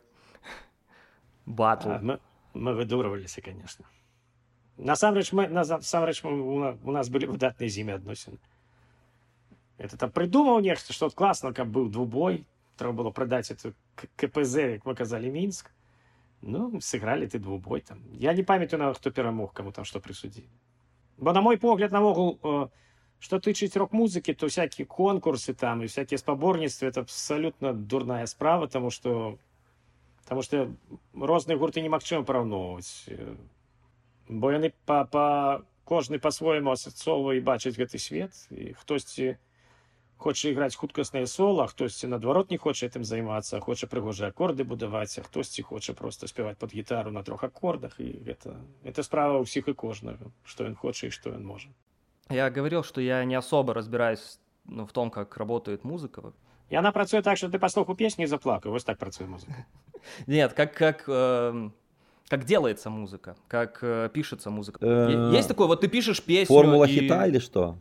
батл. 1.47 1.91
а, 1.91 1.99
мы, 2.01 2.21
мы 2.55 2.75
выдурываліся 2.75 3.41
конечно 3.43 3.85
насамрэч 4.77 5.33
мы 5.33 5.49
насамрэч 5.49 6.23
мы, 6.25 6.31
у, 6.41 6.59
на- 6.59 6.79
у 6.85 6.93
нас 6.93 7.09
былі 7.09 7.27
выдатныя 7.27 7.69
з 7.69 7.79
імі 7.83 7.93
адносіны 7.99 8.39
это 9.79 9.97
там 9.97 10.11
прыдумаў 10.11 10.61
нехта 10.61 10.93
што 10.93 11.07
от 11.07 11.15
класна 11.15 11.53
каб 11.53 11.69
быў 11.69 11.91
двубой 11.91 12.47
трэба 12.79 12.93
было 13.03 13.11
прадаць 13.11 13.51
эту 13.51 13.75
К- 13.97 14.09
кпз 14.17 14.57
як 14.79 14.85
мы 14.87 14.95
казалі 14.95 15.31
мінск 15.33 15.71
ну 16.41 16.81
сыгралі 16.81 17.27
ты 17.27 17.39
двубой 17.39 17.81
там 17.81 17.99
я 18.15 18.33
не 18.33 18.43
памятаю 18.43 18.81
нават 18.81 18.99
хто 18.99 19.11
перамог 19.11 19.53
каму 19.53 19.73
там 19.73 19.85
што 19.85 19.99
прысудзілі 19.99 20.49
бо 21.19 21.33
на 21.33 21.41
мой 21.41 21.59
погляд 21.59 21.93
наогул 21.93 22.39
э, 22.43 22.69
што 23.26 23.42
тычыць 23.42 23.74
рок-музыкі 23.82 24.38
то 24.38 24.52
всякие 24.54 24.86
конкурсы 24.86 25.58
там 25.58 25.82
і 25.82 25.90
всякие 25.90 26.22
спаборніцтвы 26.22 26.94
это 26.94 27.02
абсалютна 27.08 27.74
дурная 27.74 28.26
справа 28.30 28.68
тому 28.68 28.94
что 28.94 29.38
Таму 30.26 30.42
што 30.42 30.74
розныя 31.14 31.58
гурты 31.62 31.82
немагчыма 31.86 32.26
параўноўваць 32.26 33.14
бо 34.28 34.52
яны 34.52 34.74
па, 34.90 35.04
па 35.06 35.26
кожны 35.86 36.18
па-свойму 36.18 36.74
асацоўвае 36.74 37.38
і 37.38 37.46
бачыць 37.46 37.78
гэты 37.78 38.02
свет. 38.02 38.34
І 38.50 38.74
хтосьці 38.74 39.36
хоча 40.18 40.50
іграць 40.50 40.74
хуткаснае 40.82 41.26
сола 41.30 41.68
хтосьці 41.70 42.10
наадварот 42.10 42.50
не 42.50 42.58
хоча 42.58 42.88
гэтым 42.88 43.06
займацца 43.06 43.60
хоча 43.62 43.86
прыгожыя 43.92 44.32
акорды 44.34 44.66
будаваць 44.66 45.20
а 45.20 45.26
хтосьці 45.28 45.68
хоча 45.70 45.94
просто 45.94 46.32
спяваць 46.32 46.58
под 46.58 46.74
гітару 46.74 47.12
на 47.12 47.22
трох 47.22 47.44
акордах 47.44 48.00
і 48.00 48.10
гэта 48.26 48.56
это 48.84 49.04
справа 49.04 49.44
ўсіх 49.44 49.68
і 49.70 49.76
кожнага 49.76 50.32
што 50.48 50.66
ён 50.72 50.80
хоча 50.80 51.12
і 51.12 51.14
што 51.14 51.36
ён 51.36 51.44
можа 51.44 51.70
Я 52.31 52.51
говорил, 52.51 52.83
что 52.85 53.01
я 53.01 53.25
не 53.25 53.35
особо 53.35 53.75
разбираюсь 53.75 54.39
ну, 54.67 54.87
в 54.87 54.93
том, 54.93 55.11
как 55.11 55.37
работает 55.37 55.85
музыка. 55.85 56.33
яна 56.71 56.93
працуе 56.93 57.23
так 57.23 57.37
што 57.37 57.49
ты 57.49 57.59
паслуху 57.59 57.95
песні 57.95 58.25
і 58.25 58.27
заплакаў 58.31 58.71
вось 58.71 58.85
так 58.85 58.99
працуе 58.99 59.27
музыка 59.27 59.67
Нет, 60.27 60.53
как, 60.53 60.73
как, 60.75 61.05
эм, 61.09 61.73
как 62.29 62.45
делается 62.45 62.91
музыка, 62.91 63.35
как 63.49 63.81
э, 63.83 64.09
пишется 64.13 64.51
музыка. 64.51 64.79
Э, 64.81 65.11
Е- 65.11 65.37
Есть 65.39 65.49
такое, 65.49 65.67
вот 65.67 65.81
ты 65.81 65.89
пишешь 65.89 66.23
песню. 66.23 66.55
Формула 66.57 66.85
и- 66.87 66.93
хита 66.95 67.27
или 67.27 67.39
что? 67.41 67.77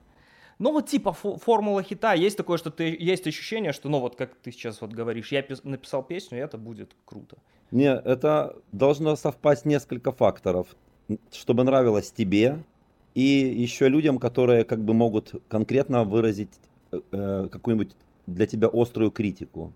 Ну 0.57 0.71
вот 0.71 0.87
типа 0.87 1.09
фо- 1.23 1.37
формула 1.37 1.83
хита. 1.83 2.13
Есть 2.13 2.35
такое, 2.37 2.57
что 2.57 2.69
ты 2.71 2.83
есть 2.99 3.27
ощущение, 3.27 3.71
что, 3.73 3.89
ну 3.89 3.99
вот 3.99 4.15
как 4.15 4.35
ты 4.43 4.51
сейчас 4.51 4.81
вот 4.81 4.91
говоришь, 4.91 5.31
я 5.31 5.41
пис- 5.41 5.61
написал 5.63 6.03
песню, 6.03 6.39
и 6.39 6.41
это 6.41 6.57
будет 6.57 6.95
круто. 7.05 7.37
Не, 7.71 7.93
это 7.95 8.55
должно 8.71 9.15
совпасть 9.15 9.65
несколько 9.65 10.11
факторов, 10.11 10.67
н- 11.09 11.19
чтобы 11.31 11.63
нравилось 11.63 12.11
тебе 12.11 12.57
и 13.14 13.20
еще 13.20 13.88
людям, 13.88 14.18
которые 14.18 14.64
как 14.64 14.84
бы 14.84 14.94
могут 14.94 15.34
конкретно 15.48 16.04
выразить 16.04 16.50
э, 16.92 17.00
э, 17.12 17.48
какую-нибудь 17.50 17.92
для 18.26 18.46
тебя 18.46 18.68
острую 18.72 19.10
критику. 19.10 19.72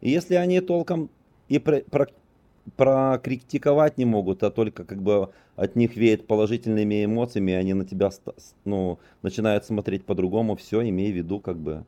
И 0.00 0.10
если 0.10 0.34
они 0.34 0.60
толком 0.60 1.10
и 1.48 1.58
про- 1.58 1.82
про- 1.82 2.08
прокритиковать 2.76 3.98
не 3.98 4.04
могут, 4.04 4.42
а 4.42 4.50
только 4.50 4.84
как 4.84 5.00
бы 5.02 5.30
от 5.54 5.76
них 5.76 5.96
веет 5.96 6.26
положительными 6.26 7.04
эмоциями, 7.04 7.54
они 7.54 7.74
на 7.74 7.84
тебя 7.84 8.10
ну, 8.64 8.98
начинают 9.22 9.64
смотреть 9.64 10.04
по-другому, 10.04 10.56
все, 10.56 10.82
имей 10.88 11.12
в 11.12 11.16
виду 11.16 11.40
как 11.40 11.56
бы. 11.58 11.84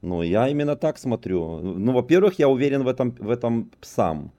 Ну, 0.00 0.22
я 0.22 0.48
именно 0.48 0.76
так 0.76 0.98
смотрю. 0.98 1.58
Ну, 1.60 1.92
во-первых, 1.92 2.38
я 2.38 2.48
уверен 2.48 2.82
в 2.82 2.88
этом, 2.88 3.12
в 3.12 3.30
этом 3.30 3.70
сам 3.80 4.32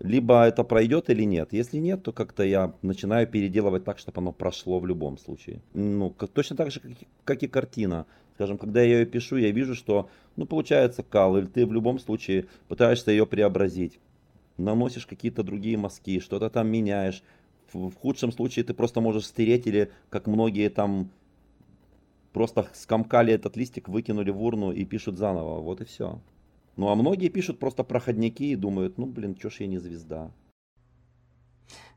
либо 0.00 0.44
это 0.44 0.64
пройдет 0.64 1.10
или 1.10 1.24
нет. 1.24 1.52
Если 1.52 1.78
нет, 1.78 2.02
то 2.02 2.12
как-то 2.12 2.42
я 2.42 2.74
начинаю 2.82 3.26
переделывать 3.28 3.84
так, 3.84 3.98
чтобы 3.98 4.18
оно 4.20 4.32
прошло 4.32 4.80
в 4.80 4.86
любом 4.86 5.18
случае. 5.18 5.62
Ну, 5.74 6.10
как- 6.10 6.30
точно 6.30 6.56
так 6.56 6.70
же, 6.72 6.80
как 6.80 6.90
и, 6.92 7.08
как 7.24 7.42
и 7.42 7.48
картина. 7.48 8.06
Скажем, 8.34 8.58
когда 8.58 8.82
я 8.82 9.00
ее 9.00 9.06
пишу, 9.06 9.36
я 9.36 9.50
вижу, 9.50 9.74
что, 9.74 10.10
ну, 10.36 10.46
получается 10.46 11.02
кал, 11.02 11.36
или 11.36 11.46
ты 11.46 11.66
в 11.66 11.72
любом 11.72 11.98
случае 11.98 12.46
пытаешься 12.68 13.10
ее 13.12 13.26
преобразить. 13.26 14.00
наносишь 14.58 15.06
какие-то 15.06 15.42
другие 15.42 15.76
мазки, 15.78 16.20
что-то 16.20 16.50
там 16.50 16.68
меняешь. 16.68 17.22
В, 17.72 17.90
в 17.90 17.96
худшем 17.96 18.32
случае 18.32 18.64
ты 18.64 18.74
просто 18.74 19.00
можешь 19.00 19.26
стереть 19.26 19.66
или, 19.66 19.90
как 20.10 20.26
многие 20.26 20.68
там, 20.70 21.10
просто 22.32 22.68
скомкали 22.74 23.32
этот 23.32 23.56
листик, 23.56 23.88
выкинули 23.88 24.30
в 24.30 24.42
урну 24.42 24.72
и 24.72 24.84
пишут 24.84 25.16
заново. 25.18 25.60
Вот 25.60 25.80
и 25.80 25.84
все. 25.84 26.20
Ну 26.76 26.88
а 26.88 26.94
многие 26.94 27.28
пишут 27.28 27.58
просто 27.58 27.84
проходники 27.84 28.42
и 28.42 28.56
думают, 28.56 28.98
ну 28.98 29.06
блин, 29.06 29.34
чё 29.34 29.50
ж 29.50 29.60
я 29.60 29.66
не 29.66 29.78
звезда. 29.78 30.30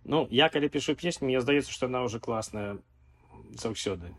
Ну, 0.03 0.27
я 0.29 0.49
когда 0.49 0.67
пишу 0.67 0.95
песню, 0.95 1.27
мне 1.27 1.39
здаецца, 1.39 1.71
што 1.71 1.87
яна 1.87 2.03
ўжо 2.03 2.19
класная 2.19 2.79
заўсёды. 3.55 4.11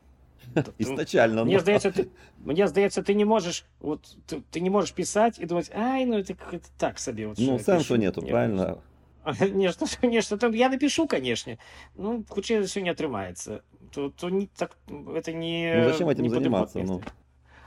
Изначально. 0.79 1.45
Мне 1.45 1.61
здаецца, 1.61 1.91
ты, 1.97 2.09
мне 2.39 2.67
здаецца, 2.67 3.03
ты 3.03 3.15
не 3.15 3.25
можешь, 3.25 3.65
вот, 3.81 4.17
ты, 4.27 4.43
ты 4.51 4.61
не 4.61 4.71
можешь 4.71 4.93
писать 4.93 5.39
и 5.39 5.47
думать, 5.47 5.71
ай, 5.75 6.05
ну 6.05 6.19
это, 6.19 6.37
это 6.53 6.67
так 6.79 6.99
себе. 6.99 7.29
Вот, 7.29 7.39
ну, 7.39 7.59
сенсу 7.59 7.97
нету, 7.97 8.21
Нет. 8.21 8.31
правильно? 8.31 8.79
Не, 9.41 9.73
что, 9.73 9.87
конечно, 10.01 10.37
там, 10.37 10.53
я 10.53 10.69
напишу, 10.69 11.09
конечно. 11.09 11.57
Ну, 11.97 12.25
хутчэй 12.29 12.63
все 12.65 12.83
не 12.83 12.91
атрымаецца. 12.91 13.63
То, 13.91 14.11
то 14.11 14.29
не, 14.29 14.49
так, 14.49 14.77
это 14.87 15.33
не... 15.33 15.75
Ну, 15.77 15.93
зачем 15.93 16.09
этим 16.11 16.25
не 16.25 16.29
заниматься? 16.29 16.79
Ну? 16.81 17.01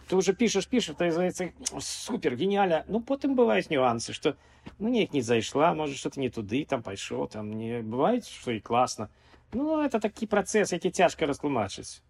Ты 0.07 0.15
уже 0.15 0.33
пишешь, 0.33 0.67
пишешь, 0.67 0.95
то 0.95 1.05
называется 1.05 1.51
супер, 1.79 2.35
гениально. 2.35 2.85
Ну, 2.87 3.01
потом 3.01 3.35
бывают 3.35 3.69
нюансы, 3.69 4.13
что, 4.13 4.37
ну, 4.79 4.87
неяк 4.89 5.13
не 5.13 5.21
зайшла, 5.21 5.73
может, 5.73 5.97
что-то 5.97 6.19
не 6.19 6.29
туды, 6.29 6.65
там 6.65 6.81
пайшоў, 6.81 7.27
там 7.27 7.51
не 7.51 7.81
бывает, 7.81 8.25
что 8.25 8.51
и 8.51 8.59
классно. 8.59 9.09
Ну, 9.53 9.81
это 9.81 9.99
такі 9.99 10.27
працэс, 10.27 10.71
які 10.73 10.91
цяжка 10.91 11.25
растлумачыць. 11.25 12.01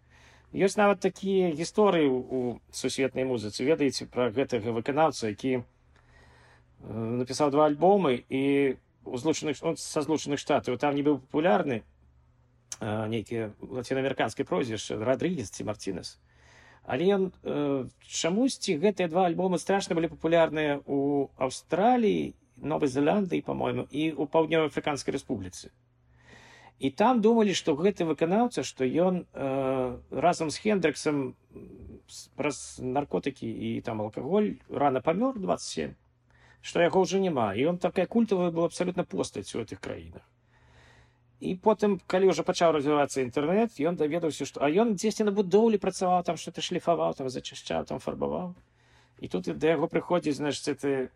Ёсць 0.53 0.77
нават 0.77 0.99
такія 1.03 1.51
гісторыі 1.51 2.07
у 2.07 2.61
сусветнай 2.71 3.25
музыцы. 3.25 3.65
Ведаеце 3.67 4.07
пра 4.07 4.31
гэтага 4.31 4.71
выканаўца, 4.71 5.27
які 5.27 5.67
напісаў 6.79 7.51
два 7.51 7.67
альбомы 7.67 8.23
і 8.29 8.77
у 9.03 9.17
злучаных 9.17 9.57
он 9.61 9.77
са 9.77 10.01
злучаных 10.01 10.39
штатаў 10.39 10.77
там 10.77 10.95
не 10.95 11.03
быў 11.03 11.19
папулярны 11.19 11.83
нейкі 12.79 13.51
лацінаамерыканскай 13.59 14.45
прозвішча 14.45 14.95
Радрыгес 14.95 15.49
ці 15.51 15.63
Марцінес. 15.63 16.19
Але 16.87 17.07
ён 17.13 17.23
э, 17.43 17.85
чамусьці 18.07 18.79
гэтыя 18.79 19.11
два 19.11 19.27
альбомы 19.27 19.59
страшна 19.59 19.95
былі 19.99 20.11
папулярныя 20.15 20.79
ў 20.87 21.27
Аўстраліі, 21.35 22.33
Новай 22.57 22.89
Зеландыі, 22.89 23.43
па-мойму, 23.45 23.85
і 23.91 24.15
ў 24.15 24.23
паўднёва-афрыканскай 24.31 25.13
рэспубліцы. 25.13 25.69
І 26.79 26.89
там 26.89 27.21
думалі, 27.21 27.53
што 27.57 27.75
гэты 27.75 28.07
выканаўца, 28.07 28.63
што 28.63 28.87
ён 28.87 29.27
э, 29.27 29.97
разам 30.09 30.49
з 30.49 30.63
Хендрыксам 30.63 31.35
праз 32.35 32.79
наркотыкі 32.79 33.47
і 33.47 33.81
там 33.81 34.01
алкаголь 34.01 34.55
рана 34.69 35.01
памёр 35.03 35.35
27 35.39 35.95
што 36.61 36.81
яго 36.83 37.03
ўжо 37.03 37.19
няма 37.19 37.53
і 37.55 37.67
он 37.73 37.77
такая 37.77 38.07
культавая 38.07 38.51
была 38.51 38.71
абсалютна 38.71 39.03
постаць 39.03 39.51
у 39.55 39.59
гэтых 39.59 39.83
краінах 39.83 40.23
і 41.39 41.53
потым 41.61 41.99
калі 42.09 42.33
ўжо 42.33 42.41
пачаў 42.41 42.73
развівацца 42.73 43.21
інтэрнэт 43.21 43.77
ён 43.85 43.97
даведаўся 43.97 44.45
што 44.49 44.65
а 44.65 44.69
ён 44.73 44.97
дзесьці 44.97 45.27
на 45.29 45.33
будоўлі 45.37 45.77
працаваў 45.77 46.25
там 46.25 46.37
что-то 46.41 46.65
шліфаваў 46.65 47.13
там 47.13 47.29
зачышчаў 47.29 47.85
там 47.85 48.01
фарбаваў 48.01 48.55
і 49.21 49.27
тут 49.29 49.49
да 49.53 49.77
яго 49.77 49.85
прыходзіць 49.85 50.41
значит 50.41 50.81
ты 50.81 51.09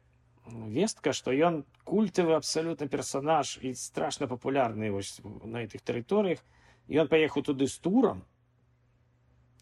вестка 0.46 1.14
што 1.14 1.34
ён 1.34 1.64
культавы 1.86 2.38
абсалютна 2.38 2.88
персонаж 2.88 3.58
і 3.62 3.74
страшна 3.74 4.30
папулярны 4.30 4.92
вось 4.94 5.18
на 5.26 5.66
гэтых 5.66 5.82
тэрыторыях 5.82 6.46
ён 6.90 7.10
паехаў 7.10 7.42
туды 7.50 7.66
з 7.66 7.78
турам 7.82 8.22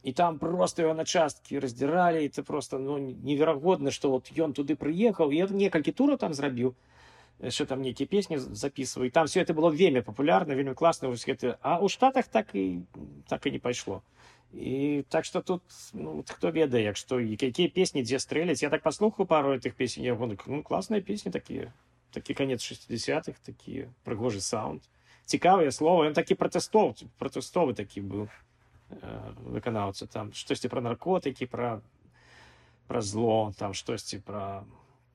і 0.03 0.11
там 0.11 0.39
просто 0.39 0.83
его 0.83 0.93
на 0.93 1.05
часткі 1.05 1.59
раздзіралі 1.59 2.25
это 2.25 2.43
просто 2.43 2.79
ну 2.79 2.97
неверагодна 2.99 3.91
что 3.91 4.11
вот 4.11 4.31
ён 4.35 4.51
туды 4.53 4.75
прыехаў 4.75 5.31
я 5.31 5.47
некалькі 5.47 5.91
тураў 5.91 6.17
там 6.17 6.33
зрабіў 6.33 6.75
яшчэ 7.40 7.66
там 7.66 7.82
нейкія 7.82 8.06
песні 8.06 8.38
записываю 8.38 9.10
там 9.10 9.26
все 9.26 9.42
это 9.42 9.54
было 9.54 9.70
вельмі 9.70 10.00
популярна 10.00 10.54
вельмі 10.54 10.74
класна 10.74 11.08
вось 11.08 11.26
гэты 11.26 11.56
а 11.62 11.78
у 11.78 11.88
штатах 11.88 12.28
так 12.28 12.54
і 12.54 12.80
так 13.28 13.46
і 13.46 13.50
не 13.50 13.58
пайшло 13.58 14.02
і 14.52 15.04
так 15.08 15.24
что 15.24 15.40
тут 15.40 15.62
ну, 15.92 16.24
хто 16.28 16.50
ведае 16.50 16.82
як 16.82 16.96
што 16.96 17.20
якія 17.20 17.68
песні 17.68 18.02
дзе 18.02 18.18
стрэляць 18.18 18.62
я 18.62 18.70
так 18.70 18.82
паслухаю 18.82 19.26
пару 19.26 19.54
этих 19.54 19.74
песень 19.74 20.04
я 20.04 20.14
гон 20.14 20.38
ну 20.46 20.62
класныя 20.62 21.02
песні 21.02 21.32
такія 21.32 21.72
такі 22.10 22.34
конец 22.34 22.62
60-х 22.62 23.34
такі 23.42 23.88
прыгожы 24.04 24.40
саунд 24.40 24.82
цікавыя 25.26 25.70
слова 25.70 26.06
ён 26.06 26.14
такі 26.14 26.34
пратэстов 26.34 27.02
пратэстовы 27.18 27.74
такі 27.74 28.00
быў 28.00 28.28
выканаўца 29.50 30.06
там 30.06 30.32
штосьці 30.32 30.68
пра 30.68 30.80
наркотыкі 30.80 31.50
пра 31.50 31.80
пра 32.86 33.00
зло 33.00 33.52
там 33.58 33.74
штосьці 33.74 34.22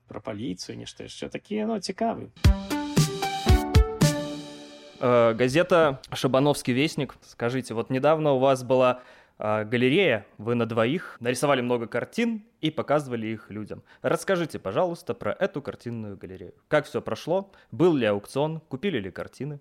пра 0.08 0.20
пра 0.20 0.20
паліцыю 0.20 0.78
нешта 0.78 1.06
яшчэ 1.06 1.30
такія 1.30 1.66
ну 1.66 1.78
цікавы 1.78 2.28
газета 5.00 6.00
шабановский 6.12 6.74
вестник 6.74 7.14
скажите 7.22 7.74
вот 7.74 7.90
недавно 7.90 8.32
у 8.32 8.38
вас 8.38 8.64
была 8.64 9.00
галерея 9.38 10.26
вы 10.36 10.54
на 10.54 10.66
двоих 10.66 11.16
нарисовали 11.20 11.62
много 11.62 11.86
картин 11.86 12.42
и 12.60 12.70
показывали 12.70 13.28
их 13.28 13.50
людям 13.50 13.82
расскажите 14.02 14.58
пожалуйста 14.58 15.14
про 15.14 15.32
эту 15.32 15.62
картинную 15.62 16.16
галерею 16.16 16.54
как 16.68 16.86
все 16.86 17.00
прошло 17.00 17.50
был 17.70 17.94
ли 17.94 18.06
аукцион 18.06 18.60
купили 18.68 18.98
ли 18.98 19.10
картины 19.10 19.60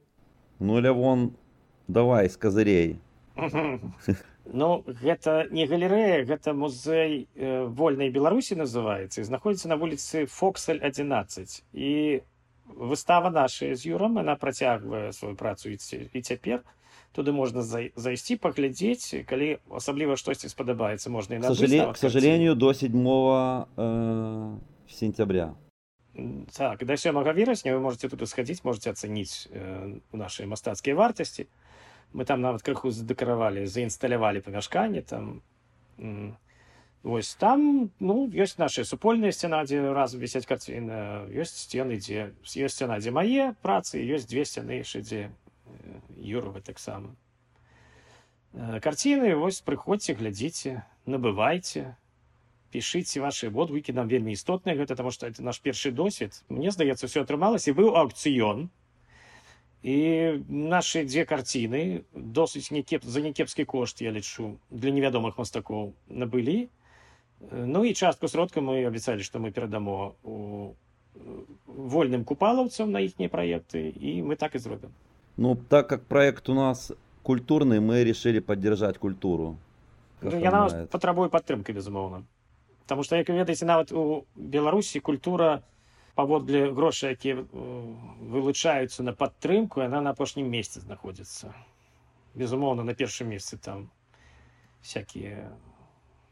ну 0.59 0.79
лявон 0.79 1.37
давай 1.87 2.29
с 2.29 2.35
козырей 2.35 2.99
Ну 4.51 4.83
гэта 4.87 5.45
не 5.51 5.67
галерэя 5.69 6.25
гэта 6.25 6.53
музей 6.53 7.27
э, 7.35 7.65
вольнай 7.65 8.09
беларусі 8.09 8.57
называецца 8.57 9.21
і 9.21 9.27
знаходзіцца 9.29 9.69
на 9.69 9.77
вуліцы 9.77 10.25
фоксель 10.25 10.81
11 10.81 11.63
і 11.73 12.21
выстава 12.65 13.29
наша 13.29 13.75
з 13.75 13.85
юрам 13.85 14.17
она 14.17 14.35
працягвае 14.35 15.13
сваю 15.13 15.35
працу 15.35 15.69
і 15.69 16.21
цяпер 16.21 16.63
туды 17.13 17.31
можна 17.31 17.61
зайсці 17.61 18.37
паглядзець 18.41 19.25
калі 19.29 19.57
асабліва 19.69 20.17
штосьці 20.17 20.49
спадабаецца 20.49 21.09
можна 21.09 21.35
і 21.35 21.39
на 21.45 21.53
к 21.93 21.97
сожалению 21.97 22.55
до 22.55 22.73
7 22.73 22.89
э, 22.95 24.57
сентября 24.89 25.53
так 26.57 26.85
да 26.85 26.97
сёмага 26.97 27.33
верасня 27.33 27.73
вы 27.73 27.79
можете 27.79 28.09
тут 28.09 28.25
схадзіць 28.29 28.63
можете 28.63 28.91
ацаніць 28.91 29.49
э, 29.51 29.99
нашай 30.13 30.45
мастацкія 30.45 30.95
вартасці 30.95 31.47
мы 32.14 32.24
там 32.24 32.40
нават 32.40 32.62
крыху 32.62 32.94
задэкаравалі 32.94 33.66
заінсталявалі 33.66 34.40
памяшканне 34.40 35.02
там 35.02 35.42
вось 37.02 37.34
там 37.34 37.90
ну 38.00 38.30
ёсць 38.30 38.56
наша 38.56 38.84
супольная 38.88 39.34
сцяна 39.34 39.64
дзе 39.66 39.82
разам 39.92 40.22
вісяць 40.22 40.46
карціны 40.46 41.28
ёсць 41.34 41.66
сцены 41.66 41.98
дзе 41.98 42.30
ёсць 42.46 42.78
сцяна 42.78 43.02
дзе 43.02 43.10
мае 43.10 43.52
працы 43.66 43.98
ёсць 43.98 44.30
две 44.30 44.46
сцяны 44.46 44.80
яшчэ 44.80 45.02
дзе 45.02 45.20
юровы 46.16 46.62
таксама 46.62 47.12
карціны 48.80 49.34
вось 49.34 49.60
прыходзьце 49.66 50.14
глядзіце 50.14 50.86
набывайце 51.10 51.98
пішыце 52.74 53.20
ваши. 53.22 53.48
Водгукі 53.54 53.94
нам 53.94 54.08
вельмі 54.10 54.34
істотныя 54.34 54.74
гэта 54.74 54.96
таму 54.98 55.10
што 55.14 55.30
это 55.30 55.42
наш 55.46 55.60
першы 55.62 55.90
досвед 55.90 56.42
мне 56.48 56.70
здаецца 56.74 57.06
все 57.06 57.22
атрымалася 57.22 57.74
быў 57.74 57.94
аукцыён 58.00 58.70
і 59.83 60.43
нашы 60.49 61.05
дзве 61.07 61.23
карціны 61.23 62.03
досыць 62.13 62.71
некеп 62.75 63.05
за 63.05 63.23
някепскі 63.23 63.63
кошт 63.63 64.01
я 64.03 64.11
лічу 64.11 64.59
для 64.69 64.91
невядомых 64.91 65.39
мастакоў 65.39 65.93
набылі 66.09 66.67
ну 67.51 67.83
і 67.87 67.93
частку 67.93 68.27
сродка 68.27 68.59
мы 68.59 68.83
абяцалі 68.83 69.23
што 69.23 69.39
мы 69.39 69.51
перадамо 69.51 70.15
у 70.23 70.75
вольным 71.65 72.25
купалаўцам 72.27 72.91
на 72.91 72.99
іхнія 72.99 73.31
праекты 73.31 73.87
і 73.95 74.19
мы 74.23 74.35
так 74.35 74.55
і 74.55 74.59
зробім 74.59 74.91
ну 75.37 75.55
так 75.55 75.87
как 75.87 76.03
проект 76.03 76.49
у 76.49 76.53
нас 76.53 76.91
культурны 77.23 77.79
мы 77.79 78.03
решили 78.03 78.39
поддержать 78.39 78.97
культуру 78.97 79.55
ну, 80.21 80.35
яна 80.35 80.87
патрабуе 80.91 81.29
падтрымка 81.29 81.71
безумоўна 81.71 82.23
Таму 82.89 83.03
што 83.05 83.19
як 83.21 83.29
ведаеце 83.29 83.67
нават 83.69 83.91
у 83.93 84.25
беларусі 84.33 84.99
культура 84.99 85.61
паводле 86.14 86.70
грошай 86.72 87.14
якія 87.14 87.42
э, 87.42 87.44
вылучаюцца 88.34 89.02
на 89.02 89.12
падтрымку 89.12 89.82
яна 89.82 90.00
на 90.00 90.14
апошнім 90.14 90.50
месцы 90.50 90.80
знаходзіцца 90.80 91.54
безумоўна 92.34 92.84
на 92.84 92.94
першым 92.94 93.30
месцы 93.34 93.58
там 93.58 93.90
всякие 94.82 95.50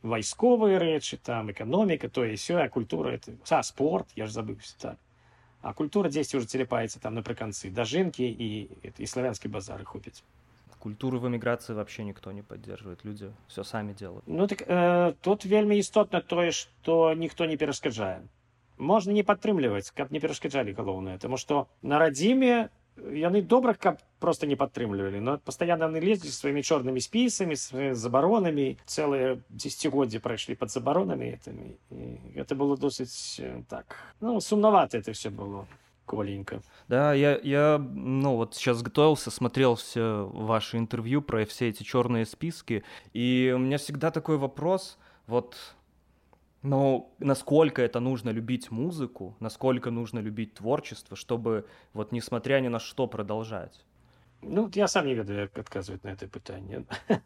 вайсковыя 0.03 0.79
рэчы 0.83 1.19
там 1.23 1.51
эканоміка 1.51 2.09
тое 2.09 2.37
сё 2.37 2.59
а 2.63 2.69
культура 2.69 3.15
это 3.19 3.35
а 3.51 3.63
спорт 3.63 4.09
я 4.17 4.27
ж 4.27 4.33
забыўся 4.33 4.77
так. 4.79 4.99
А 5.63 5.73
культура 5.75 6.11
дзесьці 6.11 6.37
уже 6.37 6.47
целепаецца 6.47 6.99
там 6.99 7.15
напрыканцы 7.15 7.71
да 7.71 7.85
жынкі 7.85 8.27
і 8.27 8.49
і 8.99 9.07
славянскі 9.07 9.49
базары 9.49 9.85
хопіць 9.85 10.23
культуру 10.83 11.21
в 11.21 11.29
эмиграции 11.29 11.75
вообще 11.75 12.03
никто 12.03 12.33
не 12.33 12.43
поддерживает. 12.43 13.05
Люди 13.05 13.31
все 13.47 13.63
сами 13.63 13.93
делают. 13.93 14.25
Ну 14.27 14.49
так 14.49 14.63
э, 14.67 15.15
тут 15.21 15.45
вельмі 15.45 15.79
істотна 15.79 16.21
тое 16.21 16.51
что 16.51 17.15
ніхто 17.15 17.47
не 17.47 17.57
перашкаджае 17.57 18.23
можна 18.83 19.15
не 19.15 19.23
падтрымліваць 19.23 19.95
каб 19.95 20.13
не 20.13 20.21
перашкаджалі 20.21 20.75
галоўнае 20.75 21.19
тому 21.23 21.39
что 21.39 21.69
на 21.83 22.03
радзіме 22.03 22.69
яны 22.99 23.43
добра 23.43 23.75
каб 23.75 24.03
просто 24.19 24.47
не 24.47 24.57
падтрымлівалі 24.57 25.21
но 25.21 25.39
пастаянна 25.39 25.89
яны 25.89 26.03
лезлі 26.03 26.35
сваімі 26.35 26.67
чорнымі 26.67 27.01
спісамі 27.01 27.57
забаронамі 27.95 28.77
цэлыя 28.85 29.39
дзесяцігоддзі 29.49 30.19
прайшлі 30.19 30.59
под 30.59 30.75
забаронамі 30.75 31.31
этими 31.39 31.79
і 31.95 32.37
гэта 32.37 32.59
было 32.59 32.77
досыць 32.77 33.41
так 33.71 33.97
ну 34.21 34.41
сумнавата 34.41 34.99
это 34.99 35.13
все 35.13 35.31
было 35.31 35.65
Коленька. 36.05 36.61
Да, 36.89 37.15
я, 37.15 37.39
я, 37.43 37.79
ну 37.79 38.37
вот 38.37 38.55
сейчас 38.55 38.83
готовился, 38.83 39.31
смотрел 39.31 39.77
все 39.77 40.29
ваши 40.33 40.77
интервью 40.77 41.23
про 41.23 41.47
все 41.47 41.69
эти 41.69 41.85
черные 41.85 42.27
списки, 42.27 42.85
и 43.13 43.53
у 43.55 43.59
меня 43.59 43.79
всегда 43.79 44.11
такой 44.11 44.37
вопрос, 44.37 44.99
вот, 45.27 45.57
ну, 46.63 47.13
насколько 47.19 47.83
это 47.83 48.01
нужно 48.01 48.31
любить 48.31 48.71
музыку, 48.71 49.37
насколько 49.41 49.91
нужно 49.91 50.21
любить 50.21 50.55
творчество, 50.55 51.17
чтобы 51.17 51.67
вот 51.93 52.13
несмотря 52.13 52.61
ни 52.61 52.69
на 52.69 52.79
что 52.79 53.07
продолжать? 53.07 53.85
Ну, 54.43 54.71
я 54.75 54.89
сам 54.89 55.07
не 55.07 55.15
ведаю, 55.15 55.49
как 55.49 55.67
отказывать 55.67 56.05
на 56.05 56.09
это 56.09 56.27
питание. 56.27 56.85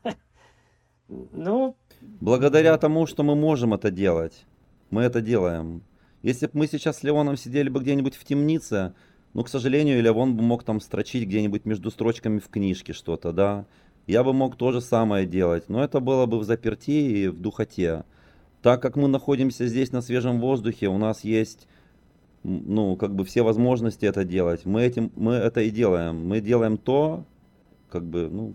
Ну... 1.08 1.76
Благодаря 2.00 2.76
тому, 2.78 3.06
что 3.06 3.22
мы 3.22 3.36
можем 3.36 3.72
это 3.72 3.92
делать, 3.92 4.44
мы 4.90 5.02
это 5.02 5.20
делаем. 5.20 5.84
Если 6.22 6.46
бы 6.46 6.52
мы 6.54 6.66
сейчас 6.66 6.98
с 6.98 7.02
Леоном 7.04 7.36
сидели 7.36 7.68
бы 7.68 7.78
где-нибудь 7.78 8.16
в 8.16 8.24
темнице, 8.24 8.92
ну, 9.32 9.44
к 9.44 9.48
сожалению, 9.48 10.02
Леон 10.02 10.36
бы 10.36 10.42
мог 10.42 10.64
там 10.64 10.80
строчить 10.80 11.28
где-нибудь 11.28 11.64
между 11.64 11.92
строчками 11.92 12.40
в 12.40 12.48
книжке 12.48 12.92
что-то, 12.92 13.32
да. 13.32 13.66
Я 14.08 14.24
бы 14.24 14.32
мог 14.32 14.56
то 14.56 14.72
же 14.72 14.80
самое 14.80 15.26
делать, 15.26 15.68
но 15.68 15.84
это 15.84 16.00
было 16.00 16.26
бы 16.26 16.40
в 16.40 16.44
заперти 16.44 16.90
и 16.90 17.28
в 17.28 17.40
духоте. 17.40 18.04
Так 18.65 18.81
как 18.81 18.95
мы 18.95 19.07
находимся 19.07 19.65
здесь 19.67 19.91
на 19.91 20.01
свежем 20.01 20.39
воздухе, 20.39 20.87
у 20.87 20.97
нас 20.97 21.23
есть, 21.23 21.67
ну, 22.43 22.95
как 22.95 23.15
бы 23.15 23.25
все 23.25 23.41
возможности 23.41 24.05
это 24.05 24.23
делать. 24.23 24.65
Мы, 24.65 24.83
этим, 24.83 25.11
мы 25.15 25.33
это 25.33 25.61
и 25.61 25.71
делаем. 25.71 26.27
Мы 26.27 26.41
делаем 26.41 26.77
то, 26.77 27.25
как 27.89 28.03
бы, 28.03 28.29
ну, 28.29 28.53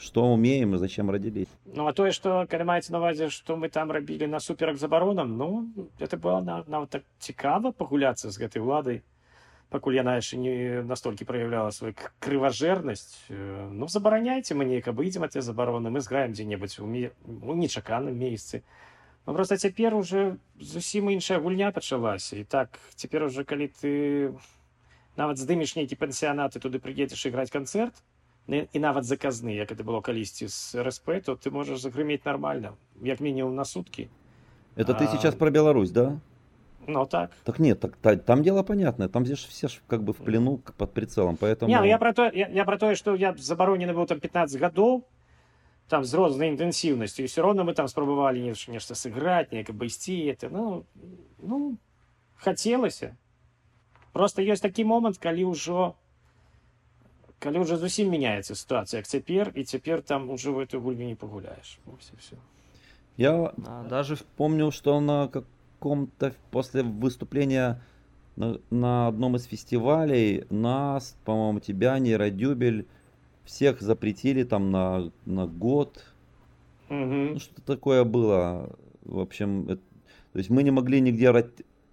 что 0.00 0.24
умеем 0.32 0.74
и 0.74 0.78
зачем 0.78 1.10
родились. 1.10 1.48
Ну, 1.66 1.86
а 1.86 1.92
то, 1.92 2.10
что 2.10 2.46
калі 2.48 2.64
маеце 2.64 2.92
на 2.92 2.98
увазе 2.98 3.28
што 3.28 3.56
мы 3.56 3.68
там 3.68 3.92
рабілі 3.92 4.26
на 4.26 4.40
суперак 4.40 4.78
забаронам 4.78 5.36
ну 5.36 5.68
это 5.98 6.16
было 6.16 6.40
нават 6.40 6.90
так 6.90 7.02
цікава 7.18 7.72
пагуляцца 7.72 8.30
з 8.30 8.40
гэтай 8.40 8.62
уладай 8.62 9.02
пакуль 9.68 10.00
яна 10.00 10.16
яшчэ 10.16 10.36
не 10.40 10.82
настолькі 10.82 11.28
праяўляла 11.28 11.70
сваю 11.70 11.94
крыважэрнасць 12.18 13.28
э, 13.28 13.68
ну 13.70 13.88
забараняйце 13.88 14.54
мы 14.54 14.64
неяк 14.64 14.88
абыдзем 14.88 15.22
ад 15.22 15.36
забароны 15.36 15.90
мы 15.90 16.00
зграем 16.00 16.32
дзе-небудзь 16.32 16.80
у, 16.80 16.86
ми... 16.86 17.12
у 17.26 17.54
нечаканым 17.54 18.16
месцы 18.16 18.64
ну, 18.64 18.90
просто 19.24 19.56
цяпер 19.56 19.94
уже 19.94 20.36
зусім 20.60 21.10
іншая 21.10 21.38
гульня 21.38 21.70
пачалася 21.70 22.36
і 22.36 22.44
так 22.44 22.78
цяпер 22.94 23.24
уже 23.24 23.44
калі 23.44 23.70
ты 23.82 24.32
нават 25.16 25.38
здымеш 25.38 25.76
нейкі 25.76 25.96
пансіянат 25.96 26.56
і 26.56 26.62
туды 26.62 26.78
прыедзеш 26.78 27.28
іграць 27.28 27.50
канцэрт 27.50 27.94
і 28.48 28.78
нават 28.78 29.04
заказны 29.04 29.54
як 29.54 29.72
это 29.72 29.84
было 29.84 30.00
калісьці 30.00 30.48
з 30.48 30.74
РСП 30.82 31.22
то 31.24 31.36
ты 31.36 31.50
можаш 31.50 31.80
загрымець 31.80 32.24
нормально 32.24 32.76
як 33.02 33.20
мінімум 33.20 33.54
на 33.54 33.64
сутки 33.64 34.08
это 34.76 34.92
а... 34.92 34.98
ты 34.98 35.06
сейчас 35.06 35.34
про 35.34 35.50
Беларусь 35.50 35.90
да 35.90 36.18
ну 36.86 37.06
так 37.06 37.30
так 37.44 37.58
нет 37.58 37.80
так 37.80 38.24
там 38.24 38.42
дело 38.42 38.62
понятное 38.62 39.08
там 39.08 39.26
здесь 39.26 39.44
все 39.44 39.68
ж 39.68 39.80
как 39.86 40.02
бы 40.02 40.12
в 40.12 40.16
плену 40.16 40.58
под 40.76 40.92
прицелом 40.92 41.36
поэтому 41.36 41.68
не, 41.68 41.78
ну 41.78 41.84
я 41.84 41.98
про 41.98 42.12
то 42.12 42.30
я, 42.32 42.48
я 42.48 42.64
про 42.64 42.78
тое 42.78 42.94
что 42.94 43.14
я 43.14 43.34
забаронены 43.34 43.94
был 43.94 44.06
там 44.06 44.20
15 44.20 44.60
гадоў 44.60 45.04
там 45.90 46.04
з 46.04 46.14
рознай 46.14 46.54
інтэнсіўнасцю 46.54 47.22
і 47.22 47.26
все 47.26 47.42
роўно 47.42 47.66
мы 47.66 47.74
там 47.74 47.88
спрабавалі 47.90 48.46
нешта 48.46 48.94
сыграць 48.94 49.50
неяк 49.50 49.70
абысці 49.74 50.14
это 50.30 50.50
ну 50.50 50.86
ну 51.42 51.76
хацелася 52.38 53.16
просто 54.12 54.42
ёсць 54.42 54.62
такі 54.62 54.86
момант 54.86 55.18
калі 55.18 55.50
ўжо 55.50 55.94
калі 57.42 57.66
уже 57.66 57.76
зусім 57.76 58.10
меняется 58.10 58.54
ситуация 58.54 59.02
як 59.02 59.06
цяпер 59.10 59.52
і 59.54 59.64
цяпер 59.64 60.02
там 60.02 60.30
уже 60.30 60.50
в 60.50 60.58
эту 60.62 60.80
гульню 60.80 61.06
не 61.06 61.16
погуляешь 61.16 61.78
Вось 61.84 62.12
все 62.18 62.36
я 63.16 63.52
а, 63.66 63.84
даже 63.88 64.16
помню 64.36 64.70
что 64.70 65.00
на 65.00 65.28
каком-то 65.28 66.32
после 66.50 66.82
выступления 66.82 67.82
на, 68.36 68.60
на 68.70 69.08
одном 69.08 69.36
из 69.36 69.44
фестивалей 69.44 70.44
нас 70.50 71.16
по-моему 71.24 71.60
тебя 71.60 71.98
нейродюбель 71.98 72.86
всех 73.45 73.81
запретили 73.81 74.43
там 74.43 74.71
на 74.71 75.11
на 75.25 75.47
год 75.47 76.03
угу. 76.89 76.97
ну, 76.97 77.39
что 77.39 77.61
такое 77.61 78.03
было 78.03 78.75
в 79.03 79.19
общем 79.19 79.69
это, 79.69 79.81
то 80.33 80.39
есть 80.39 80.49
мы 80.49 80.63
не 80.63 80.71
могли 80.71 80.99
нигде 80.99 81.31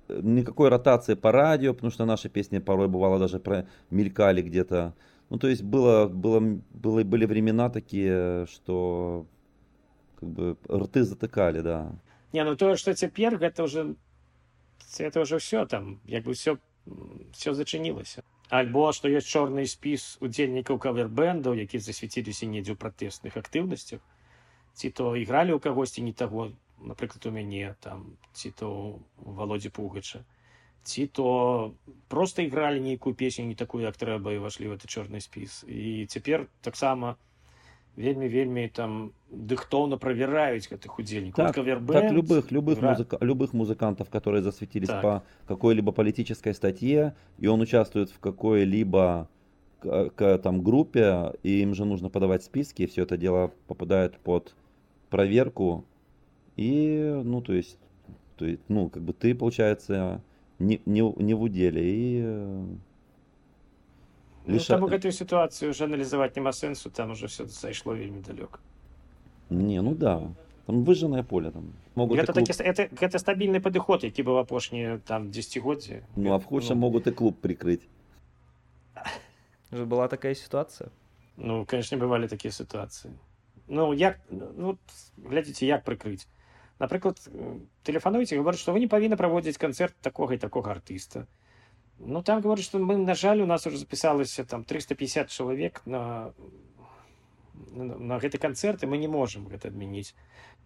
никакой 0.08 0.68
ротации 0.68 1.14
по 1.14 1.32
радио, 1.32 1.74
потому 1.74 1.90
что 1.90 2.04
наши 2.04 2.28
песни 2.28 2.58
порой 2.58 2.88
бывало 2.88 3.18
даже 3.18 3.38
про 3.38 3.66
мелькали 3.90 4.42
где-то. 4.42 4.94
Ну, 5.30 5.38
то 5.38 5.48
есть 5.48 5.62
было, 5.62 6.08
было, 6.08 6.40
было, 6.40 7.04
были 7.04 7.24
времена 7.24 7.70
такие, 7.70 8.46
что 8.50 9.26
как 10.20 10.28
бы 10.28 10.56
рты 10.68 11.04
затыкали, 11.04 11.60
да. 11.60 11.92
Не, 12.32 12.44
ну 12.44 12.56
то, 12.56 12.76
что 12.76 12.94
теперь, 12.94 13.34
это 13.34 13.62
уже, 13.62 13.96
это 14.98 15.20
уже 15.20 15.38
все 15.38 15.64
там, 15.66 16.00
как 16.10 16.24
бы 16.24 16.34
все, 16.34 16.58
все 17.32 17.54
зачинилось. 17.54 18.18
Альбо, 18.52 18.92
что 18.92 19.08
есть 19.08 19.26
черный 19.32 19.64
спіс 19.64 20.18
удзельнікаў 20.20 20.76
кавербэндаў, 20.76 21.54
які 21.56 21.78
засвяціліся 21.80 22.44
недзе 22.44 22.74
ў 22.74 22.80
пратэсных 22.82 23.38
актыўнасцях, 23.40 24.04
ці 24.76 24.90
то 24.92 25.16
ігралі 25.16 25.56
ў 25.56 25.58
кагосьці 25.64 26.04
не 26.04 26.12
таго, 26.12 26.52
напрыклад, 26.76 27.24
у 27.24 27.32
мяне 27.32 27.72
там 27.80 28.12
ці 28.36 28.52
то 28.52 29.00
у 29.24 29.32
Володзі 29.40 29.72
Пугача. 29.72 30.20
Ці 30.84 31.06
то 31.06 31.72
просто 32.12 32.44
ігралі 32.44 32.84
нейкую 32.84 33.16
песню 33.16 33.48
не 33.48 33.56
такую 33.56 33.88
як 33.88 33.96
трэба 33.96 34.36
і 34.36 34.44
ўвашлі 34.44 34.68
в 34.68 34.76
это 34.76 34.84
чорны 34.84 35.24
спіс. 35.24 35.64
І 35.64 36.04
цяпер 36.12 36.44
таксама 36.60 37.16
вельмі 37.95 38.27
вельмі 38.27 38.67
там 38.69 39.11
дыхтоўна 39.31 39.97
правяраюць 39.97 40.69
гэтых 40.69 40.99
удзельнікаў 40.99 41.51
так, 41.51 41.55
так 41.55 42.11
любых 42.11 42.51
любых 42.51 42.79
Гра... 42.79 42.91
музыка, 42.91 43.17
любых 43.21 43.53
музыкантов 43.53 44.09
которые 44.09 44.43
засветились 44.43 44.87
так. 44.87 45.01
по 45.01 45.23
какой-либо 45.47 45.91
политической 45.91 46.53
статье 46.53 47.15
и 47.39 47.47
он 47.47 47.61
участвует 47.61 48.09
в 48.09 48.19
какой-либо 48.19 49.27
к, 49.81 50.37
там 50.39 50.63
группе 50.63 51.33
и 51.43 51.61
им 51.61 51.73
же 51.73 51.85
нужно 51.85 52.09
подавать 52.09 52.43
списки 52.43 52.85
все 52.85 53.03
это 53.03 53.17
дело 53.17 53.51
попадает 53.67 54.17
под 54.19 54.55
проверку 55.09 55.85
и 56.55 57.21
ну 57.23 57.41
то 57.41 57.53
есть 57.53 57.77
то 58.37 58.45
есть 58.45 58.61
ну 58.67 58.89
как 58.89 59.03
бы 59.03 59.13
ты 59.13 59.33
получается 59.33 60.21
не, 60.59 60.81
не, 60.85 61.13
не 61.17 61.33
в 61.33 61.41
уделе. 61.41 61.81
И 61.83 62.25
Лишь... 64.47 64.69
Ну, 64.69 64.77
там 64.77 64.85
гэтую 64.85 65.11
ситуацию 65.11 65.71
уже 65.71 65.83
анализовать 65.83 66.35
няма 66.35 66.51
сэнсу 66.51 66.89
там 66.89 67.11
уже 67.11 67.27
все 67.27 67.45
зайшло 67.45 67.93
вельмі 67.93 68.21
далёка 68.21 68.59
не 69.49 69.81
ну 69.81 69.95
да 69.95 70.21
там 70.65 70.83
выжжанное 70.83 71.23
поле 71.23 71.51
там 71.51 71.73
могут 71.95 72.19
гэта, 72.19 72.33
клуб... 72.33 72.47
такі, 72.47 72.63
это, 72.63 72.87
гэта 72.95 73.19
стабільны 73.19 73.59
падыход 73.59 74.03
які 74.03 74.23
быў 74.23 74.39
апошнія 74.39 74.99
там 75.05 75.31
десятгоддзі 75.31 76.03
ну 76.15 76.33
а 76.33 76.37
в 76.39 76.45
худшем 76.45 76.79
ну... 76.79 76.87
могут 76.87 77.07
и 77.07 77.11
клуб 77.11 77.39
прикрыть 77.41 77.87
же 79.71 79.85
была 79.85 80.07
такая 80.07 80.35
ситуация 80.35 80.89
ну 81.35 81.65
конечно 81.65 81.97
бывали 81.97 82.27
такие 82.27 82.51
ситуации 82.51 83.11
ну 83.67 83.93
як 83.93 84.19
ну, 84.29 84.77
глядзіце 85.17 85.65
як 85.65 85.83
прыкрыць 85.83 86.27
напрыклад 86.79 87.19
тэлефануеце 87.83 88.37
говорят 88.37 88.59
что 88.59 88.71
вы 88.71 88.79
не 88.79 88.87
павінны 88.87 89.17
праводзіць 89.17 89.57
канцэрт 89.57 89.95
такога 90.01 90.35
і 90.35 90.37
такога 90.37 90.71
артыста 90.71 91.27
Ну 92.06 92.22
там 92.22 92.40
говорят 92.40 92.64
что 92.64 92.78
мы 92.78 92.96
на 92.96 93.14
жаль 93.14 93.40
у 93.40 93.46
нас 93.46 93.66
уже 93.66 93.78
запісалася 93.78 94.44
там 94.44 94.64
350 94.64 95.30
чалавек 95.30 95.82
на 95.86 96.32
на, 97.72 97.96
на 97.96 98.18
гэты 98.18 98.38
канцэрт 98.38 98.82
і 98.82 98.86
мы 98.86 98.98
не 98.98 99.08
можем 99.08 99.46
гэта 99.48 99.68
адмяніць 99.68 100.14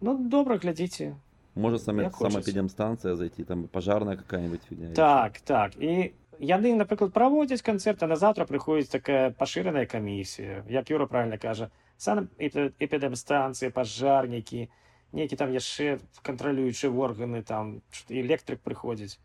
ну 0.01 0.17
добра 0.17 0.57
глядзіце 0.57 1.15
можа 1.55 1.79
сам 1.79 2.01
самапедемстанцыя 2.11 3.15
зайти 3.15 3.43
там 3.43 3.67
пожарная 3.67 4.17
какая-нибудь 4.17 4.93
так 4.95 5.41
так. 5.41 5.77
І 5.77 6.13
яны 6.39 6.75
напрыклад 6.75 7.13
праводзяць 7.13 7.61
канцэрт 7.61 8.03
а 8.03 8.07
на 8.07 8.15
завтра 8.15 8.45
прыходзіць 8.45 8.91
такая 8.91 9.31
пашыраная 9.31 9.85
камісія 9.85 10.65
як 10.69 10.89
юра 10.89 11.05
правильно 11.05 11.37
кажа 11.37 11.71
сам 11.97 12.29
эпідемстанцыя 12.37 13.71
пажарнікі 13.71 14.67
і 14.67 14.69
нейкі 15.13 15.35
там 15.39 15.53
яшчэ 15.53 15.99
кантралюючыя 16.21 16.91
органы 16.91 17.43
там 17.43 17.81
электрык 18.09 18.59
прыходзіць 18.63 19.17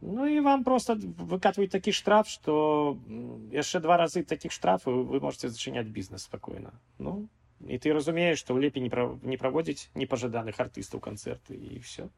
ну 0.00 0.26
і 0.26 0.40
вам 0.40 0.64
просто 0.64 0.94
выкатваюць 0.96 1.70
такі 1.70 1.92
штраф 1.92 2.28
что 2.28 2.96
яшчэ 3.52 3.80
два 3.80 3.96
разы 3.96 4.24
таких 4.24 4.52
штрафаў 4.52 5.04
вы 5.04 5.20
можете 5.20 5.48
зачыняць 5.48 5.88
бізнес 5.88 6.24
спакойна 6.24 6.72
ну 6.98 7.28
і 7.66 7.76
ты 7.78 7.92
разумееш 7.92 8.38
что 8.38 8.56
лепей 8.56 8.82
не 8.82 8.90
пра 8.90 9.18
не 9.22 9.36
праводзіць 9.36 9.90
непажаданых 9.94 10.60
артыстаў 10.60 11.00
канцэрты 11.00 11.54
і 11.54 11.78
все 11.78 12.08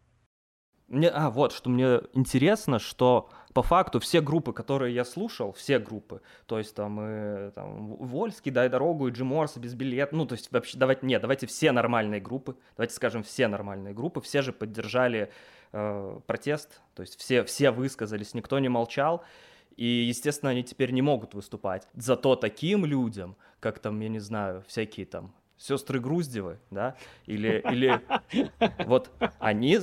Мне, 0.92 1.08
а, 1.08 1.30
вот, 1.30 1.52
что 1.52 1.70
мне 1.70 2.02
интересно, 2.12 2.78
что 2.78 3.30
по 3.54 3.62
факту 3.62 3.98
все 3.98 4.20
группы, 4.20 4.52
которые 4.52 4.94
я 4.94 5.06
слушал, 5.06 5.52
все 5.52 5.78
группы, 5.78 6.20
то 6.44 6.58
есть 6.58 6.74
там, 6.74 7.00
и, 7.00 7.50
там 7.52 7.96
Вольский, 7.96 8.52
Дай 8.52 8.68
дорогу, 8.68 9.08
и 9.08 9.10
Джим 9.10 9.28
Морс, 9.28 9.56
Без 9.56 9.74
билет, 9.74 10.12
ну, 10.12 10.26
то 10.26 10.34
есть 10.34 10.52
вообще, 10.52 10.76
давайте, 10.76 11.06
нет, 11.06 11.22
давайте 11.22 11.46
все 11.46 11.72
нормальные 11.72 12.20
группы, 12.20 12.56
давайте 12.76 12.94
скажем, 12.94 13.22
все 13.22 13.48
нормальные 13.48 13.94
группы, 13.94 14.20
все 14.20 14.42
же 14.42 14.52
поддержали 14.52 15.32
э, 15.71 16.19
протест, 16.25 16.81
то 16.93 17.01
есть 17.01 17.19
все, 17.19 17.43
все 17.43 17.71
высказались, 17.71 18.33
никто 18.33 18.59
не 18.59 18.69
молчал, 18.69 19.23
и, 19.75 19.85
естественно, 19.85 20.51
они 20.51 20.63
теперь 20.63 20.91
не 20.91 21.01
могут 21.01 21.33
выступать. 21.33 21.87
Зато 21.93 22.35
таким 22.35 22.85
людям, 22.85 23.35
как 23.59 23.79
там, 23.79 23.99
я 23.99 24.09
не 24.09 24.19
знаю, 24.19 24.63
всякие 24.67 25.05
там 25.05 25.33
сестры 25.57 25.99
Груздевы, 25.99 26.59
да, 26.71 26.95
или, 27.25 27.63
или 27.71 28.01
вот 28.85 29.11
они 29.39 29.79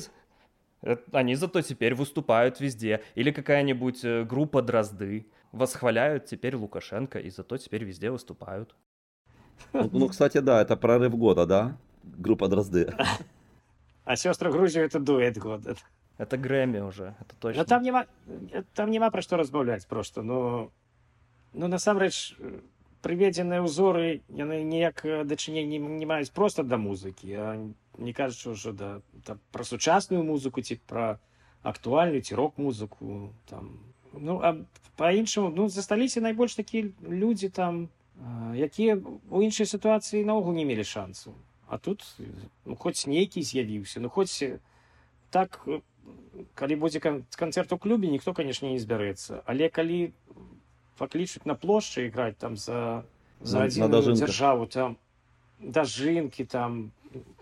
Они 1.12 1.34
зато 1.34 1.62
теперь 1.62 1.94
выступают 1.94 2.60
везде. 2.60 3.02
Или 3.14 3.30
какая-нибудь 3.30 4.04
э, 4.04 4.24
группа 4.24 4.62
Дрозды 4.62 5.26
восхваляют 5.52 6.26
теперь 6.26 6.56
Лукашенко, 6.56 7.18
и 7.18 7.30
зато 7.30 7.56
теперь 7.56 7.84
везде 7.84 8.10
выступают. 8.10 8.74
Ну, 9.72 9.88
ну 9.92 10.08
кстати, 10.08 10.38
да, 10.38 10.60
это 10.60 10.76
прорыв 10.76 11.16
года, 11.16 11.46
да? 11.46 11.76
Группа 12.02 12.48
Дрозды. 12.48 12.92
А 14.04 14.16
сестры 14.16 14.50
Грузию 14.50 14.84
это 14.84 15.00
дуэт 15.00 15.38
года. 15.38 15.76
Это 16.18 16.36
Грэмми 16.36 16.78
уже, 16.78 17.16
это 17.20 17.34
точно. 17.40 17.62
Ну, 17.62 17.66
там 17.66 17.82
нема, 17.82 18.06
там 18.74 18.90
нема 18.90 19.10
про 19.10 19.22
што 19.22 19.36
размаўляць 19.36 19.86
просто, 19.86 20.22
но 20.22 20.70
ну 21.52 21.66
насамрэч 21.66 22.36
прыведзеныя 23.04 23.60
ўзоры 23.60 24.24
яны 24.32 24.62
ніяк 24.64 25.04
дачынення 25.28 25.78
не 25.78 26.06
маюць 26.08 26.32
просто 26.32 26.62
да 26.62 26.78
музыкі, 26.80 27.28
а 27.36 27.48
не 27.98 28.12
кажучы 28.16 28.56
ўжо 28.56 28.72
да 28.72 28.88
там, 29.28 29.40
пра 29.52 29.64
сучасную 29.64 30.24
музыку 30.24 30.64
ці 30.64 30.80
пра 30.88 31.20
актуальную 31.62 32.22
ці 32.22 32.34
рок-музыку 32.34 33.34
там 33.50 33.76
ну 34.12 34.40
а 34.40 34.56
па-іншаму 34.96 35.52
ну 35.52 35.68
засталіся 35.68 36.24
найбольш 36.24 36.56
такія 36.56 36.88
людзі 37.02 37.48
там 37.48 37.88
якія 38.56 38.96
у 39.30 39.42
іншай 39.42 39.66
сітуацыі 39.66 40.24
наогул 40.24 40.56
не 40.56 40.64
мелі 40.64 40.84
шансу 40.84 41.34
а 41.67 41.77
тут 41.77 42.05
ну, 42.65 42.75
хоць 42.75 43.07
нейкі 43.07 43.41
з'явіўся 43.41 43.99
ну 43.99 44.09
хоць 44.09 44.43
так 45.29 45.61
калі 46.55 46.75
будзе 46.75 46.99
канцэрт 46.99 47.73
у 47.73 47.77
клубе 47.77 48.09
ніхто 48.09 48.33
конечно 48.33 48.67
не 48.67 48.79
збярэцца 48.79 49.43
але 49.45 49.69
калі 49.69 50.11
паклічуць 50.97 51.45
на 51.45 51.55
плошчы 51.55 52.07
іграць 52.09 52.37
там 52.37 52.57
за 52.57 53.03
за 53.41 53.63
адзіную 53.63 54.15
дзяржаву 54.15 54.65
там 54.67 54.97
дажынкі 55.59 56.45
там 56.45 56.91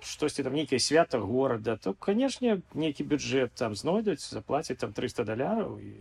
штосьці 0.01 0.43
там 0.43 0.53
нейкае 0.53 0.79
свята 0.79 1.19
горада 1.19 1.77
то 1.77 1.93
канешне 1.93 2.61
нейкі 2.73 3.03
бюджэт 3.03 3.55
там 3.55 3.75
знойдуць 3.75 4.21
заплаціць 4.21 4.77
там 4.77 4.93
300 4.93 5.23
даляраў 5.23 5.79
і 5.79 5.95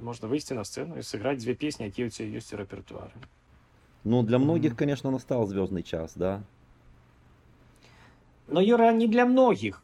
можна 0.00 0.28
выйсці 0.28 0.54
на 0.54 0.64
сцэну 0.64 0.98
і 1.00 1.06
сыграць 1.06 1.40
дзве 1.40 1.54
песні 1.54 1.86
якія 1.88 2.08
ў 2.08 2.12
цябе 2.12 2.38
ёсць 2.38 2.52
у 2.54 2.60
рэпертуары 2.60 3.16
ну 4.04 4.22
для 4.22 4.38
многіх 4.38 4.72
mm 4.72 4.74
-hmm. 4.74 4.78
конечно 4.78 5.10
настал 5.10 5.46
звездный 5.46 5.82
час 5.82 6.14
да 6.16 6.42
Но 8.47 8.61
юра 8.61 8.91
не 8.93 9.07
для 9.07 9.25
многіх 9.25 9.81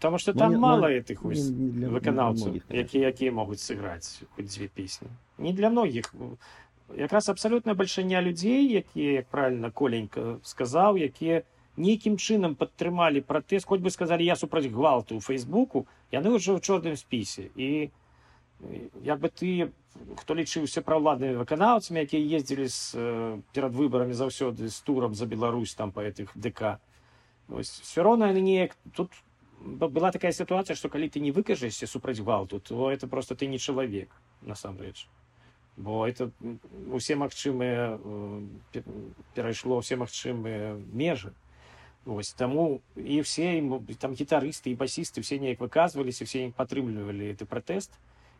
Потому 0.00 0.18
что 0.18 0.34
там 0.34 0.52
ну, 0.52 0.58
мало 0.58 0.80
ну, 0.82 0.88
этих 0.88 1.24
не, 1.24 1.40
не 1.40 1.70
для, 1.70 1.88
выканаўцаў 1.88 2.60
якія 2.68 3.08
якія 3.08 3.32
могуць 3.32 3.60
сыграць 3.60 4.20
хоць 4.36 4.46
дзве 4.46 4.68
песні 4.68 5.08
не 5.38 5.52
для 5.52 5.70
многіх 5.70 6.12
якраз 6.96 7.28
абсалютная 7.28 7.74
бальшыня 7.74 8.20
людзей 8.20 8.68
якія 8.68 9.24
як 9.24 9.26
правильно 9.28 9.70
коленька 9.70 10.38
сказаў 10.42 11.00
якія 11.00 11.42
нейкім 11.76 12.16
чынам 12.16 12.54
падтрымалі 12.54 13.24
пратэст 13.24 13.66
хоць 13.66 13.80
бы 13.80 13.90
сказалі 13.90 14.24
я 14.24 14.36
супраць 14.36 14.68
гвалту 14.68 15.16
у 15.16 15.20
фейсбуку 15.20 15.86
яны 16.12 16.36
ўжо 16.36 16.58
ў 16.58 16.60
чорным 16.60 16.96
спісе 17.00 17.48
і 17.56 17.90
як 19.02 19.20
бы 19.20 19.28
ты 19.28 19.72
хто 20.20 20.34
лічыўся 20.34 20.82
праўладнымі 20.82 21.40
выканаўцамі 21.40 22.04
якія 22.04 22.38
ездзілі 22.38 22.66
з 22.68 22.78
перад 23.56 23.74
выбарамі 23.74 24.14
заўсёды 24.14 24.68
з 24.68 24.78
турам 24.86 25.14
за 25.14 25.26
Беларусь 25.26 25.74
там 25.74 25.92
па 25.92 26.06
гэтых 26.06 26.34
ДК 26.34 26.78
все 27.47 28.03
роўна 28.03 28.31
неяк 28.33 28.77
тут 28.95 29.11
была 29.59 30.11
такая 30.11 30.31
ситуация, 30.31 30.75
что 30.75 30.89
калі 30.89 31.09
ты 31.09 31.19
не 31.19 31.31
выкажешься 31.31 31.87
супраць 31.87 32.19
гвалту 32.19 32.59
то 32.59 32.91
это 32.91 33.07
просто 33.07 33.35
ты 33.35 33.47
не 33.47 33.59
чалавек 33.59 34.09
насамрэч 34.41 35.07
бо 35.77 36.07
это 36.07 36.31
усе 36.91 37.15
магчымыя 37.15 37.99
э, 38.03 38.81
перайшло 39.33 39.79
все 39.79 39.95
магчымыя 39.95 40.75
межы 40.91 41.33
Вось 42.05 42.31
таму 42.33 42.81
і 42.95 43.21
все 43.21 43.61
там 43.99 44.13
гітарысты 44.13 44.71
і 44.71 44.75
басісты 44.75 45.21
все 45.21 45.39
неяк 45.39 45.59
выказваліся 45.59 46.25
все 46.25 46.51
падтрымлівалі 46.55 47.35
ты 47.35 47.45
пратэст 47.45 47.91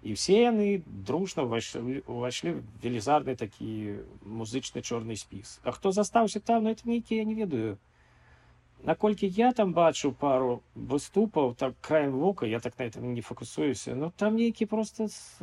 і 0.02 0.14
все 0.14 0.52
яны 0.52 0.82
дружна 0.86 1.44
увайшлі 1.44 2.64
велізарны 2.82 3.36
такі 3.36 4.00
музычны 4.24 4.82
чорны 4.82 5.16
спіс 5.16 5.60
А 5.64 5.72
хто 5.72 5.92
застаўся 5.92 6.40
там 6.40 6.64
на 6.64 6.72
это 6.72 6.88
нейкі 6.88 7.16
я 7.16 7.24
не 7.24 7.36
ведаю 7.36 7.78
наколькі 8.85 9.29
я 9.29 9.53
там 9.53 9.73
бачу 9.73 10.13
пару 10.13 10.63
выступаў 10.77 11.55
так 11.55 11.75
краем 11.81 12.13
вока 12.13 12.47
я 12.47 12.61
так 12.61 12.79
на 12.79 12.85
этом 12.85 13.15
не 13.15 13.21
фокусуюся 13.21 13.95
ну 13.95 14.13
там 14.17 14.37
нейкі 14.37 14.67
просто 14.67 15.09
з, 15.09 15.41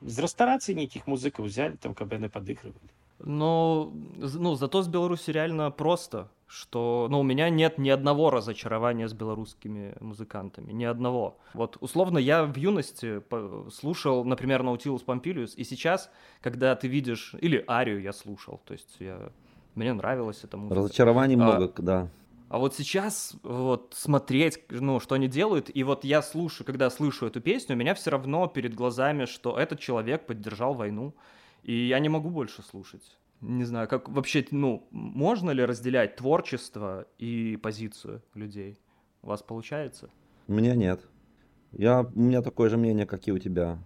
з 0.00 0.16
рэстарацыі 0.18 0.74
нейкіх 0.74 1.06
музыкаў 1.06 1.44
взяли 1.44 1.76
там 1.76 1.94
каб 1.94 2.12
яны 2.12 2.32
падыгрывалі 2.32 2.90
но 3.20 3.92
ну 4.16 4.54
зато 4.54 4.82
с 4.82 4.88
беларуси 4.88 5.30
реально 5.30 5.70
просто 5.70 6.28
что 6.46 7.06
ну 7.10 7.20
у 7.20 7.22
меня 7.22 7.48
нет 7.48 7.78
ни 7.78 7.90
одного 7.90 8.30
разочарования 8.30 9.06
с 9.06 9.12
белорусскими 9.12 9.94
музыкантами 10.00 10.72
ни 10.72 10.84
одного. 10.84 11.38
Вот 11.54 11.76
условно 11.80 12.18
я 12.18 12.44
в 12.44 12.56
юности 12.56 13.22
слушал 13.70 14.24
например 14.24 14.62
наутилус 14.62 15.02
помпилиус 15.02 15.54
и 15.54 15.64
сейчас 15.64 16.10
когда 16.40 16.74
ты 16.74 16.88
видишь 16.88 17.34
или 17.40 17.62
арию 17.68 18.00
я 18.02 18.12
слушал 18.12 18.60
то 18.64 18.72
есть 18.72 18.96
я 18.98 19.30
мне 19.74 19.92
нравилось 19.92 20.44
это 20.44 20.56
музыка. 20.56 20.74
Разочарований 20.74 21.36
а, 21.36 21.38
много, 21.38 21.72
да. 21.78 22.10
А 22.48 22.58
вот 22.58 22.74
сейчас 22.74 23.36
вот 23.42 23.94
смотреть, 23.96 24.64
ну, 24.70 24.98
что 24.98 25.14
они 25.14 25.28
делают, 25.28 25.70
и 25.72 25.84
вот 25.84 26.04
я 26.04 26.20
слушаю, 26.20 26.66
когда 26.66 26.90
слышу 26.90 27.26
эту 27.26 27.40
песню, 27.40 27.76
у 27.76 27.78
меня 27.78 27.94
все 27.94 28.10
равно 28.10 28.48
перед 28.48 28.74
глазами, 28.74 29.24
что 29.24 29.56
этот 29.56 29.78
человек 29.78 30.26
поддержал 30.26 30.74
войну, 30.74 31.14
и 31.62 31.86
я 31.86 32.00
не 32.00 32.08
могу 32.08 32.30
больше 32.30 32.62
слушать. 32.62 33.16
Не 33.40 33.64
знаю, 33.64 33.88
как 33.88 34.08
вообще, 34.08 34.44
ну, 34.50 34.86
можно 34.90 35.50
ли 35.50 35.64
разделять 35.64 36.16
творчество 36.16 37.06
и 37.18 37.56
позицию 37.56 38.22
людей? 38.34 38.78
У 39.22 39.28
вас 39.28 39.42
получается? 39.42 40.10
У 40.48 40.52
меня 40.52 40.74
нет. 40.74 41.06
Я, 41.72 42.02
у 42.02 42.20
меня 42.20 42.42
такое 42.42 42.68
же 42.68 42.76
мнение, 42.76 43.06
как 43.06 43.28
и 43.28 43.32
у 43.32 43.38
тебя. 43.38 43.78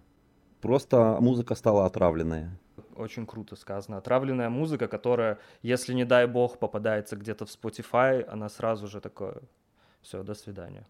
Просто 0.59 1.17
музыка 1.21 1.53
стала 1.53 1.85
отравленной 1.85 2.49
очень 2.96 3.26
круто 3.26 3.56
сказано. 3.56 3.98
Отравленная 3.98 4.50
музыка, 4.50 4.88
которая, 4.88 5.38
если, 5.62 5.94
не 5.94 6.04
дай 6.04 6.26
бог, 6.26 6.58
попадается 6.58 7.16
где-то 7.16 7.46
в 7.46 7.48
Spotify, 7.48 8.22
она 8.22 8.48
сразу 8.48 8.86
же 8.88 9.00
такое, 9.00 9.42
все, 10.02 10.22
до 10.22 10.34
свидания. 10.34 10.86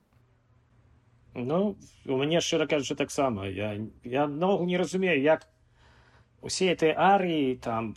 Ну, 1.35 1.77
у 2.07 2.17
мяне 2.17 2.41
шчыра 2.41 2.67
кажучы 2.67 2.97
таксама 2.97 3.49
я 3.49 3.79
я 4.03 4.27
наогул 4.27 4.67
не 4.67 4.77
разумею 4.77 5.23
як 5.23 5.47
усе 6.43 6.73
этой 6.73 6.93
арыі 6.97 7.57
там 7.57 7.95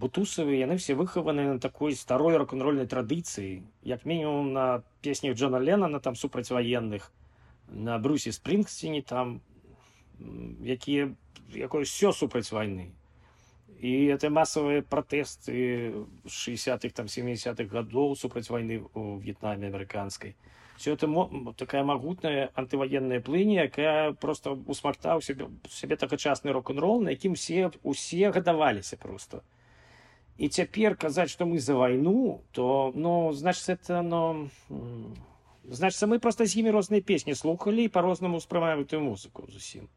бутусавы 0.00 0.54
яны 0.56 0.76
все 0.78 0.94
выхаваны 0.94 1.44
на 1.52 1.60
такой 1.60 1.94
старой 1.94 2.36
рок-н-рольнай 2.36 2.86
традыцыі 2.86 3.62
як 3.82 4.06
мінімум 4.06 4.52
на 4.52 4.82
песнях 5.02 5.36
Джона 5.36 5.58
Ленана 5.58 6.00
там 6.00 6.14
супрацьваенных 6.14 7.12
на 7.68 7.98
брусе 7.98 8.32
спрынгсціні 8.32 9.02
там 9.02 9.40
якія 10.64 11.14
якое 11.54 11.84
все 11.84 12.12
супраць 12.12 12.52
войны 12.52 12.92
і 13.80 13.92
это 14.14 14.30
масавыя 14.30 14.82
пратэсты 14.82 15.92
60-х 16.24 16.94
там 16.94 17.06
70-х 17.06 17.68
гадоў 17.68 18.16
супраць 18.16 18.48
войны 18.48 18.84
у 18.94 19.16
в'етнаме 19.16 19.68
амерыканскай 19.68 20.36
все 20.76 20.94
это 20.94 21.06
такая 21.56 21.84
магутная 21.84 22.50
антываенная 22.54 23.20
плыні 23.20 23.60
якая 23.62 24.12
просто 24.12 24.58
усмактаў 24.66 25.22
себе 25.22 25.48
сябе 25.68 25.96
такачасны 25.96 26.52
рок-н-рол 26.52 27.02
на 27.02 27.10
якім 27.10 27.34
все 27.34 27.70
усе 27.82 28.30
гадаваліся 28.30 28.96
просто 28.96 29.42
і 30.38 30.48
цяпер 30.48 30.96
казаць 30.96 31.30
что 31.30 31.46
мы 31.46 31.58
за 31.58 31.74
войну 31.74 32.42
то 32.52 32.92
ну 32.94 33.32
значит 33.32 33.68
это 33.68 34.02
но 34.02 34.48
значится 35.64 36.06
мы 36.06 36.18
просто 36.18 36.46
з 36.46 36.56
імі 36.56 36.70
розныя 36.70 37.02
песні 37.02 37.34
слухали 37.34 37.84
і 37.84 37.88
по-рознаму 37.88 38.36
успрымаем 38.36 38.80
эту 38.80 39.00
музыку 39.00 39.46
зусім 39.50 39.88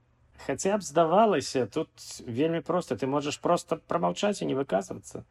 Хаця 0.46 0.76
б 0.78 0.82
здавалася, 0.82 1.66
тут 1.66 1.88
вельмі 2.26 2.60
проста 2.60 2.96
ты 2.96 3.06
можаш 3.06 3.38
проста 3.38 3.76
прамаўчаць 3.76 4.42
і 4.42 4.48
не 4.50 4.56
выказвацца. 4.58 5.22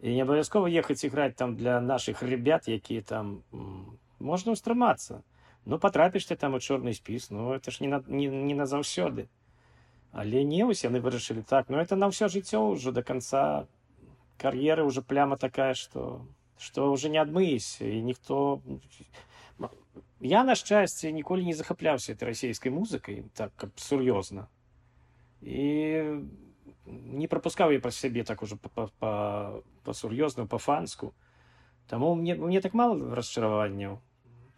І 0.00 0.14
не 0.16 0.22
абавязкова 0.24 0.70
ехаць 0.70 1.04
іграць 1.04 1.36
там 1.36 1.56
для 1.56 1.80
нашых 1.80 2.22
ребят, 2.22 2.68
якія 2.68 3.02
там 3.02 3.42
можна 4.18 4.56
ўстрымацца. 4.56 5.20
Ну 5.68 5.78
патрапіш 5.78 6.24
ты 6.24 6.36
там 6.40 6.54
у 6.56 6.60
чорны 6.60 6.94
спіс, 6.96 7.28
ну 7.30 7.52
это 7.52 7.70
ж 7.70 7.84
не, 7.84 7.88
на, 7.88 8.02
не, 8.08 8.28
не 8.28 8.54
назаўсёды. 8.54 9.28
Але 10.12 10.42
не 10.44 10.64
вось 10.64 10.84
яны 10.84 11.00
вырашылі 11.04 11.44
так, 11.44 11.68
но 11.68 11.78
это 11.80 11.96
на 11.96 12.08
ўсё 12.08 12.32
жыццё 12.32 12.74
ўжо 12.74 12.92
до 12.96 13.02
конца 13.02 13.68
кар'еры 14.40 14.84
уже 14.84 15.02
пляма 15.02 15.36
такая, 15.36 15.74
што, 15.74 16.24
што 16.56 16.90
ўжо 16.90 17.12
не 17.12 17.20
адмыешся 17.20 17.84
і 17.84 18.00
ніхто 18.02 18.62
я 20.20 20.44
на 20.44 20.54
шчасце 20.54 21.12
ніколі 21.12 21.44
не 21.44 21.54
захапляўся 21.54 22.16
расійскай 22.20 22.72
музыкай 22.72 23.24
так 23.34 23.52
каб 23.56 23.72
сур'ёзна 23.80 24.48
і 25.40 26.20
не 26.86 27.26
прапускаў 27.28 27.72
я 27.72 27.80
праз 27.80 27.96
сябе 27.96 28.24
так 28.24 28.42
ужо 28.42 28.58
па-сур'ёзна 29.00 30.46
па-фанску 30.46 31.14
таму 31.88 32.14
мне 32.14 32.34
мне 32.34 32.60
так 32.60 32.74
мало 32.74 33.14
расчараванняў 33.14 33.98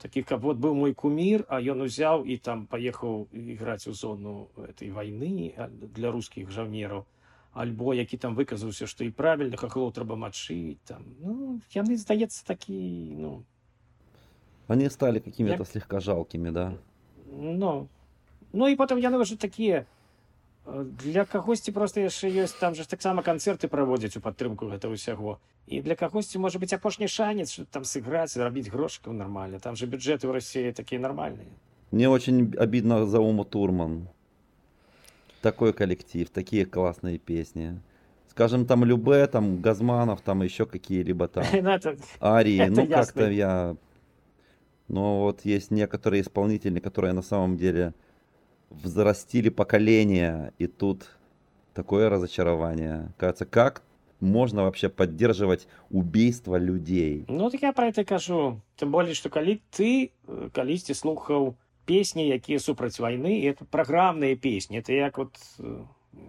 таких 0.03 0.27
каб 0.27 0.43
вот 0.43 0.59
быў 0.59 0.75
мой 0.75 0.95
кумір 0.95 1.47
а 1.49 1.63
ён 1.63 1.87
узяў 1.87 2.27
і 2.27 2.37
там 2.37 2.67
паехаў 2.67 3.29
іграць 3.31 3.87
у 3.87 3.93
зону 3.93 4.51
этой 4.59 4.91
войны 4.91 5.55
для 5.71 6.11
рускіх 6.11 6.51
жаўнераў 6.51 7.07
альбо 7.53 7.95
які 7.95 8.17
там 8.17 8.35
выказаўся 8.35 8.87
што 8.91 9.05
і 9.05 9.15
правільна 9.15 9.57
хахло 9.57 9.93
трэба 9.93 10.17
мачыць 10.17 10.81
там. 10.89 11.05
Ну 11.21 11.61
яны 11.71 11.97
здаецца 11.97 12.45
такі 12.49 12.75
ну 13.21 13.45
Они 14.72 14.90
стали 14.90 15.20
какими-то 15.20 15.66
слегка 15.66 16.00
жалкими, 16.00 16.50
да. 16.50 16.74
Ну, 17.32 17.88
ну 18.54 18.68
і 18.68 18.76
потым 18.76 19.00
яны 19.00 19.20
ўжо 19.20 19.38
такія 19.38 19.86
для 20.68 21.24
кагосьці 21.26 21.72
проста 21.72 22.04
яшчэ 22.04 22.28
ёсць 22.44 22.60
там 22.60 22.76
же 22.76 22.84
таксама 22.88 23.24
канцэрты 23.24 23.72
праводзяць 23.72 24.20
у 24.20 24.22
падтрымку 24.22 24.68
гэта 24.68 24.92
ўсяго 24.92 25.40
і 25.68 25.80
для 25.82 25.96
кагосьці 25.96 26.44
можа 26.44 26.60
быць 26.60 26.76
апошні 26.76 27.08
шанец 27.08 27.56
что 27.56 27.64
там 27.66 27.88
сыграць 27.88 28.36
зарабіць 28.36 28.68
грошыкаў 28.68 29.16
нормально 29.16 29.60
там 29.64 29.80
же 29.80 29.88
бюджеты 29.88 30.28
ў 30.28 30.36
рассіі 30.36 30.76
такія 30.76 31.00
нармальныя 31.00 31.48
мне 31.92 32.10
очень 32.10 32.52
обидно 32.60 33.06
за 33.06 33.20
уму 33.20 33.46
турман 33.46 34.08
такой 35.42 35.72
коллектив 35.72 36.30
такие 36.30 36.66
классные 36.66 37.18
песни 37.18 37.80
скажем 38.28 38.66
там 38.66 38.84
любе 38.84 39.26
там 39.28 39.62
газманов 39.62 40.22
там 40.22 40.44
еще 40.44 40.66
какие-либо 40.66 41.28
там 41.28 41.46
ну, 41.54 41.80
арии 42.20 42.68
ну 42.68 42.88
как-то 42.88 43.32
я 43.32 43.76
но 44.92 45.22
вот 45.22 45.46
есть 45.46 45.72
некоторые 45.72 46.22
исполнители, 46.22 46.80
которые 46.80 47.14
на 47.14 47.22
самом 47.22 47.58
деле 47.58 47.94
взрастили 48.70 49.50
поколение, 49.50 50.54
и 50.58 50.68
тут 50.68 51.10
такое 51.74 52.10
разочарование. 52.10 53.12
Кажется, 53.18 53.46
как 53.46 53.84
можно 54.20 54.64
вообще 54.64 54.90
поддерживать 54.90 55.68
убийство 55.90 56.58
людей? 56.58 57.26
Ну, 57.28 57.50
так 57.50 57.62
я 57.62 57.74
про 57.74 57.88
это 57.88 58.04
кажу. 58.04 58.62
Тем 58.76 58.92
более, 58.92 59.14
что 59.14 59.30
коли 59.30 59.62
ты, 59.72 60.12
э, 60.28 60.50
калісьці 60.52 60.94
слухаў 60.94 61.56
песні, 61.86 62.28
якія 62.28 62.60
супраць 62.60 63.00
войны, 63.00 63.40
и 63.40 63.46
это 63.46 63.64
программные 63.66 64.36
песни, 64.36 64.80
это 64.80 64.92
як 64.92 65.18
вот 65.18 65.38
э, 65.60 65.84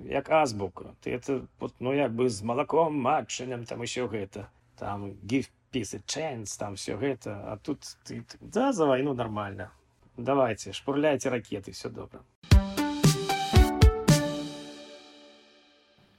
як 0.05 0.31
азбука. 0.31 0.95
Ты 1.03 1.11
это 1.11 1.47
вот, 1.61 1.73
ну, 1.81 1.95
як 1.95 2.13
бы 2.13 2.29
з 2.29 2.43
молоком, 2.43 2.95
матчинем, 3.01 3.65
там 3.65 3.83
еще 3.83 4.07
гэта. 4.07 4.47
Там 4.79 5.17
give 5.25 5.49
a 5.82 6.00
chance, 6.06 6.58
там 6.58 6.76
все 6.76 6.98
это. 7.00 7.52
А 7.52 7.58
тут 7.58 7.80
ты, 8.06 8.24
да, 8.40 8.72
за 8.74 8.86
войну 8.86 9.14
нормально. 9.14 9.72
Давайте, 10.18 10.72
шпурляйте 10.72 11.30
ракеты, 11.30 11.72
все 11.72 11.90
добро. 11.90 12.22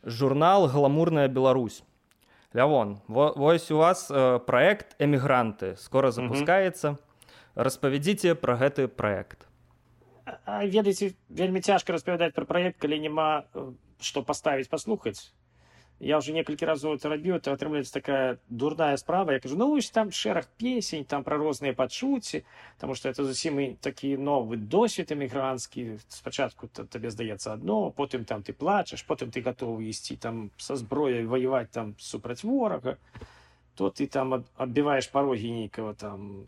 Журнал 0.03 0.69
«Гламурная 0.69 1.29
Беларусь». 1.29 1.83
Лявон, 2.53 3.01
вось 3.09 3.71
у 3.71 3.79
вас 3.79 4.11
э, 4.11 4.39
проект 4.39 4.97
«Эмигранты» 5.01 5.77
скоро 5.77 6.11
запускаецца. 6.11 6.89
Mm 6.89 6.95
-hmm. 6.95 6.99
Распавядзіце 7.55 8.35
пра 8.35 8.57
гэты 8.57 8.87
проект. 8.87 9.47
Ведаеце, 10.47 11.15
вельмі 11.29 11.61
цяжка 11.61 11.93
распавядаць 11.93 12.35
пра 12.35 12.45
праект, 12.45 12.79
калі 12.79 13.01
няма 13.01 13.43
што 14.01 14.21
э, 14.21 14.25
паставіць 14.25 14.69
паслухаць 14.69 15.33
я 16.00 16.18
уже 16.18 16.32
некалькі 16.32 16.66
разоў 16.66 16.96
это 16.96 17.10
рабіў 17.12 17.40
то 17.44 17.52
атрымліваецца 17.52 17.94
такая 17.94 18.38
дурная 18.50 18.96
справа 18.98 19.36
я 19.36 19.40
кажу 19.40 19.58
ну 19.60 19.68
вось 19.68 19.90
там 19.92 20.12
шэраг 20.12 20.48
песень 20.58 21.04
там 21.04 21.24
пра 21.24 21.38
розныя 21.38 21.76
пачуцці 21.76 22.46
тому 22.80 22.96
что 22.96 23.10
это 23.10 23.24
зусім 23.24 23.60
і 23.60 23.68
такі 23.82 24.16
новы 24.18 24.56
досвед 24.56 25.12
эмігранцкі 25.12 26.00
спачатку 26.08 26.68
табе 26.68 27.12
здаецца 27.12 27.54
адно 27.54 27.92
потым 27.92 28.24
там 28.24 28.44
ты 28.44 28.54
плачаш 28.54 29.04
потым 29.04 29.32
ты 29.32 29.42
готовы 29.42 29.92
ісці 29.92 30.16
там 30.16 30.52
са 30.58 30.76
зброяй 30.76 31.26
ваяваць 31.26 31.72
там 31.72 31.96
супраць 32.00 32.44
ворага 32.44 32.98
то 33.76 33.90
ты 33.90 34.08
там 34.08 34.46
адбіваеш 34.56 35.12
парогі 35.12 35.52
нейкага 35.52 35.94
там 35.94 36.48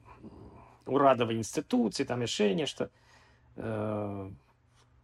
урадавай 0.85 1.35
інстытуцыі 1.35 2.07
там 2.07 2.21
яшчэ 2.23 2.55
нешта 2.55 2.89
э, 3.57 4.31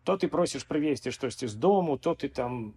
то 0.04 0.16
ты 0.16 0.32
просіш 0.32 0.64
прывесці 0.64 1.12
штосьці 1.12 1.48
з 1.48 1.56
дому 1.56 1.98
то 1.98 2.16
ты 2.16 2.30
там 2.30 2.74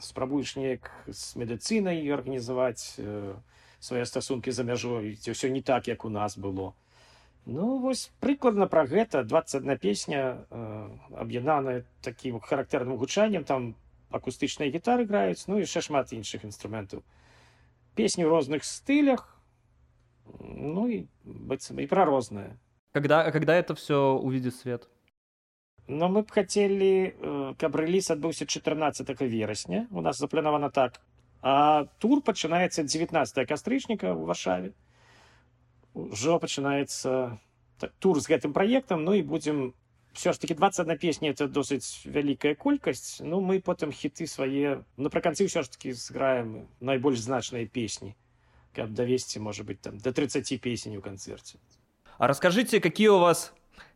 спрабуеш 0.00 0.56
неяк 0.56 0.90
з 1.06 1.36
медыцынай 1.38 2.02
арганізаваць 2.12 2.96
э, 2.98 3.34
свае 3.80 4.04
стасункі 4.06 4.50
за 4.50 4.64
мяжой 4.64 5.16
ці 5.16 5.32
ўсё 5.32 5.48
не 5.52 5.62
так 5.62 5.88
як 5.88 6.04
у 6.04 6.10
нас 6.10 6.38
было. 6.38 6.74
Ну 7.46 7.78
вось 7.78 8.10
прыкладна 8.20 8.66
пра 8.66 8.86
гэта 8.86 9.22
21 9.22 9.78
песня 9.78 10.46
э, 10.50 10.88
аб'яднаная 11.14 11.84
такім 12.02 12.40
характэрным 12.40 12.96
гучаннем 12.96 13.44
там 13.44 13.74
акустычныя 14.10 14.70
гітары 14.70 15.06
граюць 15.06 15.46
ну 15.46 15.58
яшчэ 15.58 15.80
шмат 15.80 16.12
іншых 16.12 16.44
інструментаў. 16.44 17.02
Песні 17.94 18.26
ў 18.26 18.30
розных 18.34 18.66
стылях 18.66 19.38
ну 20.40 20.88
і 20.90 21.06
быццам 21.24 21.78
і 21.80 21.86
пра 21.86 22.04
рознае. 22.04 22.58
Когда 22.92 23.30
когда 23.30 23.54
это 23.54 23.74
все 23.74 24.18
увидит 24.18 24.54
свет 24.54 24.88
но 25.88 26.08
мы 26.08 26.22
б 26.22 26.30
хацелі 26.30 26.92
э, 27.14 27.54
каб 27.58 27.76
рэліз 27.76 28.10
адбыўся 28.10 28.46
14 28.46 29.06
верасня 29.20 29.86
у 29.90 30.00
нас 30.00 30.18
запланавана 30.18 30.70
так. 30.70 31.00
А 31.42 31.86
тур 31.98 32.22
пачынаецца 32.22 32.82
19 32.82 33.46
кастрычніка 33.46 34.10
ў 34.10 34.26
варшаве. 34.26 34.72
Ужо 35.94 36.38
пачынаецца 36.38 37.38
так, 37.78 37.92
тур 37.98 38.20
з 38.20 38.26
гэтым 38.26 38.52
праектам 38.52 39.04
ну 39.04 39.14
і 39.14 39.22
будзем 39.22 39.74
все 40.16 40.32
ж 40.32 40.40
таки 40.40 40.54
21 40.54 40.98
песні 40.98 41.30
это 41.30 41.46
досыць 41.46 42.02
вялікая 42.04 42.54
колькасць 42.54 43.20
ну 43.20 43.40
мы 43.40 43.60
потым 43.60 43.92
хіты 43.92 44.26
свае 44.26 44.82
напрыканцы 44.96 45.44
ўсё 45.44 45.62
ж 45.62 45.70
таки 45.70 45.92
зграем 45.92 46.68
найбольш 46.80 47.20
значныя 47.20 47.68
песні 47.68 48.16
каб 48.72 48.96
давесці 48.96 49.40
можа 49.40 49.62
быть 49.62 49.80
там 49.80 49.98
до 49.98 50.12
30 50.12 50.60
песень 50.60 50.96
у 50.96 51.02
канцэрце 51.02 51.60
а 52.18 52.26
расскажите 52.26 52.80
какие 52.80 53.08
у 53.08 53.18
вас 53.18 53.52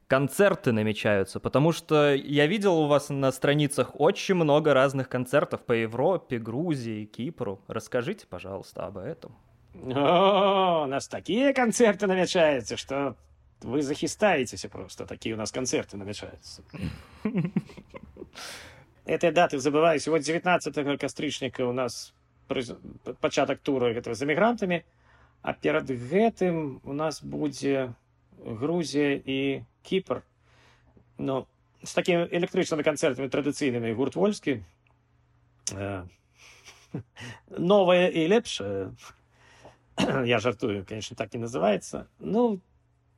концерты 0.09 0.71
намечаются, 0.71 1.39
потому 1.39 1.71
что 1.71 2.13
я 2.13 2.47
видел 2.47 2.77
у 2.77 2.87
вас 2.87 3.09
на 3.09 3.31
страницах 3.31 3.99
очень 3.99 4.35
много 4.35 4.73
разных 4.73 5.09
концертов 5.09 5.61
по 5.61 5.73
Европе, 5.73 6.37
Грузии, 6.37 7.05
Кипру. 7.05 7.61
Расскажите, 7.67 8.27
пожалуйста, 8.27 8.85
об 8.85 8.97
этом. 8.97 9.35
О, 9.73 10.83
у 10.83 10.87
нас 10.87 11.07
такие 11.07 11.53
концерты 11.53 12.07
намечаются, 12.07 12.77
что 12.77 13.15
вы 13.61 13.81
захистаетесь 13.81 14.65
просто. 14.71 15.05
Такие 15.05 15.35
у 15.35 15.37
нас 15.37 15.51
концерты 15.51 15.97
намечаются. 15.97 16.61
Этой 19.05 19.31
даты 19.31 19.59
забываю. 19.59 19.99
Сегодня 19.99 20.25
19 20.25 20.99
кастрычніка 20.99 21.65
у 21.65 21.73
нас 21.73 22.13
початок 23.21 23.59
тура 23.59 23.87
этого 23.93 24.15
з 24.15 24.21
эмігрантамі 24.21 24.83
а 25.45 25.53
перед 25.53 25.85
гэтым 25.89 26.81
у 26.83 26.93
нас 26.93 27.21
будзе 27.21 27.93
Грузія 28.45 29.21
і 29.25 29.61
Кіпр. 29.81 30.21
Ну, 31.17 31.45
з 31.83 31.93
такими 31.93 32.29
електричними 32.31 32.83
концертами 32.83 33.29
традиційними 33.29 33.93
гурт 33.93 34.15
Вольський. 34.15 34.61
Е, 35.73 36.03
нове 37.57 38.07
і 38.07 38.29
лепше. 38.29 38.91
Я 40.25 40.39
жартую, 40.39 40.85
звісно, 40.89 41.17
так 41.17 41.35
і 41.35 41.37
називається. 41.37 42.05
Ну, 42.19 42.59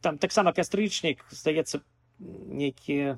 там 0.02 0.18
так 0.18 0.32
само 0.32 0.54
кастричник, 0.54 1.26
здається, 1.30 1.80
некі 2.48 3.16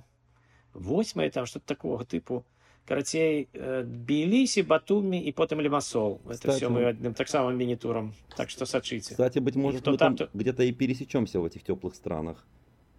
восьме, 0.74 1.30
там 1.30 1.46
щось 1.46 1.62
такого 1.66 2.04
типу. 2.04 2.44
Карацей, 2.86 3.48
Тбилиси, 3.84 4.62
Батуми 4.62 5.18
и 5.18 5.32
потом 5.32 5.60
Лимассол. 5.60 6.22
Это 6.28 6.52
все 6.52 6.70
мы 6.70 6.86
одним 6.86 7.14
так 7.14 7.28
самым 7.28 7.56
мини-туром. 7.56 8.16
Так 8.36 8.50
что 8.50 8.66
сочите. 8.66 9.12
Кстати, 9.12 9.38
быть 9.38 9.56
может, 9.56 9.86
мы 9.86 9.98
там, 9.98 10.16
там 10.16 10.30
где-то 10.34 10.64
и 10.64 10.72
пересечемся 10.72 11.40
в 11.40 11.46
этих 11.46 11.64
теплых 11.64 11.94
странах. 11.94 12.48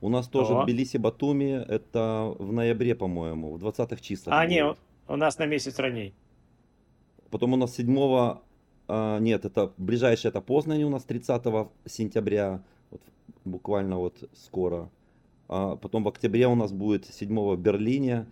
У 0.02 0.10
нас 0.10 0.28
тоже 0.28 0.54
О. 0.54 0.64
Тбилиси, 0.64 0.98
Батуми, 0.98 1.64
это 1.68 2.36
в 2.38 2.52
ноябре, 2.52 2.96
по-моему, 2.96 3.56
в 3.56 3.64
20-х 3.64 3.98
числах. 4.02 4.36
А, 4.38 4.46
нет, 4.46 4.78
у 5.08 5.16
нас 5.16 5.38
на 5.38 5.46
месяц 5.46 5.80
ранее. 5.80 6.14
Потом 7.32 7.54
у 7.54 7.56
нас 7.56 7.76
7 7.76 8.40
а, 8.88 9.20
нет, 9.20 9.46
это 9.46 9.74
ближайшее 9.78 10.30
это 10.30 10.42
Познань 10.42 10.84
у 10.84 10.90
нас 10.90 11.04
30 11.04 11.44
сентября, 11.86 12.62
вот, 12.92 13.02
буквально 13.44 13.98
вот 13.98 14.30
скоро. 14.34 14.90
А 15.48 15.76
потом 15.76 16.04
в 16.04 16.08
октябре 16.08 16.48
у 16.48 16.56
нас 16.56 16.72
будет 16.72 17.06
7 17.06 17.56
в 17.56 17.58
Берлине, 17.58 18.28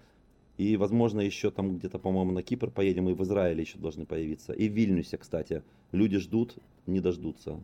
и, 0.57 0.77
возможно, 0.77 1.21
еще 1.21 1.49
там 1.49 1.77
где-то, 1.77 1.97
по-моему, 1.97 2.31
на 2.31 2.43
Кипр 2.43 2.69
поедем, 2.69 3.09
и 3.09 3.13
в 3.13 3.23
Израиле 3.23 3.61
еще 3.61 3.77
должны 3.79 4.05
появиться. 4.05 4.53
И 4.53 4.69
в 4.69 4.73
Вильнюсе, 4.73 5.17
кстати. 5.17 5.63
Люди 5.91 6.19
ждут, 6.19 6.55
не 6.85 6.99
дождутся. 6.99 7.59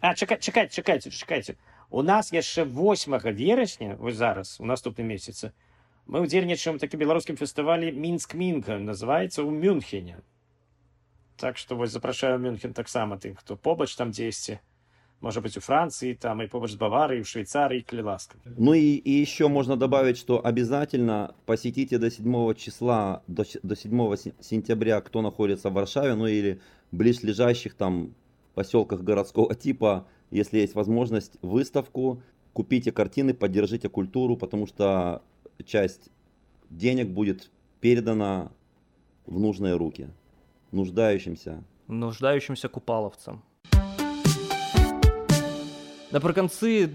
А, 0.00 0.14
чекайте, 0.16 0.42
чекайте, 0.42 0.74
чекайте, 0.74 1.10
чекайте 1.10 1.56
У 1.91 2.01
нас 2.01 2.31
яшчэ 2.33 2.65
8 2.65 3.17
верасня, 3.31 3.95
вось 3.95 4.15
зараз, 4.15 4.59
у 4.59 4.65
наступным 4.65 5.07
месяцы, 5.07 5.51
мы 6.07 6.23
ўдзельнічаем 6.23 6.79
такі 6.79 6.97
беларускім 6.97 7.35
фестывалі 7.35 7.91
мінск 7.91 8.33
мінка 8.33 8.79
называецца 8.79 9.43
ў 9.43 9.51
мюнхене 9.51 10.23
так 11.37 11.57
што 11.57 11.75
вось 11.75 11.91
запрашаю 11.91 12.39
мюнхен 12.39 12.73
таксама 12.73 13.19
тым 13.19 13.35
хто 13.35 13.55
побач 13.55 13.95
там 13.95 14.11
дзесьці 14.11 14.59
может 15.19 15.41
быть, 15.41 15.57
у 15.57 15.61
Франции, 15.61 16.13
там 16.13 16.43
и 16.43 16.47
побольше 16.47 16.77
Баварии, 16.77 17.23
в 17.23 17.27
Швейцарии, 17.27 17.81
Клиласка. 17.81 18.37
Ну 18.45 18.73
и, 18.73 18.97
и 18.97 19.11
еще 19.11 19.47
можно 19.47 19.75
добавить, 19.75 20.15
что 20.15 20.45
обязательно 20.45 21.33
посетите 21.47 21.97
до 21.97 22.11
7 22.11 22.53
числа, 22.53 23.23
до, 23.25 23.43
до 23.63 23.75
7 23.75 24.15
сентября, 24.39 25.01
кто 25.01 25.23
находится 25.23 25.71
в 25.71 25.73
Варшаве, 25.73 26.13
ну 26.13 26.27
или 26.27 26.61
близлежащих 26.91 27.73
там 27.73 28.13
поселках 28.53 29.01
городского 29.01 29.55
типа, 29.55 30.05
если 30.31 30.59
есть 30.59 30.75
возможность, 30.75 31.37
выставку, 31.41 32.21
купите 32.53 32.91
картины, 32.91 33.33
поддержите 33.33 33.89
культуру, 33.89 34.35
потому 34.35 34.67
что 34.67 35.21
часть 35.65 36.09
денег 36.69 37.09
будет 37.09 37.51
передана 37.79 38.51
в 39.25 39.39
нужные 39.39 39.75
руки, 39.75 40.09
нуждающимся. 40.71 41.63
Нуждающимся 41.87 42.69
купаловцам. 42.69 43.43
Напрыканцы 46.11 46.89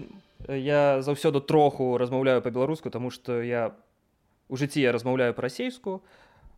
я 0.47 1.01
заўсёды 1.01 1.39
троху 1.39 1.97
размаўляю 1.97 2.41
па-беларуску, 2.41 2.89
таму 2.89 3.09
што 3.11 3.41
я 3.41 3.75
у 4.49 4.57
жыцці 4.57 4.81
я 4.81 4.91
размаўляю 4.91 5.33
па-расейску, 5.33 6.01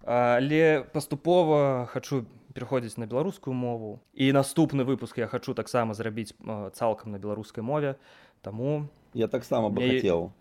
але 0.03 0.85
паступова 0.93 1.87
хачу 1.91 2.25
пераходзіць 2.53 2.97
на 2.97 3.05
беларускую 3.05 3.53
мову. 3.53 3.99
І 4.13 4.31
наступны 4.31 4.83
выпуск 4.83 5.17
я 5.17 5.27
хачу 5.27 5.53
таксама 5.53 5.93
зрабіць 5.93 6.33
цалкам 6.73 7.11
на 7.11 7.19
беларускай 7.19 7.63
мове. 7.63 7.95
Таму 8.41 8.87
я 9.13 9.27
таксама 9.27 9.69
бы 9.69 9.81
мне... 9.81 9.99
хацеў. 9.99 10.31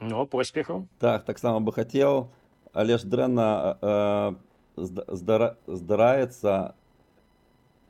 Ну 0.00 0.26
поспехаў. 0.26 0.86
Так 0.98 1.24
таксама 1.24 1.60
бы 1.60 1.72
хацеў, 1.72 2.28
але 2.72 2.98
ж 2.98 3.04
дрэнна 3.04 3.78
э, 3.80 4.34
здара... 4.76 5.56
здараецца 5.66 6.74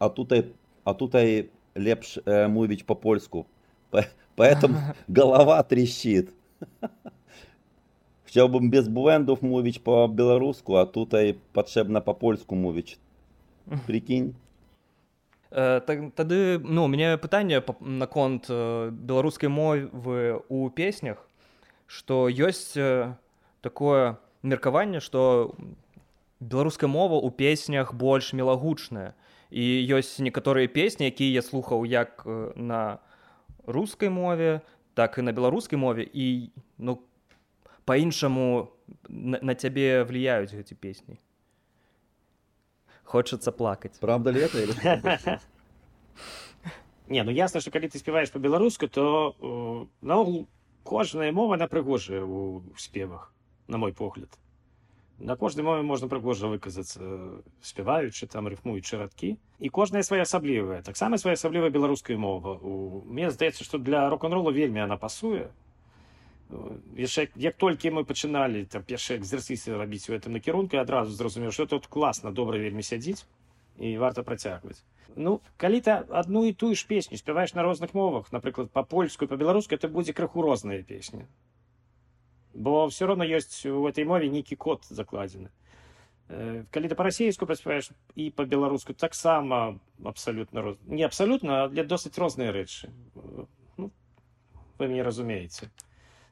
а 0.01 0.09
тутай 0.09 0.53
а 0.85 0.95
тутай 0.95 1.51
лепш 1.75 2.19
э, 2.25 2.49
мовіць 2.49 2.83
по-польску 2.83 3.47
поэтому 4.37 4.97
голова 5.09 5.63
трещит 5.63 6.33
Chciałbym 8.31 8.71
без 8.71 8.89
błędów 8.89 9.43
mówić 9.43 9.79
po 9.79 10.09
białorusku, 10.09 10.77
a 10.77 10.87
tutaj 10.87 11.35
potrzebna 11.53 12.01
po 12.01 12.15
polsku 12.15 12.57
mówić. 12.57 12.99
Прикинь. 13.86 14.36
Тады 15.50 16.60
ну 16.60 16.84
у 16.84 16.88
мяне 16.88 17.18
пытанне 17.18 17.64
наконт 17.80 18.50
беларускай 18.50 19.50
мовы 19.50 20.42
у 20.50 20.70
песнях, 20.70 21.24
што 21.88 22.28
ёсць 22.28 22.76
такое 23.62 24.18
меркаванне, 24.44 25.00
што 25.00 25.56
беларуская 26.40 26.90
мова 26.90 27.18
ў 27.24 27.32
песнях 27.32 27.94
больш 27.94 28.34
мелагучная. 28.34 29.16
І 29.50 29.64
ёсць 29.96 30.20
некаторыя 30.20 30.68
песні, 30.68 31.08
якія 31.08 31.40
я 31.40 31.42
слухаў 31.42 31.86
як 31.88 32.26
на 32.56 33.00
рускай 33.66 34.10
мове, 34.10 34.62
так 34.94 35.18
і 35.18 35.22
на 35.22 35.32
беларускай 35.32 35.80
мове 35.80 36.04
і 36.04 36.52
ну, 36.78 37.00
по-іншаму 37.86 38.76
на, 39.08 39.40
на 39.42 39.56
цябе 39.56 40.04
влияюць 40.04 40.52
гэти 40.52 40.76
песні 40.76 41.22
хочется 43.06 43.52
плакать. 43.52 43.94
Правда 44.00 44.32
ли 44.32 44.42
это 44.42 45.40
не 47.08 47.24
ну 47.24 47.32
ясно 47.32 47.62
что 47.62 47.72
калі 47.72 47.88
ты 47.88 48.00
спяваешь 48.00 48.32
по-беларуску 48.32 48.88
то 48.88 49.36
э, 49.40 50.06
наогул 50.06 50.48
кожная 50.84 51.32
мова 51.32 51.56
на 51.56 51.68
прыгожая 51.68 52.24
у 52.24 52.64
спевах 52.78 53.34
на 53.68 53.78
мой 53.78 53.94
погляд. 53.94 54.30
На 55.18 55.38
кожнай 55.38 55.64
мове 55.64 55.82
можна 55.82 56.08
прыгожа 56.08 56.48
выказацца 56.48 57.00
спяваючы 57.62 58.28
там 58.28 58.48
рыфмуючы 58.48 58.98
радкі 58.98 59.38
і 59.60 59.70
кожная 59.70 60.04
своеасаблівая 60.04 60.82
таксама 60.82 61.18
своеасаблівая 61.18 61.70
беларуская 61.70 62.18
мова. 62.18 62.58
У 62.60 63.02
мне 63.06 63.32
здаецца 63.32 63.64
что 63.64 63.78
для 63.78 64.10
рок-н-ролу 64.10 64.52
вельмі 64.52 64.82
она 64.82 64.98
пасуе 64.98 65.52
яшчэ 66.96 67.30
як 67.36 67.58
толькі 67.58 67.92
мы 67.92 68.06
пачыналі 68.06 68.66
там 68.70 68.84
першыя 68.84 69.18
экзерсісы 69.18 69.74
рабіць 69.74 70.06
у 70.10 70.14
гэтым 70.14 70.38
накірунку 70.38 70.78
адразу 70.78 71.12
зразумеў 71.12 71.52
что 71.52 71.66
тут 71.66 71.88
класна 71.88 72.32
добра 72.32 72.62
вельмі 72.62 72.86
сядзіць 72.86 73.26
і 73.78 73.98
варта 73.98 74.24
працягваць 74.24 74.84
ну 75.16 75.42
калі 75.58 75.82
ты 75.82 75.92
одну 76.10 76.46
і 76.46 76.54
тую 76.54 76.76
ж 76.76 76.86
песню 76.88 77.18
спяваеш 77.18 77.54
на 77.54 77.64
розных 77.64 77.94
мовах 77.94 78.32
напрыклад 78.32 78.72
па-польску 78.72 79.28
па-беларуску 79.28 79.76
это 79.76 79.88
будзе 79.88 80.14
крыху 80.14 80.42
розная 80.42 80.84
песня. 80.84 81.28
Бо 82.54 82.88
все 82.88 83.06
равно 83.06 83.26
ёсць 83.26 83.66
у 83.66 83.88
этой 83.88 84.06
мове 84.06 84.30
нейкі 84.30 84.56
код 84.56 84.86
закладзены 84.86 85.50
калі 86.28 86.90
ты 86.90 86.96
па-расейску 86.96 87.46
праспяваеш 87.46 87.92
і 88.16 88.32
па-беларуску 88.32 88.94
таксама 88.94 89.80
абсалютна 90.04 90.62
роз... 90.62 90.78
не 90.86 91.04
абсалютна 91.04 91.68
для 91.70 91.84
досыць 91.84 92.18
розныя 92.18 92.52
рэчы 92.52 92.90
ну, 93.78 93.92
вы 94.78 94.88
мне 94.88 95.04
разумееце 95.04 95.70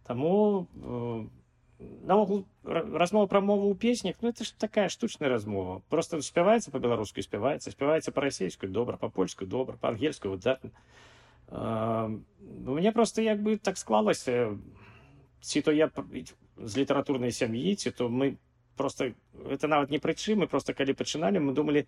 Таму 0.04 0.68
э, 0.76 1.26
наогул 2.04 2.46
размова 2.64 3.28
пра 3.28 3.42
мову 3.42 3.72
ў 3.72 3.76
песнях 3.78 4.16
ну 4.22 4.30
это 4.30 4.44
ж 4.44 4.54
такая 4.58 4.90
штучная 4.90 5.30
размова. 5.30 5.82
Просто 5.90 6.22
спяваецца 6.22 6.72
по-беларуску 6.72 7.22
спяваецца 7.22 7.72
спяваецца 7.72 8.12
па-расейскую 8.12 8.72
добра 8.72 8.98
па-польскую 8.98 9.48
добра 9.48 9.78
па-ангельскую 9.78 10.36
выдатна 10.36 10.72
у 11.50 12.76
мяне 12.76 12.92
просто 12.92 13.22
як 13.22 13.42
бы 13.42 13.58
так 13.58 13.78
склалася 13.78 14.58
ці 15.42 15.62
то 15.62 15.72
я 15.72 15.92
з 16.58 16.78
літаратурнай 16.78 17.32
сям'і 17.32 17.76
ці 17.76 17.92
то 17.92 18.10
мы 18.10 18.38
просто 18.76 19.14
это 19.50 19.68
нават 19.68 19.92
не 19.92 20.00
прычым 20.00 20.44
мы 20.44 20.48
просто 20.48 20.74
калі 20.74 20.94
пачыналі 20.94 21.40
мы 21.40 21.54
думалі 21.54 21.86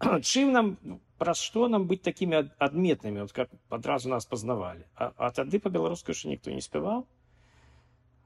чым 0.22 0.52
нам 0.52 0.76
праз 1.18 1.40
што 1.40 1.68
нам 1.68 1.88
быць 1.88 2.04
такімі 2.04 2.50
адметнымі 2.58 3.20
вот 3.20 3.32
как 3.32 3.50
адразу 3.68 4.08
нас 4.08 4.26
пазнавалі. 4.26 4.84
А, 4.94 5.12
а 5.16 5.30
тады 5.30 5.60
па-беларуску 5.60 6.12
яшчэ 6.12 6.28
ніхто 6.28 6.50
не 6.50 6.60
спяваў 6.60 7.06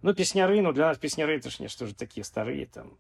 ну 0.03 0.13
песняры 0.13 0.61
ну 0.61 0.71
для 0.71 0.87
нас 0.87 0.97
песняры 0.97 1.37
это 1.37 1.49
ж 1.49 1.59
нешта 1.59 1.87
ж 1.87 1.95
такія 1.95 2.23
старыя 2.23 2.65
там 2.65 2.97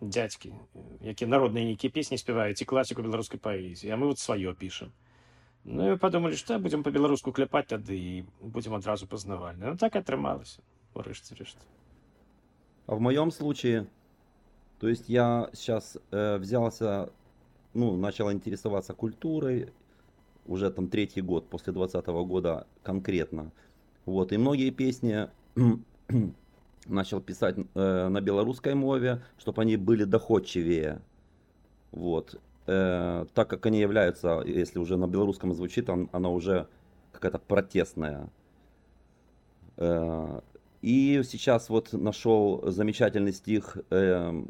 дядькі 0.00 0.52
якія 1.00 1.28
народныя 1.28 1.64
нейкія 1.64 1.90
песні 1.90 2.18
спяваюць 2.18 2.60
і 2.60 2.64
класіку 2.64 3.02
беларускай 3.02 3.40
паэзіі 3.40 3.90
а 3.92 3.96
мы 3.96 4.06
вот 4.06 4.18
сваё 4.18 4.54
пішам 4.54 4.92
ну 5.64 5.92
і 5.92 5.98
падумалі 6.00 6.36
што 6.36 6.58
будзем 6.58 6.82
па-беларуску 6.82 7.32
кляпаць 7.32 7.68
тады 7.68 7.96
і 7.96 8.24
будзем 8.40 8.74
адразу 8.74 9.06
пазнавальны 9.06 9.72
ну 9.72 9.76
так 9.76 9.96
атрымалася 9.96 10.62
урэшце 10.94 11.36
рэшт 11.36 11.58
а 12.86 12.94
в 12.94 13.00
моем 13.00 13.30
случае 13.30 13.86
то 14.80 14.88
есть 14.88 15.08
я 15.08 15.50
сейчас 15.52 15.98
э, 16.10 16.36
взялся 16.38 17.10
ну 17.74 17.96
начал 17.96 18.32
интересоваться 18.32 18.94
культурой 18.94 19.72
уже 20.46 20.70
там 20.70 20.88
третий 20.88 21.20
год 21.20 21.48
после 21.48 21.72
двадцатого 21.72 22.24
года 22.24 22.66
конкретно 22.82 23.52
вот 24.04 24.32
и 24.32 24.38
многие 24.38 24.70
песни 24.70 25.28
начал 26.87 27.21
писать 27.21 27.55
э, 27.57 28.07
на 28.07 28.21
белорусской 28.21 28.75
мове, 28.75 29.21
чтобы 29.37 29.61
они 29.61 29.77
были 29.77 30.03
доходчивее. 30.03 31.01
Вот. 31.91 32.39
Э, 32.67 33.25
так 33.33 33.49
как 33.49 33.65
они 33.65 33.79
являются, 33.79 34.41
если 34.45 34.79
уже 34.79 34.97
на 34.97 35.07
белорусском 35.07 35.53
звучит, 35.53 35.89
он, 35.89 36.09
она 36.11 36.29
уже 36.29 36.67
какая-то 37.11 37.39
протестная. 37.39 38.29
Э, 39.77 40.41
и 40.81 41.21
сейчас 41.23 41.69
вот 41.69 41.93
нашел 41.93 42.63
замечательный 42.71 43.33
стих 43.33 43.77
э, 43.89 44.43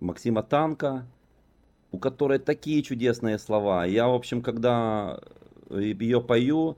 Максима 0.00 0.42
Танка, 0.42 1.06
у 1.90 1.98
которой 1.98 2.38
такие 2.38 2.82
чудесные 2.82 3.38
слова. 3.38 3.84
Я, 3.84 4.08
в 4.08 4.14
общем, 4.14 4.42
когда 4.42 5.20
ее 5.70 6.20
пою, 6.20 6.76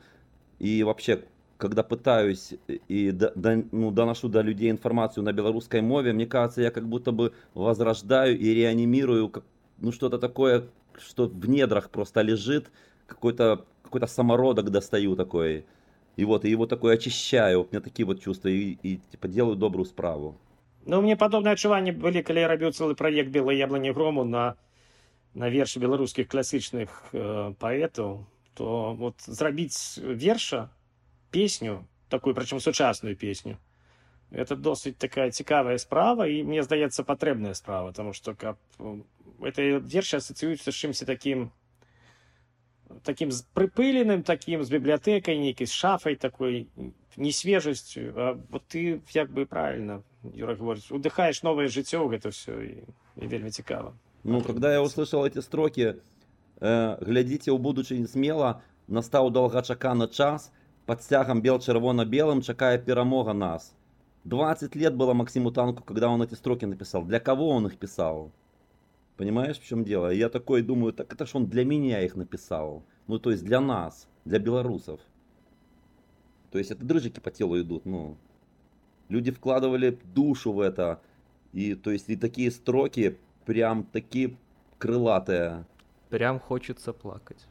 и 0.58 0.82
вообще 0.82 1.24
когда 1.57 1.83
пытаюсь 1.83 2.55
и 2.87 3.11
до, 3.11 3.31
до, 3.35 3.63
ну, 3.71 3.91
доношу 3.91 4.29
до 4.29 4.41
людей 4.41 4.71
информацию 4.71 5.23
на 5.23 5.31
белорусской 5.31 5.81
мове, 5.81 6.11
мне 6.11 6.25
кажется, 6.25 6.61
я 6.61 6.71
как 6.71 6.87
будто 6.87 7.11
бы 7.11 7.33
возрождаю 7.53 8.37
и 8.37 8.53
реанимирую 8.53 9.29
как, 9.29 9.43
ну, 9.77 9.91
что-то 9.91 10.17
такое, 10.17 10.63
что 10.97 11.27
в 11.27 11.47
недрах 11.47 11.89
просто 11.89 12.21
лежит, 12.21 12.71
какой-то 13.05 13.65
какой-то 13.83 14.07
самородок 14.07 14.69
достаю 14.71 15.15
такой. 15.15 15.65
И 16.15 16.25
вот, 16.25 16.45
и 16.45 16.49
его 16.49 16.65
такой 16.65 16.93
очищаю, 16.93 17.63
у 17.63 17.67
меня 17.69 17.81
такие 17.81 18.05
вот 18.05 18.21
чувства, 18.21 18.47
и, 18.47 18.77
и 18.83 18.99
типа 19.11 19.27
делаю 19.27 19.55
добрую 19.55 19.85
справу. 19.85 20.37
Ну, 20.85 21.01
мне 21.01 21.15
подобные 21.15 21.53
адчуванні 21.53 21.91
были, 21.91 22.21
когда 22.21 22.39
я 22.41 22.47
робіў 22.47 22.71
целый 22.71 22.95
проект 22.95 23.29
белай 23.29 23.57
яблони 23.57 23.91
грому 23.91 24.23
на 24.23 24.55
на 25.33 25.49
вершы 25.49 25.79
беларускіх 25.79 26.27
класічных 26.27 26.89
э, 27.13 27.53
паэтаў 27.59 28.25
то 28.55 28.95
вот 28.95 29.15
зрабіць 29.21 29.97
верша 29.97 30.69
песню 31.30 31.86
такую 32.08 32.34
прычым 32.34 32.60
сучасную 32.60 33.16
песню. 33.16 33.58
Это 34.30 34.56
досыць 34.56 34.98
такая 34.98 35.30
цікавая 35.30 35.78
справа 35.78 36.26
і 36.26 36.42
мне 36.42 36.62
здаецца 36.62 37.04
патрэбная 37.04 37.54
справа 37.54 37.92
тому 37.92 38.12
что 38.12 38.34
каб 38.34 38.58
это 39.40 39.78
верша 39.78 40.18
асацыюецца 40.18 40.72
з 40.72 40.74
чымся 40.74 41.06
таким 41.06 41.52
таким 43.02 43.30
з 43.30 43.46
прыпыленым 43.54 44.22
таким 44.22 44.64
з 44.64 44.70
бібліятэкай 44.70 45.38
нейкай 45.38 45.66
з 45.66 45.72
шафай 45.72 46.16
такой 46.16 46.66
несвежасцю 47.16 48.12
вот 48.50 48.66
ты 48.66 49.00
як 49.14 49.30
бы 49.30 49.46
правильно 49.46 50.02
юра 50.34 50.56
говорит 50.56 50.90
удыхаешь 50.90 51.42
новое 51.42 51.68
жыццё 51.68 52.08
гэта 52.10 52.30
все 52.30 52.52
і, 52.66 52.82
і 53.22 53.26
вельмі 53.26 53.50
цікава 53.50 53.94
ну 54.24 54.42
когда 54.42 54.72
я 54.72 54.82
услышал 54.82 55.24
эти 55.24 55.38
строки 55.38 55.94
э, 56.60 56.98
глядзіце 56.98 57.54
ў 57.54 57.58
будучыні 57.58 58.10
смела 58.10 58.62
настаў 58.88 59.30
доўгачаканы 59.30 60.08
час 60.08 60.50
под 60.86 61.02
стягом 61.02 61.42
бел-червоно-белым 61.42 62.42
чакая 62.42 62.78
перамога 62.78 63.32
нас. 63.32 63.74
20 64.24 64.74
лет 64.76 64.94
было 64.94 65.12
Максиму 65.14 65.50
Танку, 65.50 65.82
когда 65.82 66.08
он 66.08 66.22
эти 66.22 66.34
строки 66.34 66.64
написал. 66.64 67.04
Для 67.04 67.20
кого 67.20 67.48
он 67.50 67.66
их 67.66 67.76
писал? 67.76 68.32
Понимаешь, 69.16 69.58
в 69.58 69.66
чем 69.66 69.84
дело? 69.84 70.12
И 70.12 70.18
я 70.18 70.28
такой 70.28 70.62
думаю, 70.62 70.92
так 70.92 71.12
это 71.12 71.26
ж 71.26 71.34
он 71.34 71.46
для 71.46 71.64
меня 71.64 72.02
их 72.02 72.16
написал. 72.16 72.84
Ну, 73.08 73.18
то 73.18 73.30
есть 73.30 73.44
для 73.44 73.60
нас, 73.60 74.08
для 74.24 74.38
белорусов. 74.38 75.00
То 76.50 76.58
есть 76.58 76.70
это 76.70 76.84
дрыжики 76.84 77.20
по 77.20 77.30
телу 77.30 77.60
идут, 77.60 77.84
ну. 77.84 78.16
Люди 79.08 79.30
вкладывали 79.30 79.98
душу 80.14 80.52
в 80.52 80.60
это. 80.60 81.00
И 81.52 81.74
то 81.74 81.90
есть 81.90 82.08
и 82.08 82.16
такие 82.16 82.50
строки 82.50 83.18
прям 83.44 83.84
такие 83.84 84.36
крылатые. 84.78 85.64
Прям 86.10 86.38
хочется 86.38 86.92
плакать. 86.92 87.46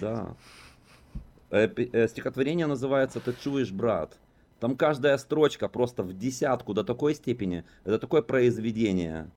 Да. 0.00 0.36
Э, 1.50 1.66
э, 1.66 2.08
стихотворение 2.08 2.66
называется 2.66 3.20
«Ты 3.20 3.32
чуешь, 3.32 3.72
брат». 3.72 4.18
Там 4.60 4.76
каждая 4.76 5.16
строчка 5.16 5.68
просто 5.68 6.02
в 6.02 6.12
десятку 6.12 6.74
до 6.74 6.84
такой 6.84 7.14
степени. 7.14 7.64
Это 7.84 7.98
такое 7.98 8.22
произведение. 8.22 9.30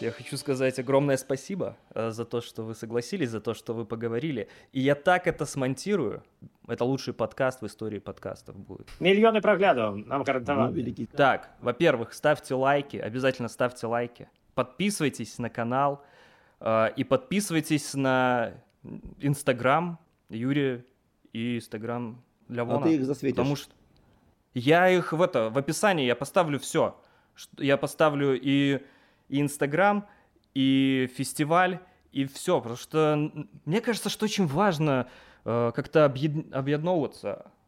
Я 0.00 0.10
хочу 0.12 0.38
сказать 0.38 0.78
огромное 0.78 1.18
спасибо 1.18 1.76
э, 1.94 2.10
за 2.10 2.24
то, 2.24 2.40
что 2.40 2.64
вы 2.64 2.74
согласились, 2.74 3.30
за 3.30 3.40
то, 3.40 3.54
что 3.54 3.74
вы 3.74 3.84
поговорили. 3.84 4.48
И 4.72 4.80
я 4.80 4.94
так 4.94 5.26
это 5.28 5.44
смонтирую. 5.46 6.24
Это 6.66 6.84
лучший 6.84 7.14
подкаст 7.14 7.60
в 7.60 7.66
истории 7.66 7.98
подкастов 7.98 8.56
будет. 8.56 8.88
Миллионы 8.98 9.40
проглядов 9.40 9.94
нам 10.06 10.24
гарантованы. 10.24 10.68
Ну, 10.68 10.74
великий. 10.74 11.06
Так, 11.06 11.50
во-первых, 11.60 12.12
ставьте 12.14 12.54
лайки, 12.54 12.96
обязательно 12.96 13.48
ставьте 13.48 13.86
лайки. 13.86 14.28
Подписывайтесь 14.54 15.38
на 15.38 15.50
канал 15.50 16.02
э, 16.58 16.88
и 16.96 17.04
подписывайтесь 17.04 17.94
на 17.94 18.54
Инстаграм 19.18 19.98
Юрия 20.28 20.84
и 21.32 21.58
Инстаграм 21.58 22.22
Лявона. 22.48 22.80
А 22.80 22.82
ты 22.82 22.94
их 22.94 23.04
засветишь. 23.04 23.36
Потому 23.36 23.56
что 23.56 23.72
я 24.54 24.88
их 24.88 25.12
в 25.12 25.22
это, 25.22 25.50
в 25.50 25.58
описании 25.58 26.06
я 26.06 26.16
поставлю 26.16 26.58
все. 26.58 26.96
Я 27.58 27.76
поставлю 27.76 28.38
и 28.40 28.80
и 29.30 29.40
Инстаграм, 29.40 30.06
и 30.54 31.08
фестиваль, 31.14 31.78
и 32.12 32.26
все. 32.26 32.58
Потому 32.58 32.76
что 32.76 33.32
мне 33.64 33.80
кажется, 33.80 34.10
что 34.10 34.24
очень 34.24 34.46
важно 34.46 35.08
э, 35.44 35.72
как-то 35.74 36.04
объед... 36.04 36.52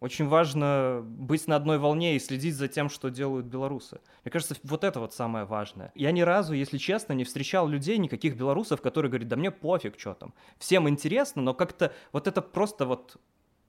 Очень 0.03 0.27
важно 0.27 1.01
быть 1.05 1.47
на 1.47 1.55
одной 1.55 1.79
волне 1.79 2.17
и 2.17 2.19
следить 2.19 2.57
за 2.57 2.67
тем, 2.67 2.89
что 2.89 3.09
делают 3.09 3.47
белорусы. 3.47 4.01
Мне 4.25 4.33
кажется, 4.33 4.57
вот 4.65 4.83
это 4.83 4.99
вот 4.99 5.15
самое 5.15 5.45
важное. 5.45 5.93
Я 5.95 6.11
ни 6.11 6.23
разу, 6.23 6.55
если 6.55 6.77
честно, 6.77 7.13
не 7.13 7.23
встречал 7.23 7.69
людей, 7.69 7.99
никаких 7.99 8.37
белорусов, 8.37 8.83
которые 8.83 9.11
говорят, 9.11 9.29
да 9.29 9.37
мне 9.37 9.53
пофиг, 9.53 10.01
что 10.01 10.15
там. 10.15 10.35
Всем 10.59 10.89
интересно, 10.89 11.43
но 11.43 11.55
как-то 11.55 11.93
вот 12.11 12.27
это 12.27 12.43
просто 12.43 12.85
вот 12.85 13.17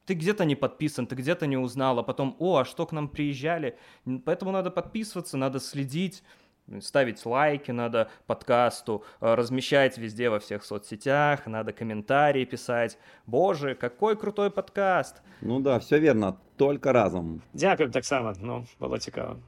ты 0.08 0.16
где-то 0.16 0.44
не 0.46 0.56
подписан, 0.56 1.06
ты 1.06 1.14
где-то 1.14 1.46
не 1.46 1.56
узнал, 1.56 2.00
а 2.00 2.04
потом, 2.04 2.36
о, 2.40 2.58
а 2.58 2.66
что 2.66 2.88
к 2.88 2.94
нам 2.94 3.10
приезжали? 3.10 3.78
Поэтому 4.26 4.52
надо 4.52 4.72
подписываться, 4.72 5.38
надо 5.38 5.60
следить 5.60 6.24
ставить 6.82 7.26
лайки 7.26 7.72
надо 7.72 8.10
подкасту, 8.28 9.04
э, 9.22 9.34
размещать 9.36 9.98
везде 9.98 10.30
во 10.30 10.40
всех 10.40 10.64
соцсетях, 10.64 11.46
надо 11.48 11.74
комментарии 11.74 12.46
писать. 12.46 12.98
Боже, 13.26 13.76
какой 13.76 14.16
крутой 14.16 14.50
подкаст! 14.50 15.22
Ну 15.42 15.60
да, 15.60 15.80
все 15.80 16.00
верно, 16.00 16.38
только 16.58 16.94
разом. 16.94 17.42
Дякую 17.54 17.92
так 17.92 18.06
само, 18.06 18.34
ну, 18.40 18.66
было 18.80 19.00
цікаво. 19.00 19.40